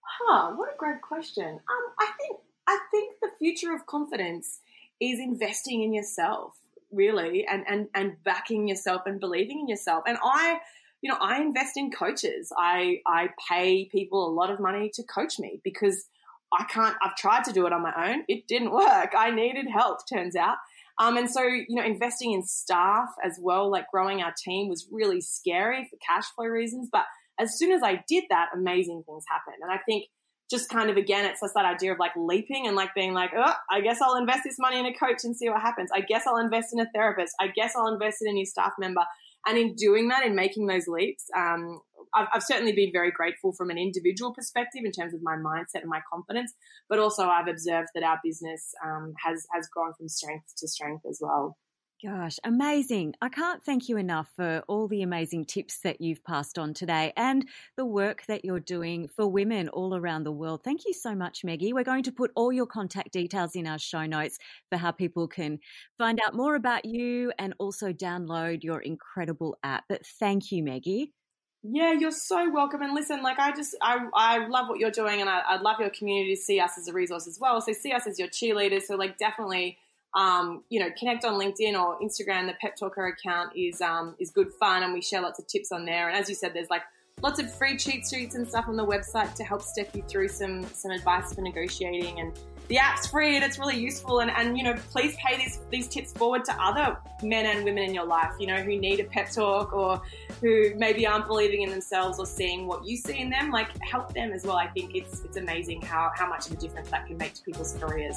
Huh, 0.00 0.52
what 0.56 0.70
a 0.70 0.76
great 0.78 1.02
question. 1.02 1.46
Um, 1.46 1.94
I 2.00 2.10
think 2.18 2.38
I 2.66 2.78
think 2.90 3.16
the 3.20 3.28
future 3.38 3.74
of 3.74 3.84
confidence 3.84 4.60
is 5.00 5.18
investing 5.18 5.82
in 5.82 5.92
yourself 5.92 6.54
really 6.90 7.46
and 7.46 7.64
and 7.66 7.88
and 7.94 8.22
backing 8.22 8.68
yourself 8.68 9.02
and 9.06 9.18
believing 9.18 9.60
in 9.60 9.68
yourself 9.68 10.04
and 10.06 10.16
i 10.22 10.58
you 11.04 11.10
know, 11.10 11.18
I 11.20 11.42
invest 11.42 11.76
in 11.76 11.90
coaches. 11.90 12.50
I, 12.56 13.02
I 13.06 13.28
pay 13.46 13.84
people 13.84 14.26
a 14.26 14.32
lot 14.32 14.50
of 14.50 14.58
money 14.58 14.90
to 14.94 15.02
coach 15.02 15.38
me 15.38 15.60
because 15.62 16.06
I 16.50 16.64
can't, 16.64 16.96
I've 17.02 17.14
tried 17.14 17.44
to 17.44 17.52
do 17.52 17.66
it 17.66 17.74
on 17.74 17.82
my 17.82 17.92
own. 17.94 18.24
It 18.26 18.48
didn't 18.48 18.70
work. 18.70 19.12
I 19.14 19.30
needed 19.30 19.66
help, 19.70 19.98
turns 20.10 20.34
out. 20.34 20.56
Um, 20.98 21.18
and 21.18 21.30
so, 21.30 21.42
you 21.42 21.76
know, 21.76 21.84
investing 21.84 22.32
in 22.32 22.42
staff 22.42 23.10
as 23.22 23.38
well, 23.38 23.70
like 23.70 23.90
growing 23.92 24.22
our 24.22 24.32
team 24.32 24.70
was 24.70 24.88
really 24.90 25.20
scary 25.20 25.86
for 25.90 25.98
cash 25.98 26.24
flow 26.34 26.46
reasons. 26.46 26.88
But 26.90 27.04
as 27.38 27.58
soon 27.58 27.72
as 27.72 27.82
I 27.82 28.02
did 28.08 28.24
that, 28.30 28.48
amazing 28.54 29.02
things 29.04 29.24
happened. 29.28 29.58
And 29.60 29.70
I 29.70 29.80
think 29.84 30.06
just 30.50 30.68
kind 30.68 30.90
of 30.90 30.96
again, 30.96 31.24
it's 31.24 31.40
just 31.40 31.54
that 31.54 31.64
idea 31.64 31.92
of 31.92 31.98
like 31.98 32.12
leaping 32.16 32.66
and 32.66 32.76
like 32.76 32.94
being 32.94 33.14
like, 33.14 33.30
oh, 33.36 33.54
I 33.70 33.80
guess 33.80 34.00
I'll 34.00 34.16
invest 34.16 34.42
this 34.44 34.58
money 34.58 34.78
in 34.78 34.86
a 34.86 34.94
coach 34.94 35.24
and 35.24 35.36
see 35.36 35.48
what 35.48 35.60
happens. 35.60 35.90
I 35.94 36.00
guess 36.00 36.24
I'll 36.26 36.38
invest 36.38 36.72
in 36.72 36.80
a 36.80 36.86
therapist. 36.94 37.34
I 37.40 37.48
guess 37.48 37.74
I'll 37.76 37.92
invest 37.92 38.18
in 38.22 38.28
a 38.28 38.32
new 38.32 38.44
staff 38.46 38.72
member. 38.78 39.02
And 39.46 39.58
in 39.58 39.74
doing 39.74 40.08
that, 40.08 40.24
in 40.24 40.34
making 40.34 40.66
those 40.66 40.86
leaps, 40.86 41.24
um, 41.36 41.80
I've, 42.14 42.28
I've, 42.32 42.42
certainly 42.42 42.72
been 42.72 42.92
very 42.92 43.10
grateful 43.10 43.52
from 43.52 43.70
an 43.70 43.76
individual 43.76 44.32
perspective 44.32 44.82
in 44.84 44.92
terms 44.92 45.12
of 45.12 45.20
my 45.22 45.36
mindset 45.36 45.82
and 45.82 45.90
my 45.90 46.00
confidence. 46.10 46.54
But 46.88 46.98
also, 46.98 47.24
I've 47.26 47.48
observed 47.48 47.88
that 47.94 48.04
our 48.04 48.18
business 48.24 48.72
um, 48.84 49.12
has 49.22 49.46
has 49.52 49.68
gone 49.68 49.92
from 49.98 50.08
strength 50.08 50.54
to 50.58 50.68
strength 50.68 51.04
as 51.08 51.18
well. 51.20 51.56
Gosh, 52.04 52.38
amazing. 52.44 53.14
I 53.22 53.30
can't 53.30 53.62
thank 53.64 53.88
you 53.88 53.96
enough 53.96 54.28
for 54.36 54.62
all 54.68 54.88
the 54.88 55.00
amazing 55.00 55.46
tips 55.46 55.78
that 55.84 56.02
you've 56.02 56.22
passed 56.22 56.58
on 56.58 56.74
today 56.74 57.14
and 57.16 57.48
the 57.78 57.86
work 57.86 58.26
that 58.26 58.44
you're 58.44 58.60
doing 58.60 59.08
for 59.08 59.26
women 59.26 59.70
all 59.70 59.94
around 59.94 60.24
the 60.24 60.32
world. 60.32 60.62
Thank 60.62 60.84
you 60.84 60.92
so 60.92 61.14
much, 61.14 61.44
Meggie. 61.44 61.72
We're 61.72 61.82
going 61.82 62.02
to 62.02 62.12
put 62.12 62.30
all 62.34 62.52
your 62.52 62.66
contact 62.66 63.10
details 63.12 63.56
in 63.56 63.66
our 63.66 63.78
show 63.78 64.04
notes 64.04 64.38
for 64.68 64.76
how 64.76 64.90
people 64.90 65.26
can 65.26 65.60
find 65.96 66.20
out 66.26 66.34
more 66.34 66.56
about 66.56 66.84
you 66.84 67.32
and 67.38 67.54
also 67.58 67.90
download 67.90 68.62
your 68.62 68.80
incredible 68.80 69.56
app. 69.62 69.84
But 69.88 70.04
thank 70.20 70.52
you, 70.52 70.62
Meggie. 70.62 71.14
Yeah, 71.62 71.92
you're 71.92 72.10
so 72.10 72.50
welcome. 72.50 72.82
And 72.82 72.94
listen, 72.94 73.22
like 73.22 73.38
I 73.38 73.52
just, 73.52 73.74
I, 73.80 74.00
I 74.12 74.46
love 74.46 74.68
what 74.68 74.78
you're 74.78 74.90
doing, 74.90 75.22
and 75.22 75.30
I, 75.30 75.40
I'd 75.48 75.62
love 75.62 75.80
your 75.80 75.88
community 75.88 76.34
to 76.34 76.40
see 76.40 76.60
us 76.60 76.72
as 76.78 76.86
a 76.86 76.92
resource 76.92 77.26
as 77.26 77.38
well. 77.40 77.62
So 77.62 77.72
see 77.72 77.92
us 77.92 78.06
as 78.06 78.18
your 78.18 78.28
cheerleaders. 78.28 78.82
So 78.82 78.96
like 78.96 79.16
definitely 79.16 79.78
um, 80.14 80.62
you 80.68 80.80
know, 80.80 80.88
connect 80.98 81.24
on 81.24 81.40
LinkedIn 81.40 81.74
or 81.74 81.98
Instagram. 82.00 82.46
The 82.46 82.54
Pep 82.60 82.76
Talk 82.76 82.94
Her 82.96 83.08
account 83.08 83.52
is 83.56 83.80
um, 83.80 84.14
is 84.18 84.30
good 84.30 84.52
fun, 84.52 84.82
and 84.82 84.92
we 84.92 85.02
share 85.02 85.20
lots 85.20 85.38
of 85.38 85.46
tips 85.46 85.72
on 85.72 85.84
there. 85.84 86.08
And 86.08 86.16
as 86.16 86.28
you 86.28 86.34
said, 86.34 86.52
there's 86.54 86.70
like 86.70 86.82
lots 87.22 87.40
of 87.40 87.52
free 87.56 87.76
cheat 87.76 88.06
sheets 88.08 88.34
and 88.34 88.48
stuff 88.48 88.66
on 88.68 88.76
the 88.76 88.86
website 88.86 89.34
to 89.34 89.44
help 89.44 89.62
step 89.62 89.94
you 89.94 90.02
through 90.08 90.28
some 90.28 90.64
some 90.72 90.90
advice 90.90 91.34
for 91.34 91.40
negotiating. 91.40 92.20
And 92.20 92.38
the 92.68 92.78
app's 92.78 93.06
free 93.06 93.36
and 93.36 93.44
it's 93.44 93.58
really 93.58 93.76
useful. 93.76 94.20
And, 94.20 94.30
and 94.30 94.56
you 94.56 94.64
know 94.64 94.74
please 94.90 95.16
pay 95.16 95.36
these 95.36 95.60
these 95.70 95.88
tips 95.88 96.12
forward 96.12 96.44
to 96.44 96.62
other 96.62 96.96
men 97.22 97.46
and 97.46 97.64
women 97.64 97.84
in 97.84 97.94
your 97.94 98.06
life 98.06 98.32
you 98.38 98.46
know 98.46 98.56
who 98.56 98.76
need 98.76 99.00
a 99.00 99.04
pep 99.04 99.30
talk 99.30 99.72
or 99.72 100.00
who 100.40 100.74
maybe 100.76 101.06
aren't 101.06 101.26
believing 101.26 101.62
in 101.62 101.70
themselves 101.70 102.18
or 102.18 102.26
seeing 102.26 102.66
what 102.66 102.86
you 102.86 102.96
see 102.96 103.18
in 103.18 103.30
them. 103.30 103.50
Like 103.50 103.68
help 103.82 104.14
them 104.14 104.32
as 104.32 104.44
well. 104.44 104.56
I 104.56 104.68
think 104.68 104.94
it's 104.94 105.20
it's 105.20 105.36
amazing 105.36 105.82
how 105.82 106.12
how 106.14 106.28
much 106.28 106.46
of 106.46 106.52
a 106.52 106.56
difference 106.56 106.90
that 106.90 107.06
can 107.06 107.16
make 107.16 107.34
to 107.34 107.42
people's 107.42 107.74
careers 107.80 108.16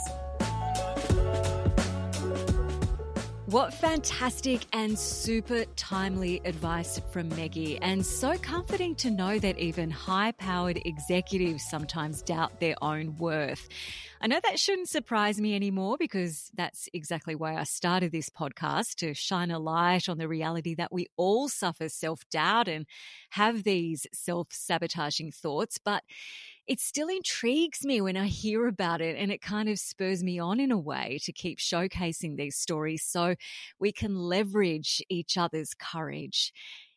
what 3.48 3.74
fantastic 3.74 4.66
and 4.74 5.00
super 5.00 5.64
timely 5.78 6.42
advice 6.44 7.00
from 7.12 7.30
Meggie, 7.30 7.80
and 7.82 8.06
so 8.06 8.38
comforting 8.38 8.94
to 8.96 9.10
know 9.10 9.40
that 9.40 9.58
even 9.58 9.90
high 9.90 10.34
powered 10.34 10.82
executives 10.84 11.64
sometimes 11.70 12.22
doubt 12.22 12.60
their 12.60 12.76
own 12.82 13.16
worth. 13.16 13.70
I 14.20 14.28
know 14.28 14.42
that 14.44 14.60
shouldn't 14.60 14.90
surprise 14.90 15.40
me 15.40 15.56
anymore 15.56 15.96
because 15.98 16.52
that's 16.56 16.90
exactly 16.94 17.36
why 17.36 17.56
I 17.56 17.64
started 17.64 18.12
this 18.12 18.30
podcast 18.30 18.96
to 18.96 19.14
shine 19.14 19.50
a 19.50 19.60
light 19.60 20.10
on 20.10 20.18
the 20.18 20.28
reality 20.28 20.76
that 20.76 20.92
we 20.92 21.08
all 21.16 21.48
suffer 21.48 21.88
self 21.88 22.30
doubt 22.30 22.68
and 22.68 22.86
have 23.30 23.64
these 23.64 24.06
self 24.12 24.50
sabotaging 24.52 25.32
thoughts. 25.32 25.78
But 25.78 26.04
it 26.68 26.80
still 26.80 27.08
intrigues 27.08 27.86
me 27.86 28.02
when 28.02 28.18
I 28.18 28.28
hear 28.28 28.68
about 28.68 29.02
it 29.02 29.16
and 29.18 29.32
it 29.32 29.42
kind 29.42 29.70
of 29.70 29.80
spurs 29.80 30.24
me 30.24 30.38
on 30.40 30.60
in 30.60 30.72
a 30.72 30.78
way 30.80 31.20
to 31.24 31.32
keep 31.32 31.60
showcasing 31.60 32.36
these 32.36 32.58
stories 32.58 33.04
so 33.06 33.36
we 33.80 33.92
can 33.92 34.16
leverage 34.16 35.02
each 35.10 35.38
other's 35.38 35.74
courage. 35.74 36.52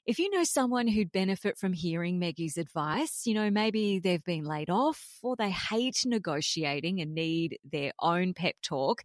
If 0.07 0.19
you 0.19 0.31
know 0.31 0.45
someone 0.45 0.89
who'd 0.89 1.13
benefit 1.13 1.57
from 1.57 1.73
hearing 1.73 2.19
Meggie's 2.19 2.57
advice, 2.57 3.27
you 3.27 3.35
know, 3.35 3.51
maybe 3.51 4.01
they've 4.01 4.25
been 4.25 4.45
laid 4.45 4.71
off 4.71 5.19
or 5.23 5.37
they 5.37 5.51
hate 5.51 6.03
negotiating 6.05 7.01
and 7.01 7.15
need 7.15 7.59
their 7.71 7.93
own 8.01 8.35
pep 8.35 8.57
talk, 8.63 9.03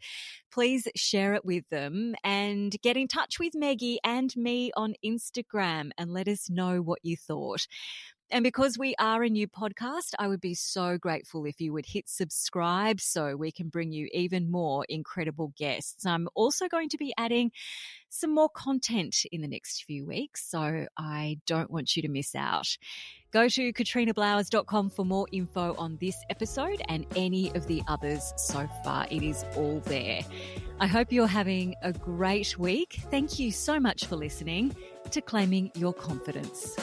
please 0.52 0.88
share 0.96 1.34
it 1.34 1.46
with 1.46 1.68
them 1.70 2.16
and 2.24 2.76
get 2.82 2.98
in 2.98 3.08
touch 3.08 3.40
with 3.40 3.54
Meggie 3.54 4.00
and 4.04 4.36
me 4.38 4.72
on 4.76 4.96
Instagram 5.06 5.92
and 5.98 6.12
let 6.12 6.28
us 6.28 6.50
know 6.50 6.82
what 6.82 7.00
you 7.04 7.18
thought. 7.18 7.68
And 8.32 8.44
because 8.44 8.78
we 8.78 8.96
are 8.98 9.24
a 9.24 9.30
new 9.30 9.48
podcast, 9.48 10.14
I 10.18 10.28
would 10.28 10.42
be 10.42 10.56
so 10.56 10.98
grateful 10.98 11.46
if 11.46 11.62
you 11.62 11.74
would 11.74 11.86
hit 11.86 12.10
subscribe 12.10 13.00
so 13.00 13.36
we 13.36 13.52
can 13.52 13.70
bring 13.70 13.92
you 13.92 14.10
even 14.14 14.50
more 14.50 14.84
incredible 14.90 15.54
guests. 15.58 16.06
I'm 16.06 16.28
also 16.34 16.68
going 16.68 16.90
to 16.90 16.98
be 16.98 17.14
adding 17.18 17.52
some 18.10 18.34
more 18.34 18.50
content 18.50 19.16
in 19.32 19.42
the 19.42 19.48
next 19.48 19.84
few 19.84 20.08
weeks, 20.08 20.50
so 20.50 20.88
I 20.98 21.38
don't 21.46 21.70
want 21.70 21.96
you 21.96 22.02
to 22.02 22.08
miss 22.10 22.34
out. 22.34 22.78
Go 23.32 23.48
to 23.50 23.74
katrinablowers.com 23.74 24.90
for 24.90 25.06
more 25.06 25.28
info 25.32 25.76
on 25.78 25.98
this 26.00 26.16
episode 26.30 26.82
and 26.88 27.06
any 27.16 27.54
of 27.54 27.68
the 27.68 27.84
others 27.88 28.34
so 28.38 28.68
far. 28.84 29.06
It 29.12 29.24
is 29.24 29.44
all 29.56 29.82
there. 29.82 30.22
I 30.80 30.88
hope 30.88 31.12
you're 31.12 31.28
having 31.28 31.76
a 31.84 31.92
great 31.94 32.58
week. 32.58 33.02
Thank 33.12 33.38
you 33.38 33.52
so 33.52 33.80
much 33.80 34.06
for 34.06 34.16
listening 34.16 34.76
to 35.12 35.22
Claiming 35.22 35.72
Your 35.76 35.94
Confidence. 35.94 36.78